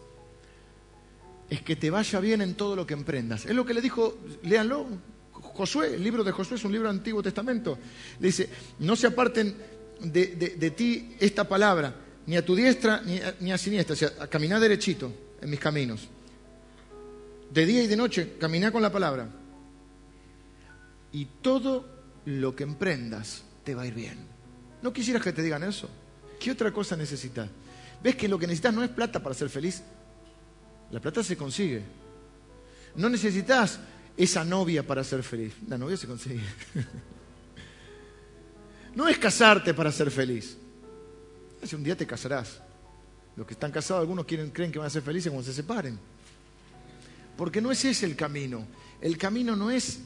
es 1.50 1.62
que 1.62 1.76
te 1.76 1.90
vaya 1.90 2.20
bien 2.20 2.40
en 2.42 2.54
todo 2.54 2.76
lo 2.76 2.86
que 2.86 2.94
emprendas. 2.94 3.46
Es 3.46 3.54
lo 3.54 3.64
que 3.64 3.74
le 3.74 3.80
dijo, 3.80 4.18
léanlo, 4.42 4.86
Josué, 5.32 5.94
el 5.94 6.02
libro 6.04 6.22
de 6.22 6.32
Josué 6.32 6.56
es 6.56 6.64
un 6.64 6.72
libro 6.72 6.88
del 6.88 6.98
Antiguo 6.98 7.22
Testamento. 7.22 7.78
Le 8.20 8.26
dice, 8.28 8.48
no 8.80 8.94
se 8.96 9.06
aparten 9.08 9.54
de, 10.00 10.26
de- 10.36 10.56
de 10.56 10.70
ti 10.70 11.16
esta 11.18 11.48
palabra, 11.48 11.94
ni 12.26 12.36
a 12.36 12.44
tu 12.44 12.54
diestra 12.54 13.00
ni 13.04 13.18
a, 13.18 13.34
ni 13.40 13.50
a 13.52 13.58
siniestra, 13.58 13.94
o 13.94 13.96
sea, 13.96 14.10
a 14.20 14.60
derechito 14.60 15.12
en 15.40 15.50
mis 15.50 15.58
caminos. 15.58 16.08
De 17.50 17.64
día 17.64 17.82
y 17.82 17.86
de 17.86 17.96
noche, 17.96 18.34
caminá 18.38 18.70
con 18.70 18.82
la 18.82 18.92
palabra. 18.92 19.28
Y 21.12 21.24
todo 21.40 21.86
lo 22.26 22.54
que 22.54 22.64
emprendas 22.64 23.42
te 23.64 23.74
va 23.74 23.82
a 23.82 23.86
ir 23.86 23.94
bien. 23.94 24.18
¿No 24.82 24.92
quisieras 24.92 25.22
que 25.22 25.32
te 25.32 25.42
digan 25.42 25.62
eso? 25.62 25.88
¿Qué 26.38 26.50
otra 26.50 26.70
cosa 26.72 26.94
necesitas? 26.96 27.48
¿Ves 28.02 28.14
que 28.16 28.28
lo 28.28 28.38
que 28.38 28.46
necesitas 28.46 28.74
no 28.74 28.84
es 28.84 28.90
plata 28.90 29.20
para 29.22 29.34
ser 29.34 29.48
feliz? 29.48 29.82
La 30.90 31.00
plata 31.00 31.22
se 31.22 31.36
consigue. 31.36 31.82
No 32.96 33.08
necesitas 33.08 33.78
esa 34.16 34.44
novia 34.44 34.86
para 34.86 35.04
ser 35.04 35.22
feliz. 35.22 35.54
La 35.68 35.78
novia 35.78 35.96
se 35.96 36.06
consigue. 36.06 36.42
No 38.94 39.06
es 39.06 39.16
casarte 39.16 39.74
para 39.74 39.92
ser 39.92 40.10
feliz. 40.10 40.56
Si 41.62 41.76
un 41.76 41.84
día 41.84 41.96
te 41.96 42.04
casarás. 42.04 42.60
Los 43.36 43.46
que 43.46 43.52
están 43.52 43.70
casados, 43.70 44.00
algunos 44.00 44.24
quieren, 44.24 44.50
creen 44.50 44.72
que 44.72 44.80
van 44.80 44.88
a 44.88 44.90
ser 44.90 45.02
felices 45.02 45.30
cuando 45.30 45.48
se 45.48 45.54
separen. 45.54 45.96
Porque 47.36 47.60
no 47.60 47.70
es 47.70 47.84
ese 47.84 48.06
el 48.06 48.16
camino. 48.16 48.66
El 49.00 49.16
camino 49.16 49.54
no 49.54 49.70
es, 49.70 50.00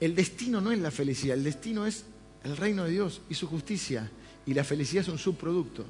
el 0.00 0.16
destino 0.16 0.60
no 0.60 0.72
es 0.72 0.80
la 0.80 0.90
felicidad, 0.90 1.36
el 1.36 1.44
destino 1.44 1.86
es 1.86 2.04
el 2.42 2.56
reino 2.56 2.82
de 2.82 2.90
Dios 2.90 3.20
y 3.30 3.34
su 3.34 3.46
justicia. 3.46 4.10
Y 4.44 4.52
la 4.52 4.64
felicidad 4.64 5.02
es 5.02 5.08
un 5.08 5.18
subproducto. 5.18 5.84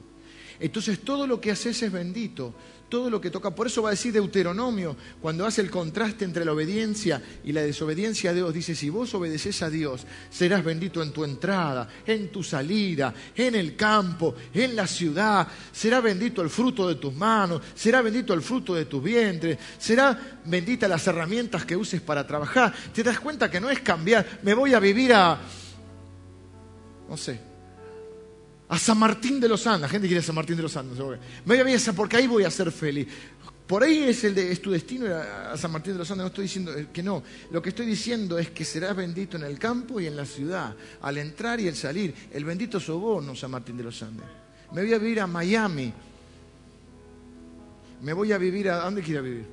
Entonces 0.61 1.01
todo 1.01 1.26
lo 1.26 1.41
que 1.41 1.51
haces 1.51 1.82
es 1.82 1.91
bendito, 1.91 2.55
todo 2.89 3.11
lo 3.11 3.20
que 3.20 3.30
toca. 3.30 3.55
Por 3.55 3.66
eso 3.66 3.82
va 3.82 3.91
a 3.91 3.93
decir 3.93 4.12
Deuteronomio, 4.12 4.97
cuando 5.20 5.47
hace 5.47 5.61
el 5.61 5.70
contraste 5.70 6.24
entre 6.24 6.45
la 6.45 6.53
obediencia 6.53 7.22
y 7.45 7.53
la 7.53 7.62
desobediencia 7.62 8.30
a 8.30 8.34
Dios, 8.34 8.55
dice, 8.55 8.74
si 8.74 8.91
vos 8.91 9.14
obedeces 9.14 9.62
a 9.62 9.70
Dios, 9.70 10.07
serás 10.30 10.64
bendito 10.64 11.03
en 11.03 11.12
tu 11.12 11.24
entrada, 11.24 11.89
en 12.07 12.30
tu 12.30 12.43
salida, 12.43 13.12
en 13.34 13.55
el 13.55 13.74
campo, 13.76 14.34
en 14.55 14.76
la 14.76 14.87
ciudad, 14.87 15.49
será 15.72 16.01
bendito 16.01 16.43
el 16.43 16.51
fruto 16.51 16.89
de 16.89 16.97
tus 16.97 17.14
manos, 17.14 17.62
será 17.74 18.03
bendito 18.03 18.34
el 18.34 18.43
fruto 18.43 18.74
de 18.74 18.84
tu 18.84 19.01
vientre, 19.01 19.59
será 19.78 20.39
bendita 20.45 20.87
las 20.87 21.07
herramientas 21.07 21.64
que 21.64 21.76
uses 21.76 22.01
para 22.01 22.26
trabajar. 22.26 22.72
Te 22.93 23.03
das 23.03 23.18
cuenta 23.18 23.51
que 23.51 23.61
no 23.61 23.70
es 23.70 23.80
cambiar, 23.80 24.41
me 24.43 24.55
voy 24.55 24.74
a 24.74 24.80
vivir 24.80 25.12
a, 25.12 25.41
no 27.09 27.16
sé, 27.16 27.55
a 28.68 28.78
San 28.78 28.98
Martín 28.98 29.38
de 29.40 29.48
los 29.48 29.66
Andes. 29.66 29.82
La 29.82 29.88
gente 29.88 30.06
quiere 30.08 30.20
a 30.20 30.24
San 30.24 30.34
Martín 30.34 30.56
de 30.56 30.62
los 30.62 30.76
Andes. 30.76 30.98
Me 30.98 31.56
voy 31.62 31.66
a 31.66 31.70
ir 31.70 31.76
a 31.76 31.78
San- 31.80 31.94
porque 31.94 32.16
ahí 32.16 32.26
voy 32.26 32.44
a 32.44 32.50
ser 32.50 32.70
feliz. 32.72 33.06
Por 33.66 33.82
ahí 33.82 34.04
es, 34.04 34.22
el 34.24 34.34
de- 34.34 34.52
es 34.52 34.62
tu 34.62 34.70
destino 34.70 35.06
a 35.14 35.56
San 35.56 35.72
Martín 35.72 35.92
de 35.94 35.98
los 36.00 36.10
Andes. 36.10 36.22
No 36.24 36.28
estoy 36.28 36.44
diciendo 36.44 36.72
eh, 36.76 36.88
que 36.92 37.02
no. 37.02 37.22
Lo 37.50 37.60
que 37.62 37.70
estoy 37.70 37.86
diciendo 37.86 38.38
es 38.38 38.50
que 38.50 38.64
serás 38.64 38.94
bendito 38.96 39.36
en 39.36 39.42
el 39.44 39.58
campo 39.58 40.00
y 40.00 40.06
en 40.06 40.16
la 40.16 40.24
ciudad, 40.24 40.74
al 41.02 41.18
entrar 41.18 41.60
y 41.60 41.66
el 41.68 41.74
salir. 41.76 42.14
El 42.32 42.44
bendito 42.44 42.78
sos 42.80 43.00
vos, 43.00 43.24
no 43.24 43.34
San 43.34 43.50
Martín 43.50 43.76
de 43.76 43.84
los 43.84 44.00
Andes. 44.02 44.26
Me 44.72 44.82
voy 44.82 44.92
a 44.94 44.98
vivir 44.98 45.20
a 45.20 45.26
Miami. 45.26 45.92
Me 48.02 48.12
voy 48.12 48.32
a 48.32 48.38
vivir 48.38 48.68
a... 48.68 48.82
¿a 48.82 48.84
¿Dónde 48.84 49.02
quiero 49.02 49.22
vivir? 49.22 49.46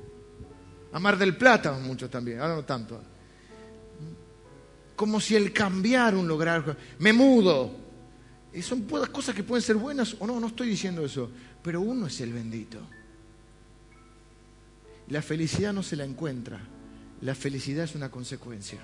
A 0.92 0.98
Mar 1.00 1.16
del 1.18 1.36
Plata, 1.36 1.72
muchos 1.72 2.10
también. 2.10 2.40
Ahora 2.40 2.54
no 2.54 2.64
tanto. 2.64 3.00
Como 4.94 5.20
si 5.20 5.34
el 5.34 5.52
cambiar 5.52 6.14
un 6.14 6.28
lugar... 6.28 6.76
Me 6.98 7.12
mudo. 7.12 7.83
Son 8.62 8.82
cosas 9.12 9.34
que 9.34 9.42
pueden 9.42 9.62
ser 9.62 9.76
buenas 9.76 10.16
o 10.20 10.26
no, 10.26 10.38
no 10.38 10.46
estoy 10.46 10.68
diciendo 10.68 11.04
eso, 11.04 11.30
pero 11.62 11.80
uno 11.80 12.06
es 12.06 12.20
el 12.20 12.32
bendito. 12.32 12.78
La 15.08 15.22
felicidad 15.22 15.72
no 15.72 15.82
se 15.82 15.96
la 15.96 16.04
encuentra, 16.04 16.60
la 17.20 17.34
felicidad 17.34 17.84
es 17.84 17.94
una 17.94 18.10
consecuencia. 18.10 18.78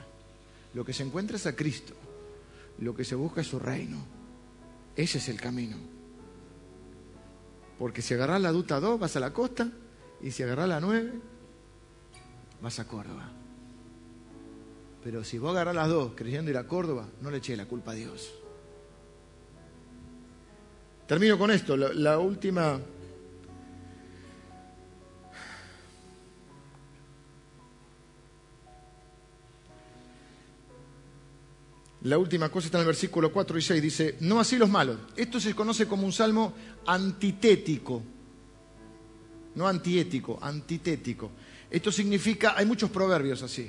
Lo 0.74 0.84
que 0.84 0.92
se 0.92 1.02
encuentra 1.02 1.36
es 1.36 1.46
a 1.46 1.56
Cristo, 1.56 1.94
lo 2.78 2.94
que 2.94 3.04
se 3.04 3.14
busca 3.14 3.40
es 3.40 3.46
su 3.46 3.58
reino. 3.58 3.98
Ese 4.96 5.18
es 5.18 5.28
el 5.28 5.40
camino. 5.40 5.76
Porque 7.78 8.02
si 8.02 8.14
agarrás 8.14 8.42
la 8.42 8.52
Duta 8.52 8.80
2 8.80 9.00
vas 9.00 9.16
a 9.16 9.20
la 9.20 9.32
costa 9.32 9.70
y 10.20 10.32
si 10.32 10.42
agarrás 10.42 10.68
la 10.68 10.80
9 10.80 11.12
vas 12.60 12.78
a 12.78 12.86
Córdoba. 12.86 13.30
Pero 15.02 15.24
si 15.24 15.38
vos 15.38 15.52
agarrás 15.52 15.74
las 15.74 15.88
dos 15.88 16.12
creyendo 16.14 16.50
ir 16.50 16.58
a 16.58 16.66
Córdoba, 16.66 17.08
no 17.22 17.30
le 17.30 17.38
eché 17.38 17.56
la 17.56 17.66
culpa 17.66 17.92
a 17.92 17.94
Dios. 17.94 18.34
Termino 21.11 21.36
con 21.36 21.50
esto, 21.50 21.76
la, 21.76 22.20
última. 22.20 22.78
La 32.02 32.16
última 32.16 32.48
cosa 32.48 32.66
está 32.66 32.78
en 32.78 32.82
el 32.82 32.86
versículo 32.86 33.32
4 33.32 33.58
y 33.58 33.61
6, 33.61 33.82
dice, 33.82 34.16
no 34.20 34.38
así 34.38 34.56
los 34.56 34.68
malos. 34.68 34.98
Esto 35.16 35.41
se 35.41 35.53
conoce 35.53 35.88
como 35.88 36.07
un 36.07 36.12
salmo 36.12 36.54
antitético, 36.87 38.04
no 39.57 39.66
antiético, 39.66 40.38
antitético. 40.41 41.32
Esto 41.68 41.91
significa, 41.91 42.54
hay 42.57 42.66
muchos 42.66 42.88
proverbios 42.88 43.42
así. 43.42 43.68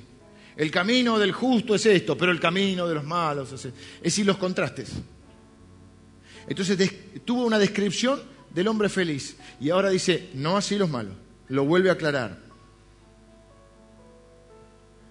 El 0.55 0.69
camino 0.69 1.18
del 1.18 1.31
justo 1.31 1.73
es 1.73 1.88
esto, 1.88 2.15
pero 2.15 2.31
el 2.31 2.39
camino 2.39 2.88
de 2.88 2.93
los 2.93 3.03
malos 3.03 3.51
es 3.51 3.65
esto. 3.65 3.80
Es 3.97 4.03
decir, 4.03 4.27
los 4.27 4.38
contrastes. 4.38 4.91
Entonces 6.47 6.93
tuvo 7.26 7.45
una 7.45 7.59
descripción 7.59 8.22
del 8.49 8.68
hombre 8.68 8.89
feliz 8.89 9.38
y 9.59 9.69
ahora 9.69 9.89
dice, 9.89 10.30
no 10.34 10.57
así 10.57 10.77
los 10.77 10.89
malos. 10.89 11.13
Lo 11.47 11.65
vuelve 11.65 11.89
a 11.89 11.93
aclarar. 11.93 12.38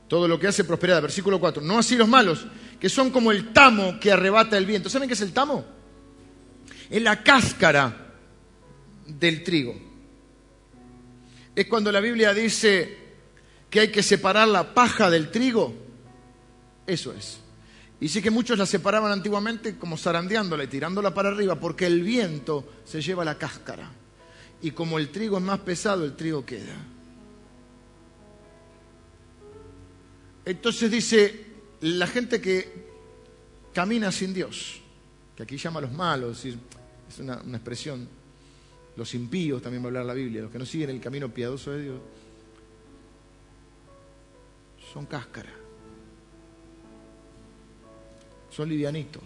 Todo 0.09 0.27
lo 0.27 0.39
que 0.41 0.49
hace 0.49 0.65
prosperidad. 0.65 1.03
Versículo 1.03 1.39
4. 1.39 1.63
No 1.63 1.79
así 1.79 1.97
los 1.97 2.09
malos, 2.09 2.47
que 2.81 2.89
son 2.89 3.11
como 3.11 3.31
el 3.31 3.53
tamo 3.53 4.01
que 4.01 4.11
arrebata 4.11 4.57
el 4.57 4.67
viento. 4.67 4.89
¿Saben 4.89 5.09
qué 5.09 5.15
es 5.15 5.21
el 5.21 5.33
tamo? 5.33 5.65
Es 6.89 7.03
la 7.03 7.23
cáscara 7.23 8.15
del 9.07 9.45
trigo. 9.45 9.75
Es 11.55 11.67
cuando 11.67 11.93
la 11.93 12.01
Biblia 12.01 12.33
dice 12.33 12.99
que 13.69 13.81
hay 13.81 13.89
que 13.89 14.03
separar 14.03 14.49
la 14.49 14.75
paja 14.75 15.11
del 15.11 15.31
trigo. 15.31 15.75
Eso 16.87 17.13
es. 17.13 17.40
Y 18.01 18.09
sí 18.09 18.23
que 18.23 18.31
muchos 18.31 18.59
la 18.59 18.65
separaban 18.65 19.13
antiguamente 19.13 19.77
como 19.77 19.99
zarandeándola 19.99 20.65
y 20.65 20.69
tirándola 20.69 21.13
para 21.13 21.29
arriba, 21.29 21.57
porque 21.57 21.87
el 21.87 22.03
viento 22.03 22.67
se 22.85 23.03
lleva 23.03 23.25
la 23.25 23.37
cáscara. 23.37 23.91
Y 24.63 24.71
como 24.71 24.99
el 24.99 25.11
trigo 25.11 25.37
es 25.37 25.45
más 25.45 25.61
pesado, 25.61 26.05
el 26.05 26.17
trigo 26.17 26.45
queda. 26.45 26.77
Entonces 30.45 30.91
dice, 30.91 31.47
la 31.83 32.07
gente 32.07 32.41
que 32.41 32.89
camina 33.73 34.11
sin 34.11 34.33
Dios, 34.33 34.81
que 35.37 35.43
aquí 35.43 35.57
llama 35.57 35.79
a 35.79 35.83
los 35.83 35.93
malos, 35.93 36.45
es 36.45 36.57
una, 37.19 37.37
expresión, 37.53 38.09
los 38.97 39.15
impíos, 39.15 39.63
también 39.63 39.83
va 39.83 39.87
a 39.87 39.89
hablar 39.89 40.07
la 40.07 40.15
Biblia, 40.15 40.43
los 40.43 40.51
que 40.51 40.59
no 40.59 40.67
siguen 40.67 40.91
el 40.91 41.01
camino 41.01 41.29
piadoso 41.29 41.71
de 41.73 41.83
Dios, 41.83 42.01
son 44.93 45.07
cáscara, 45.07 45.53
son 48.61 48.69
livianitos. 48.69 49.23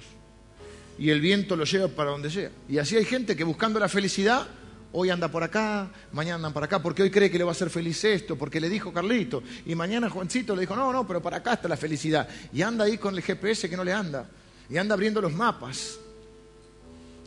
Y 0.97 1.11
el 1.11 1.21
viento 1.21 1.57
lo 1.57 1.65
lleva 1.65 1.89
para 1.89 2.11
donde 2.11 2.31
sea. 2.31 2.51
Y 2.69 2.79
así 2.79 2.97
hay 2.97 3.05
gente 3.05 3.35
que 3.35 3.43
buscando 3.43 3.81
la 3.81 3.89
felicidad, 3.89 4.47
hoy 4.93 5.11
anda 5.11 5.27
por 5.27 5.43
acá, 5.43 5.91
mañana 6.13 6.37
anda 6.37 6.51
por 6.51 6.63
acá, 6.63 6.81
porque 6.81 7.03
hoy 7.03 7.11
cree 7.11 7.29
que 7.29 7.37
le 7.37 7.43
va 7.43 7.51
a 7.51 7.53
hacer 7.53 7.69
feliz 7.69 8.05
esto, 8.05 8.37
porque 8.37 8.61
le 8.61 8.69
dijo 8.69 8.93
Carlito, 8.93 9.43
y 9.67 9.75
mañana 9.75 10.09
Juancito 10.09 10.55
le 10.55 10.61
dijo, 10.61 10.77
no, 10.77 10.93
no, 10.93 11.05
pero 11.05 11.21
para 11.21 11.39
acá 11.39 11.55
está 11.55 11.67
la 11.67 11.77
felicidad. 11.77 12.29
Y 12.53 12.63
anda 12.63 12.85
ahí 12.85 12.97
con 12.97 13.17
el 13.17 13.23
GPS 13.23 13.69
que 13.69 13.77
no 13.77 13.83
le 13.83 13.93
anda, 13.93 14.31
y 14.71 14.77
anda 14.77 14.95
abriendo 14.95 15.21
los 15.21 15.33
mapas. 15.33 15.99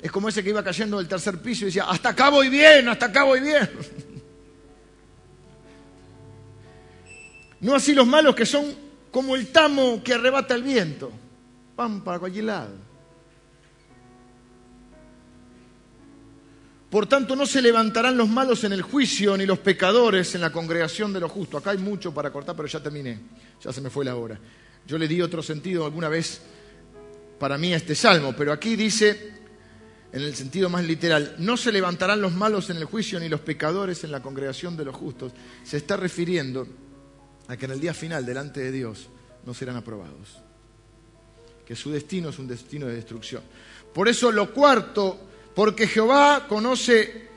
Es 0.01 0.09
como 0.09 0.29
ese 0.29 0.41
que 0.41 0.51
iba 0.51 0.63
cayendo 0.63 0.97
del 0.97 1.09
tercer 1.09 1.41
piso 1.41 1.63
y 1.63 1.65
decía, 1.65 1.89
hasta 1.89 2.09
acá 2.09 2.29
voy 2.29 2.47
bien, 2.47 2.87
hasta 2.87 3.07
acá 3.07 3.23
voy 3.23 3.41
bien. 3.41 3.69
No 7.59 7.73
así 7.73 7.95
los 7.95 8.05
malos 8.05 8.35
que 8.35 8.45
son 8.45 8.71
como 9.09 9.35
el 9.35 9.47
tamo 9.47 10.03
que 10.03 10.13
arrebata 10.13 10.53
el 10.53 10.61
viento. 10.61 11.11
Van 11.77 12.01
para 12.03 12.17
cualquier 12.19 12.45
lado. 12.45 12.73
Por 16.89 17.05
tanto, 17.05 17.35
no 17.35 17.45
se 17.45 17.61
levantarán 17.61 18.17
los 18.17 18.29
malos 18.29 18.63
en 18.63 18.73
el 18.73 18.81
juicio, 18.81 19.37
ni 19.37 19.45
los 19.45 19.59
pecadores 19.59 20.33
en 20.35 20.41
la 20.41 20.51
congregación 20.51 21.13
de 21.13 21.19
los 21.19 21.31
justos. 21.31 21.61
Acá 21.61 21.71
hay 21.71 21.77
mucho 21.77 22.13
para 22.13 22.31
cortar, 22.31 22.55
pero 22.55 22.67
ya 22.67 22.81
terminé. 22.81 23.19
Ya 23.61 23.71
se 23.71 23.81
me 23.81 23.89
fue 23.89 24.05
la 24.05 24.15
hora. 24.15 24.39
Yo 24.87 24.97
le 24.97 25.07
di 25.07 25.21
otro 25.21 25.43
sentido 25.43 25.85
alguna 25.85 26.09
vez 26.09 26.41
para 27.37 27.57
mí 27.57 27.73
a 27.73 27.77
este 27.77 27.93
salmo, 27.93 28.33
pero 28.35 28.53
aquí 28.53 28.75
dice, 28.75 29.33
en 30.13 30.21
el 30.21 30.33
sentido 30.33 30.69
más 30.69 30.85
literal, 30.85 31.35
no 31.39 31.57
se 31.57 31.71
levantarán 31.71 32.21
los 32.21 32.33
malos 32.33 32.69
en 32.69 32.77
el 32.77 32.85
juicio, 32.85 33.19
ni 33.19 33.27
los 33.29 33.41
pecadores 33.41 34.03
en 34.03 34.11
la 34.11 34.21
congregación 34.21 34.77
de 34.77 34.85
los 34.85 34.95
justos. 34.95 35.33
Se 35.63 35.77
está 35.77 35.97
refiriendo 35.97 36.65
a 37.47 37.57
que 37.57 37.65
en 37.65 37.71
el 37.71 37.81
día 37.81 37.93
final, 37.93 38.25
delante 38.25 38.61
de 38.61 38.71
Dios, 38.71 39.09
no 39.45 39.53
serán 39.53 39.75
aprobados. 39.75 40.46
Que 41.67 41.75
su 41.75 41.91
destino 41.91 42.29
es 42.29 42.39
un 42.39 42.47
destino 42.47 42.87
de 42.87 42.95
destrucción. 42.95 43.43
Por 43.93 44.07
eso 44.07 44.31
lo 44.31 44.53
cuarto, 44.53 45.19
porque 45.53 45.87
Jehová 45.87 46.45
conoce 46.47 47.27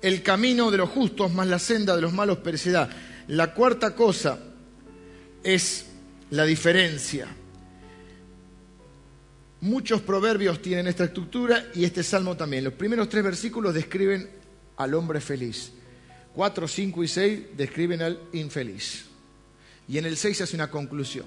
el 0.00 0.22
camino 0.22 0.70
de 0.70 0.78
los 0.78 0.90
justos, 0.90 1.32
más 1.32 1.46
la 1.46 1.58
senda 1.58 1.96
de 1.96 2.02
los 2.02 2.12
malos 2.12 2.38
perecerá. 2.38 2.88
La 3.28 3.52
cuarta 3.52 3.94
cosa 3.94 4.38
es 5.42 5.86
la 6.30 6.44
diferencia. 6.44 7.28
Muchos 9.62 10.00
proverbios 10.00 10.62
tienen 10.62 10.86
esta 10.86 11.04
estructura 11.04 11.66
y 11.74 11.84
este 11.84 12.02
salmo 12.02 12.36
también. 12.36 12.64
Los 12.64 12.74
primeros 12.74 13.08
tres 13.08 13.24
versículos 13.24 13.74
describen 13.74 14.30
al 14.76 14.94
hombre 14.94 15.20
feliz. 15.20 15.72
Cuatro, 16.34 16.68
cinco 16.68 17.02
y 17.02 17.08
seis 17.08 17.40
describen 17.56 18.00
al 18.02 18.20
infeliz. 18.32 19.06
Y 19.88 19.98
en 19.98 20.06
el 20.06 20.16
6 20.16 20.42
hace 20.42 20.54
una 20.54 20.70
conclusión. 20.70 21.26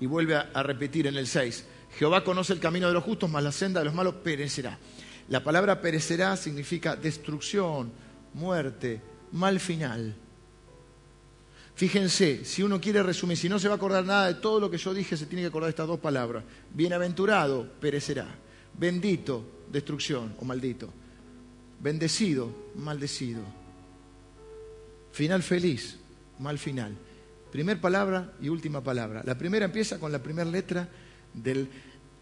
Y 0.00 0.06
vuelve 0.06 0.36
a, 0.36 0.62
repetir 0.62 1.06
en 1.06 1.16
el 1.16 1.26
6. 1.26 1.64
Jehová 1.98 2.22
conoce 2.22 2.52
el 2.52 2.60
camino 2.60 2.86
de 2.86 2.94
los 2.94 3.04
justos, 3.04 3.30
mas 3.30 3.42
la 3.42 3.52
senda 3.52 3.80
de 3.80 3.86
los 3.86 3.94
malos 3.94 4.14
perecerá. 4.16 4.78
La 5.28 5.42
palabra 5.42 5.80
perecerá 5.80 6.36
significa 6.36 6.96
destrucción, 6.96 7.92
muerte, 8.34 9.00
mal 9.32 9.60
final. 9.60 10.14
Fíjense, 11.74 12.44
si 12.44 12.62
uno 12.62 12.80
quiere 12.80 13.02
resumir, 13.02 13.36
si 13.36 13.48
no 13.48 13.58
se 13.58 13.68
va 13.68 13.74
a 13.74 13.76
acordar 13.76 14.04
nada 14.04 14.26
de 14.26 14.34
todo 14.34 14.58
lo 14.58 14.70
que 14.70 14.78
yo 14.78 14.92
dije, 14.92 15.16
se 15.16 15.26
tiene 15.26 15.42
que 15.42 15.48
acordar 15.48 15.68
de 15.68 15.70
estas 15.70 15.86
dos 15.86 16.00
palabras. 16.00 16.44
Bienaventurado, 16.72 17.70
perecerá. 17.80 18.26
Bendito, 18.76 19.44
destrucción 19.70 20.34
o 20.40 20.44
maldito. 20.44 20.92
Bendecido, 21.80 22.52
maldecido. 22.74 23.42
Final 25.12 25.42
feliz, 25.42 25.98
mal 26.38 26.58
final. 26.58 26.96
Primer 27.50 27.80
palabra 27.80 28.32
y 28.40 28.50
última 28.50 28.82
palabra. 28.82 29.22
La 29.24 29.38
primera 29.38 29.64
empieza 29.64 29.98
con 29.98 30.12
la 30.12 30.22
primera 30.22 30.50
letra 30.50 30.88
del 31.32 31.68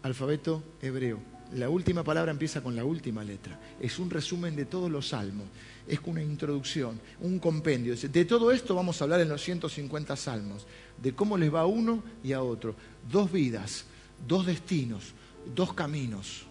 alfabeto 0.03 0.63
hebreo. 0.81 1.19
La 1.53 1.69
última 1.69 2.03
palabra 2.03 2.31
empieza 2.31 2.61
con 2.61 2.75
la 2.75 2.85
última 2.85 3.23
letra. 3.23 3.59
Es 3.79 3.99
un 3.99 4.09
resumen 4.09 4.55
de 4.55 4.65
todos 4.65 4.89
los 4.89 5.09
salmos. 5.09 5.47
Es 5.85 5.99
una 6.05 6.21
introducción, 6.21 6.99
un 7.19 7.39
compendio. 7.39 7.95
De 7.95 8.25
todo 8.25 8.51
esto 8.51 8.75
vamos 8.75 8.99
a 8.99 9.03
hablar 9.03 9.19
en 9.19 9.29
los 9.29 9.41
150 9.41 10.15
salmos. 10.15 10.65
De 11.01 11.13
cómo 11.13 11.37
les 11.37 11.53
va 11.53 11.61
a 11.61 11.65
uno 11.65 12.03
y 12.23 12.31
a 12.31 12.41
otro. 12.41 12.75
Dos 13.09 13.31
vidas, 13.31 13.85
dos 14.27 14.45
destinos, 14.45 15.13
dos 15.53 15.73
caminos, 15.73 16.45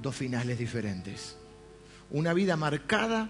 dos 0.00 0.14
finales 0.14 0.58
diferentes. 0.58 1.36
Una 2.10 2.32
vida 2.32 2.56
marcada 2.56 3.28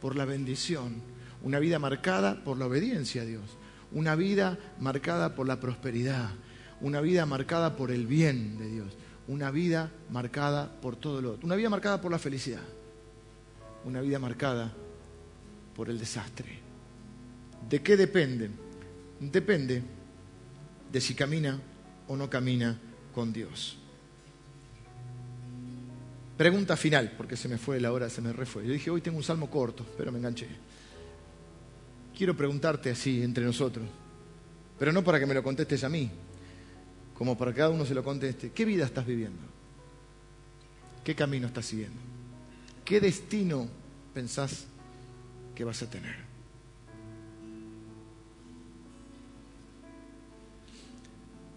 por 0.00 0.16
la 0.16 0.26
bendición. 0.26 1.02
Una 1.42 1.58
vida 1.58 1.78
marcada 1.78 2.44
por 2.44 2.58
la 2.58 2.66
obediencia 2.66 3.22
a 3.22 3.24
Dios 3.24 3.58
una 3.94 4.14
vida 4.14 4.58
marcada 4.80 5.34
por 5.34 5.46
la 5.46 5.60
prosperidad, 5.60 6.30
una 6.80 7.00
vida 7.00 7.26
marcada 7.26 7.76
por 7.76 7.90
el 7.90 8.06
bien 8.06 8.58
de 8.58 8.68
Dios, 8.68 8.96
una 9.28 9.50
vida 9.50 9.90
marcada 10.10 10.70
por 10.80 10.96
todo 10.96 11.20
lo 11.20 11.32
otro, 11.32 11.46
una 11.46 11.56
vida 11.56 11.68
marcada 11.68 12.00
por 12.00 12.10
la 12.10 12.18
felicidad, 12.18 12.62
una 13.84 14.00
vida 14.00 14.18
marcada 14.18 14.72
por 15.74 15.88
el 15.88 15.98
desastre. 15.98 16.58
¿De 17.68 17.80
qué 17.82 17.96
depende? 17.96 18.50
Depende 19.20 19.82
de 20.90 21.00
si 21.00 21.14
camina 21.14 21.60
o 22.08 22.16
no 22.16 22.28
camina 22.28 22.78
con 23.14 23.32
Dios. 23.32 23.78
Pregunta 26.36 26.76
final, 26.76 27.12
porque 27.16 27.36
se 27.36 27.48
me 27.48 27.58
fue 27.58 27.78
la 27.78 27.92
hora, 27.92 28.10
se 28.10 28.20
me 28.20 28.32
refue. 28.32 28.66
Yo 28.66 28.72
dije, 28.72 28.90
hoy 28.90 29.00
tengo 29.00 29.18
un 29.18 29.22
salmo 29.22 29.48
corto, 29.48 29.86
pero 29.96 30.10
me 30.10 30.18
enganché 30.18 30.48
quiero 32.16 32.36
preguntarte 32.36 32.90
así 32.90 33.22
entre 33.22 33.44
nosotros, 33.44 33.86
pero 34.78 34.92
no 34.92 35.02
para 35.02 35.18
que 35.18 35.26
me 35.26 35.34
lo 35.34 35.42
contestes 35.42 35.84
a 35.84 35.88
mí, 35.88 36.10
como 37.14 37.36
para 37.36 37.52
que 37.52 37.58
cada 37.58 37.70
uno 37.70 37.84
se 37.84 37.94
lo 37.94 38.02
conteste. 38.02 38.50
¿Qué 38.50 38.64
vida 38.64 38.84
estás 38.84 39.06
viviendo? 39.06 39.42
¿Qué 41.04 41.14
camino 41.14 41.46
estás 41.46 41.66
siguiendo? 41.66 42.00
¿Qué 42.84 43.00
destino 43.00 43.68
pensás 44.14 44.66
que 45.54 45.64
vas 45.64 45.82
a 45.82 45.90
tener? 45.90 46.16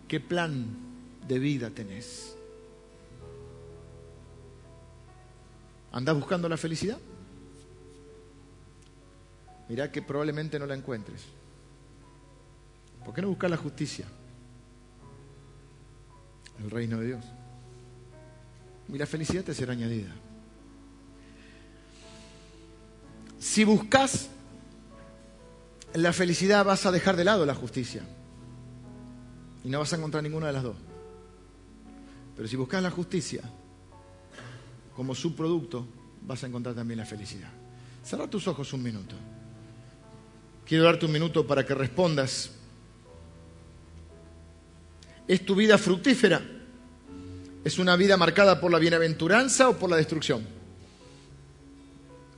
¿Qué 0.07 0.19
plan 0.19 0.65
de 1.27 1.40
vida 1.40 1.69
tenés? 1.72 2.36
¿Andás 5.91 6.15
buscando 6.15 6.48
la 6.48 6.57
felicidad? 6.57 6.99
Mirá 9.69 9.91
que 9.91 10.01
probablemente 10.01 10.59
no 10.59 10.65
la 10.65 10.75
encuentres. 10.75 11.23
¿Por 13.03 13.13
qué 13.13 13.21
no 13.21 13.29
buscar 13.29 13.49
la 13.49 13.57
justicia? 13.57 14.05
El 16.59 16.71
reino 16.71 16.99
de 16.99 17.07
Dios. 17.07 17.25
Y 18.89 18.97
la 18.97 19.05
felicidad 19.05 19.43
te 19.43 19.53
será 19.53 19.73
añadida. 19.73 20.13
Si 23.39 23.63
buscas 23.63 24.29
la 25.95 26.11
felicidad 26.11 26.65
vas 26.65 26.85
a 26.85 26.91
dejar 26.91 27.15
de 27.15 27.23
lado 27.23 27.45
la 27.45 27.55
justicia. 27.55 28.03
Y 29.63 29.69
no 29.69 29.79
vas 29.79 29.93
a 29.93 29.95
encontrar 29.95 30.23
ninguna 30.23 30.47
de 30.47 30.53
las 30.53 30.63
dos. 30.63 30.75
Pero 32.35 32.47
si 32.47 32.55
buscas 32.55 32.83
la 32.83 32.91
justicia 32.91 33.41
como 34.95 35.15
subproducto, 35.15 35.87
vas 36.21 36.43
a 36.43 36.47
encontrar 36.47 36.75
también 36.75 36.99
la 36.99 37.05
felicidad. 37.05 37.49
Cerra 38.03 38.29
tus 38.29 38.47
ojos 38.47 38.71
un 38.73 38.83
minuto. 38.83 39.15
Quiero 40.65 40.83
darte 40.83 41.05
un 41.05 41.11
minuto 41.11 41.45
para 41.45 41.65
que 41.65 41.75
respondas. 41.75 42.51
¿Es 45.27 45.45
tu 45.45 45.55
vida 45.55 45.77
fructífera? 45.77 46.41
¿Es 47.63 47.79
una 47.79 47.95
vida 47.95 48.17
marcada 48.17 48.59
por 48.59 48.71
la 48.71 48.79
bienaventuranza 48.79 49.69
o 49.69 49.77
por 49.77 49.89
la 49.89 49.97
destrucción? 49.97 50.45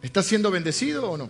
¿Estás 0.01 0.25
siendo 0.25 0.51
bendecido 0.51 1.09
o 1.09 1.17
no? 1.17 1.29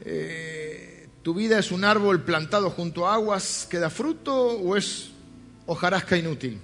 Eh, 0.00 1.08
¿Tu 1.22 1.32
vida 1.32 1.58
es 1.58 1.72
un 1.72 1.84
árbol 1.84 2.22
plantado 2.22 2.70
junto 2.70 3.08
a 3.08 3.14
aguas 3.14 3.66
que 3.70 3.78
da 3.78 3.90
fruto 3.90 4.34
o 4.34 4.76
es 4.76 5.10
hojarasca 5.66 6.16
inútil? 6.16 6.60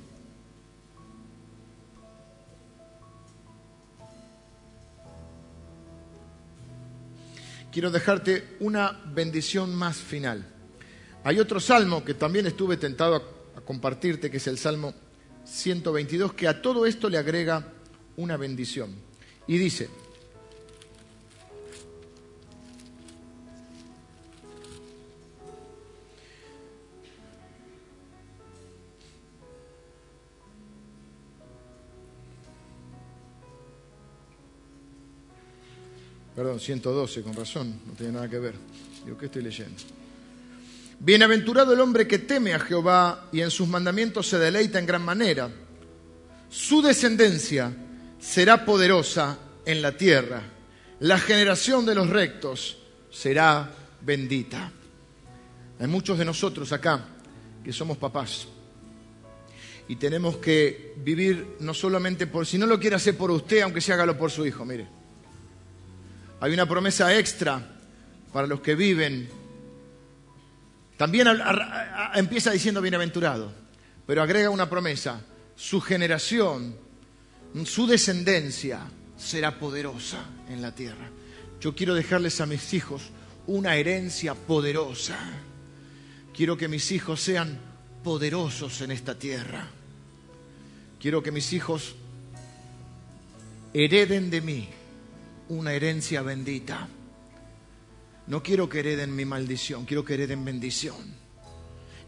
Quiero 7.71 7.91
dejarte 7.91 8.57
una 8.61 9.01
bendición 9.13 9.75
más 9.75 9.97
final. 9.97 10.47
Hay 11.25 11.39
otro 11.39 11.61
salmo 11.61 12.05
que 12.05 12.15
también 12.15 12.47
estuve 12.47 12.77
tentado 12.77 13.17
a, 13.17 13.61
compartirte, 13.65 14.31
que 14.31 14.39
es 14.39 14.47
el 14.47 14.59
Salmo 14.59 14.95
122, 15.45 16.33
que 16.33 16.49
a 16.49 16.63
todo 16.63 16.87
esto 16.87 17.09
le 17.09 17.19
agrega 17.19 17.73
una 18.17 18.37
bendición. 18.37 18.95
Y 19.47 19.59
dice, 19.59 19.91
Perdón, 36.41 36.59
112, 36.59 37.21
con 37.21 37.35
razón, 37.35 37.81
no 37.87 37.93
tiene 37.93 38.15
nada 38.15 38.27
que 38.27 38.39
ver. 38.39 38.55
Digo, 39.05 39.19
¿qué 39.19 39.27
estoy 39.27 39.43
leyendo? 39.43 39.77
Bienaventurado 40.99 41.75
el 41.75 41.81
hombre 41.81 42.09
que 42.09 42.21
teme 42.21 42.55
a 42.55 42.59
Jehová 42.59 43.29
y 43.31 43.43
en 43.43 43.51
sus 43.51 43.69
mandamientos 43.69 44.27
se 44.27 44.39
deleita 44.39 44.79
en 44.79 44.87
gran 44.87 45.03
manera. 45.03 45.51
Su 46.49 46.81
descendencia 46.81 47.71
será 48.19 48.65
poderosa 48.65 49.37
en 49.67 49.83
la 49.83 49.95
tierra. 49.99 50.43
La 51.01 51.19
generación 51.19 51.85
de 51.85 51.95
los 51.95 52.09
rectos 52.09 52.79
será 53.11 53.71
bendita. 54.01 54.73
Hay 55.79 55.89
muchos 55.89 56.17
de 56.17 56.25
nosotros 56.25 56.73
acá 56.73 57.05
que 57.63 57.71
somos 57.75 57.99
papás 57.99 58.49
y 59.89 59.97
tenemos 59.97 60.39
que 60.39 60.95
vivir 61.05 61.57
no 61.61 61.75
solamente 61.75 62.27
por, 62.27 62.47
si 62.47 62.57
no 62.57 62.65
lo 62.65 62.81
quiere 62.81 62.97
hacer 62.97 63.15
por 63.19 63.31
usted, 63.31 63.61
aunque 63.61 63.83
se 63.83 63.93
hágalo 63.93 64.17
por 64.17 64.31
su 64.31 64.47
hijo, 64.47 64.65
mire. 64.65 65.00
Hay 66.41 66.55
una 66.55 66.67
promesa 66.67 67.17
extra 67.19 67.63
para 68.33 68.47
los 68.47 68.61
que 68.61 68.75
viven. 68.75 69.29
También 70.97 71.29
empieza 72.15 72.51
diciendo 72.51 72.81
bienaventurado, 72.81 73.53
pero 74.07 74.23
agrega 74.23 74.49
una 74.49 74.69
promesa. 74.69 75.21
Su 75.55 75.83
generación, 75.83 76.77
su 77.65 77.87
descendencia 77.87 78.81
será 79.19 79.59
poderosa 79.59 80.25
en 80.49 80.63
la 80.63 80.75
tierra. 80.75 81.11
Yo 81.61 81.75
quiero 81.75 81.95
dejarles 81.95 82.41
a 82.41 82.47
mis 82.47 82.73
hijos 82.73 83.03
una 83.47 83.77
herencia 83.77 84.35
poderosa. 84.35 85.19
Quiero 86.35 86.57
que 86.57 86.69
mis 86.69 86.91
hijos 86.91 87.21
sean 87.21 87.59
poderosos 88.03 88.81
en 88.81 88.93
esta 88.93 89.19
tierra. 89.19 89.67
Quiero 90.99 91.23
que 91.23 91.33
mis 91.33 91.53
hijos 91.53 91.97
hereden 93.75 94.31
de 94.31 94.41
mí 94.41 94.69
una 95.51 95.73
herencia 95.73 96.23
bendita. 96.23 96.89
No 98.29 98.43
quiero 98.43 98.69
que 98.69 98.81
hereden 98.81 99.15
mi 99.15 99.25
maldición, 99.25 99.85
quiero 99.85 100.05
que 100.05 100.15
hereden 100.15 100.45
bendición. 100.45 100.97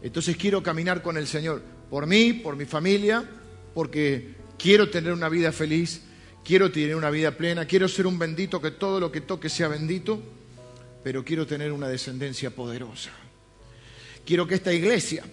Entonces 0.01 0.37
quiero 0.37 0.63
caminar 0.63 1.01
con 1.01 1.17
el 1.17 1.27
Señor 1.27 1.61
por 1.89 2.07
mí, 2.07 2.33
por 2.33 2.55
mi 2.55 2.65
familia, 2.65 3.29
porque 3.73 4.35
quiero 4.57 4.89
tener 4.89 5.11
una 5.11 5.27
vida 5.27 5.51
feliz, 5.51 6.01
quiero 6.43 6.71
tener 6.71 6.95
una 6.95 7.09
vida 7.09 7.31
plena, 7.31 7.65
quiero 7.65 7.87
ser 7.89 8.07
un 8.07 8.17
bendito, 8.17 8.61
que 8.61 8.71
todo 8.71 8.99
lo 8.99 9.11
que 9.11 9.21
toque 9.21 9.49
sea 9.49 9.67
bendito, 9.67 10.21
pero 11.03 11.23
quiero 11.25 11.45
tener 11.45 11.71
una 11.73 11.89
descendencia 11.89 12.49
poderosa. 12.51 13.11
Quiero 14.25 14.47
que 14.47 14.55
esta 14.55 14.71
iglesia 14.71 15.25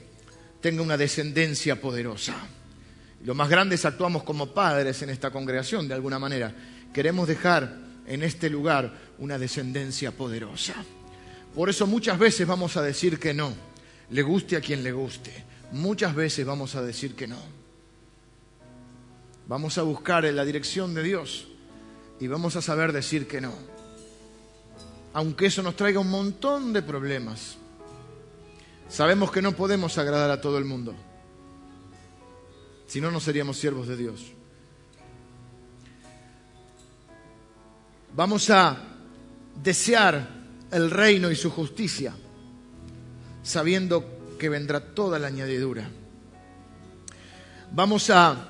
tenga 0.60 0.82
una 0.82 0.96
descendencia 0.96 1.80
poderosa. 1.80 2.34
Los 3.24 3.36
más 3.36 3.48
grandes 3.48 3.84
actuamos 3.84 4.24
como 4.24 4.52
padres 4.52 5.00
en 5.02 5.10
esta 5.10 5.30
congregación, 5.30 5.86
de 5.86 5.94
alguna 5.94 6.18
manera. 6.18 6.52
Queremos 6.92 7.28
dejar 7.28 7.89
en 8.10 8.24
este 8.24 8.50
lugar 8.50 8.92
una 9.18 9.38
descendencia 9.38 10.10
poderosa. 10.10 10.74
Por 11.54 11.70
eso 11.70 11.86
muchas 11.86 12.18
veces 12.18 12.44
vamos 12.44 12.76
a 12.76 12.82
decir 12.82 13.20
que 13.20 13.32
no, 13.32 13.54
le 14.10 14.22
guste 14.22 14.56
a 14.56 14.60
quien 14.60 14.82
le 14.82 14.90
guste. 14.90 15.44
Muchas 15.70 16.16
veces 16.16 16.44
vamos 16.44 16.74
a 16.74 16.82
decir 16.82 17.14
que 17.14 17.28
no. 17.28 17.38
Vamos 19.46 19.78
a 19.78 19.82
buscar 19.82 20.24
en 20.24 20.34
la 20.34 20.44
dirección 20.44 20.92
de 20.92 21.04
Dios 21.04 21.46
y 22.18 22.26
vamos 22.26 22.56
a 22.56 22.62
saber 22.62 22.92
decir 22.92 23.28
que 23.28 23.40
no. 23.40 23.54
Aunque 25.12 25.46
eso 25.46 25.62
nos 25.62 25.76
traiga 25.76 26.00
un 26.00 26.10
montón 26.10 26.72
de 26.72 26.82
problemas. 26.82 27.58
Sabemos 28.88 29.30
que 29.30 29.40
no 29.40 29.52
podemos 29.52 29.98
agradar 29.98 30.32
a 30.32 30.40
todo 30.40 30.58
el 30.58 30.64
mundo. 30.64 30.96
Si 32.88 33.00
no, 33.00 33.12
no 33.12 33.20
seríamos 33.20 33.56
siervos 33.56 33.86
de 33.86 33.96
Dios. 33.96 34.32
Vamos 38.14 38.50
a 38.50 38.76
desear 39.62 40.28
el 40.70 40.90
reino 40.90 41.30
y 41.30 41.36
su 41.36 41.50
justicia, 41.50 42.12
sabiendo 43.42 44.36
que 44.38 44.48
vendrá 44.48 44.80
toda 44.80 45.18
la 45.18 45.28
añadidura. 45.28 45.88
Vamos 47.72 48.10
a 48.10 48.48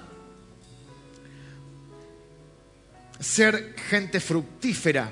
ser 3.18 3.74
gente 3.88 4.18
fructífera, 4.18 5.10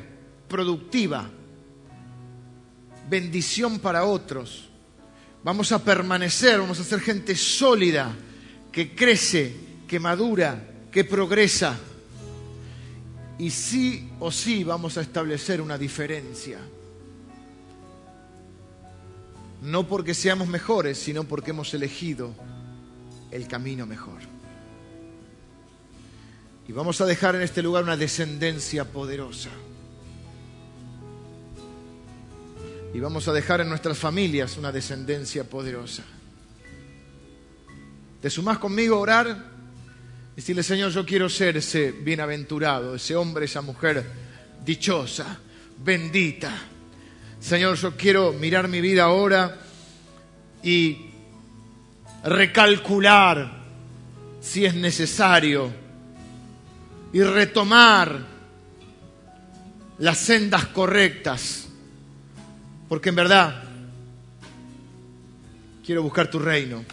productiva, 0.48 1.28
bendición 3.08 3.78
para 3.80 4.04
otros. 4.04 4.68
Vamos 5.44 5.72
a 5.72 5.82
permanecer, 5.82 6.58
vamos 6.58 6.80
a 6.80 6.84
ser 6.84 7.00
gente 7.00 7.36
sólida, 7.36 8.14
que 8.72 8.94
crece, 8.94 9.54
que 9.86 10.00
madura, 10.00 10.58
que 10.90 11.04
progresa. 11.04 11.78
Y 13.38 13.50
sí 13.50 14.10
o 14.18 14.32
sí 14.32 14.64
vamos 14.64 14.98
a 14.98 15.00
establecer 15.00 15.60
una 15.60 15.78
diferencia. 15.78 16.58
No 19.62 19.86
porque 19.86 20.14
seamos 20.14 20.48
mejores, 20.48 20.98
sino 20.98 21.24
porque 21.24 21.50
hemos 21.50 21.72
elegido 21.74 22.34
el 23.30 23.46
camino 23.46 23.86
mejor. 23.86 24.20
Y 26.66 26.72
vamos 26.72 27.00
a 27.00 27.06
dejar 27.06 27.34
en 27.36 27.42
este 27.42 27.62
lugar 27.62 27.84
una 27.84 27.96
descendencia 27.96 28.84
poderosa. 28.84 29.50
Y 32.92 33.00
vamos 33.00 33.28
a 33.28 33.32
dejar 33.32 33.60
en 33.60 33.68
nuestras 33.68 33.98
familias 33.98 34.56
una 34.56 34.72
descendencia 34.72 35.44
poderosa. 35.44 36.02
¿Te 38.20 38.30
sumás 38.30 38.58
conmigo 38.58 38.96
a 38.96 38.98
orar? 38.98 39.57
Decirle, 40.38 40.62
Señor, 40.62 40.92
yo 40.92 41.04
quiero 41.04 41.28
ser 41.28 41.56
ese 41.56 41.90
bienaventurado, 41.90 42.94
ese 42.94 43.16
hombre, 43.16 43.46
esa 43.46 43.60
mujer 43.60 44.04
dichosa, 44.64 45.36
bendita. 45.84 46.52
Señor, 47.40 47.76
yo 47.76 47.96
quiero 47.96 48.32
mirar 48.34 48.68
mi 48.68 48.80
vida 48.80 49.02
ahora 49.02 49.58
y 50.62 51.06
recalcular 52.22 53.64
si 54.40 54.64
es 54.64 54.76
necesario 54.76 55.72
y 57.12 57.20
retomar 57.20 58.20
las 59.98 60.18
sendas 60.18 60.66
correctas, 60.66 61.66
porque 62.88 63.08
en 63.08 63.16
verdad 63.16 63.64
quiero 65.84 66.04
buscar 66.04 66.30
tu 66.30 66.38
reino. 66.38 66.84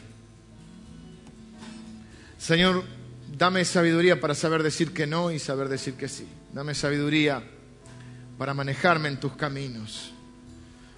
Señor, 2.39 2.95
dame 3.31 3.65
sabiduría 3.65 4.19
para 4.19 4.35
saber 4.35 4.63
decir 4.63 4.93
que 4.93 5.07
no 5.07 5.31
y 5.31 5.39
saber 5.39 5.69
decir 5.69 5.95
que 5.95 6.07
sí. 6.07 6.27
Dame 6.53 6.75
sabiduría 6.75 7.43
para 8.37 8.53
manejarme 8.53 9.09
en 9.09 9.19
tus 9.19 9.35
caminos. 9.35 10.11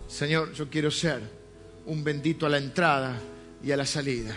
Señor, 0.08 0.54
yo 0.54 0.70
quiero 0.70 0.92
ser 0.92 1.22
un 1.86 2.04
bendito 2.04 2.46
a 2.46 2.50
la 2.50 2.58
entrada 2.58 3.20
y 3.64 3.72
a 3.72 3.78
la 3.78 3.86
salida. 3.86 4.36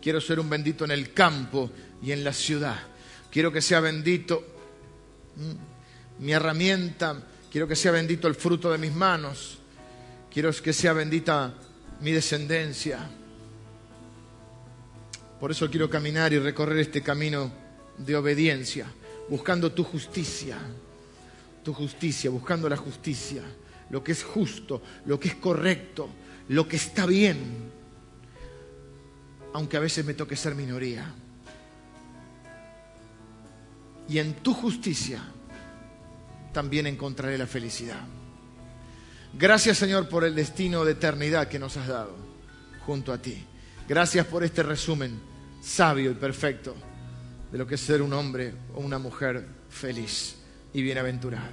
Quiero 0.00 0.20
ser 0.20 0.40
un 0.40 0.48
bendito 0.48 0.84
en 0.84 0.92
el 0.92 1.12
campo 1.12 1.70
y 2.02 2.12
en 2.12 2.22
la 2.24 2.32
ciudad. 2.32 2.78
Quiero 3.30 3.52
que 3.52 3.60
sea 3.60 3.80
bendito 3.80 4.44
mi 6.18 6.32
herramienta. 6.32 7.22
Quiero 7.50 7.66
que 7.66 7.76
sea 7.76 7.92
bendito 7.92 8.28
el 8.28 8.34
fruto 8.34 8.70
de 8.70 8.78
mis 8.78 8.92
manos. 8.92 9.58
Quiero 10.32 10.52
que 10.52 10.72
sea 10.72 10.92
bendita 10.92 11.54
mi 12.00 12.12
descendencia. 12.12 13.08
Por 15.40 15.52
eso 15.52 15.70
quiero 15.70 15.88
caminar 15.88 16.32
y 16.32 16.38
recorrer 16.38 16.78
este 16.78 17.02
camino 17.02 17.50
de 17.96 18.16
obediencia, 18.16 18.86
buscando 19.28 19.72
tu 19.72 19.84
justicia, 19.84 20.58
tu 21.62 21.72
justicia, 21.72 22.30
buscando 22.30 22.68
la 22.68 22.76
justicia, 22.76 23.42
lo 23.90 24.02
que 24.02 24.12
es 24.12 24.24
justo, 24.24 24.82
lo 25.06 25.18
que 25.20 25.28
es 25.28 25.34
correcto, 25.36 26.08
lo 26.48 26.66
que 26.66 26.76
está 26.76 27.06
bien, 27.06 27.70
aunque 29.52 29.76
a 29.76 29.80
veces 29.80 30.04
me 30.04 30.14
toque 30.14 30.34
ser 30.34 30.54
minoría. 30.54 31.14
Y 34.08 34.18
en 34.18 34.34
tu 34.34 34.54
justicia 34.54 35.22
también 36.52 36.86
encontraré 36.86 37.38
la 37.38 37.46
felicidad. 37.46 38.00
Gracias 39.34 39.78
Señor 39.78 40.08
por 40.08 40.24
el 40.24 40.34
destino 40.34 40.84
de 40.84 40.92
eternidad 40.92 41.48
que 41.48 41.58
nos 41.58 41.76
has 41.76 41.86
dado 41.86 42.16
junto 42.86 43.12
a 43.12 43.18
ti. 43.18 43.44
Gracias 43.86 44.26
por 44.26 44.42
este 44.42 44.62
resumen 44.62 45.27
sabio 45.68 46.10
y 46.10 46.14
perfecto 46.14 46.74
de 47.52 47.58
lo 47.58 47.66
que 47.66 47.76
es 47.76 47.80
ser 47.80 48.02
un 48.02 48.12
hombre 48.12 48.52
o 48.74 48.80
una 48.80 48.98
mujer 48.98 49.44
feliz 49.68 50.36
y 50.72 50.82
bienaventurado. 50.82 51.50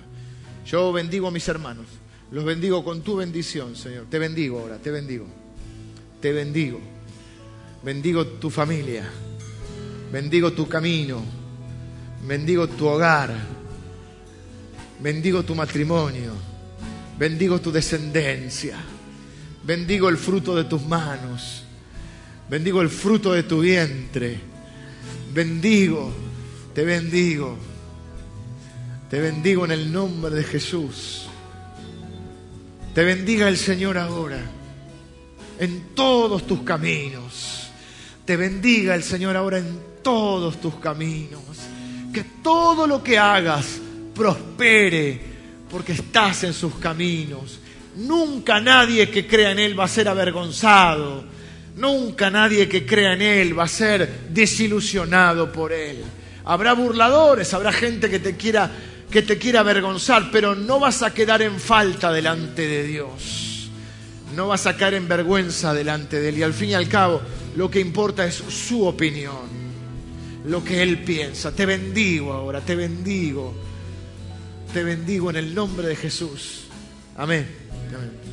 Yo 0.65 0.91
bendigo 0.91 1.27
a 1.27 1.31
mis 1.31 1.47
hermanos, 1.47 1.85
los 2.31 2.43
bendigo 2.43 2.83
con 2.83 3.01
tu 3.01 3.17
bendición, 3.17 3.75
Señor. 3.75 4.05
Te 4.09 4.17
bendigo 4.17 4.59
ahora, 4.59 4.77
te 4.77 4.89
bendigo. 4.89 5.27
Te 6.21 6.31
bendigo. 6.33 6.79
Bendigo 7.83 8.25
tu 8.25 8.49
familia. 8.49 9.03
Bendigo 10.11 10.53
tu 10.53 10.67
camino. 10.67 11.21
Bendigo 12.25 12.67
tu 12.67 12.87
hogar. 12.87 13.35
Bendigo 14.99 15.43
tu 15.43 15.53
matrimonio. 15.53 16.33
Bendigo 17.19 17.59
tu 17.61 17.71
descendencia. 17.71 18.77
Bendigo 19.63 20.09
el 20.09 20.17
fruto 20.17 20.55
de 20.55 20.63
tus 20.63 20.83
manos. 20.85 21.64
Bendigo 22.49 22.81
el 22.81 22.89
fruto 22.89 23.33
de 23.33 23.43
tu 23.43 23.61
vientre. 23.61 24.39
Bendigo, 25.33 26.11
te 26.73 26.83
bendigo. 26.83 27.57
Te 29.09 29.19
bendigo 29.19 29.65
en 29.65 29.71
el 29.71 29.91
nombre 29.91 30.35
de 30.35 30.43
Jesús. 30.43 31.27
Te 32.93 33.03
bendiga 33.03 33.47
el 33.47 33.57
Señor 33.57 33.97
ahora 33.97 34.39
en 35.59 35.95
todos 35.95 36.45
tus 36.45 36.61
caminos. 36.61 37.69
Te 38.25 38.35
bendiga 38.37 38.95
el 38.95 39.03
Señor 39.03 39.35
ahora 39.35 39.57
en 39.57 39.79
todos 40.03 40.61
tus 40.61 40.75
caminos. 40.75 41.41
Que 42.13 42.23
todo 42.43 42.87
lo 42.87 43.03
que 43.03 43.17
hagas 43.17 43.79
prospere 44.13 45.19
porque 45.69 45.93
estás 45.93 46.43
en 46.43 46.53
sus 46.53 46.75
caminos. 46.75 47.59
Nunca 47.97 48.59
nadie 48.59 49.09
que 49.09 49.27
crea 49.27 49.51
en 49.51 49.59
Él 49.59 49.79
va 49.79 49.85
a 49.85 49.89
ser 49.89 50.07
avergonzado. 50.07 51.34
Nunca 51.75 52.29
nadie 52.29 52.69
que 52.69 52.85
crea 52.85 53.13
en 53.13 53.21
Él 53.21 53.57
va 53.57 53.65
a 53.65 53.67
ser 53.67 54.27
desilusionado 54.29 55.51
por 55.51 55.73
Él. 55.73 56.03
Habrá 56.45 56.73
burladores, 56.73 57.53
habrá 57.53 57.71
gente 57.71 58.09
que 58.09 58.19
te 58.19 58.37
quiera, 58.37 58.71
que 59.09 59.21
te 59.21 59.37
quiera 59.37 59.59
avergonzar, 59.59 60.29
pero 60.31 60.55
no 60.55 60.79
vas 60.79 61.01
a 61.01 61.13
quedar 61.13 61.41
en 61.41 61.59
falta 61.59 62.13
delante 62.13 62.67
de 62.67 62.83
Dios. 62.83 63.69
No 64.35 64.47
vas 64.47 64.67
a 64.67 64.77
caer 64.77 64.95
en 64.95 65.07
vergüenza 65.07 65.73
delante 65.73 66.19
de 66.19 66.29
Él. 66.29 66.37
Y 66.37 66.43
al 66.43 66.53
fin 66.53 66.69
y 66.69 66.73
al 66.75 66.87
cabo, 66.87 67.21
lo 67.55 67.69
que 67.69 67.79
importa 67.79 68.25
es 68.25 68.35
su 68.35 68.85
opinión, 68.85 69.49
lo 70.45 70.63
que 70.63 70.81
Él 70.81 71.03
piensa. 71.03 71.53
Te 71.53 71.65
bendigo 71.65 72.31
ahora, 72.31 72.61
te 72.61 72.75
bendigo. 72.75 73.53
Te 74.73 74.83
bendigo 74.83 75.29
en 75.29 75.37
el 75.37 75.55
nombre 75.55 75.87
de 75.87 75.95
Jesús. 75.95 76.65
Amén. 77.17 77.47
Amén. 77.93 78.24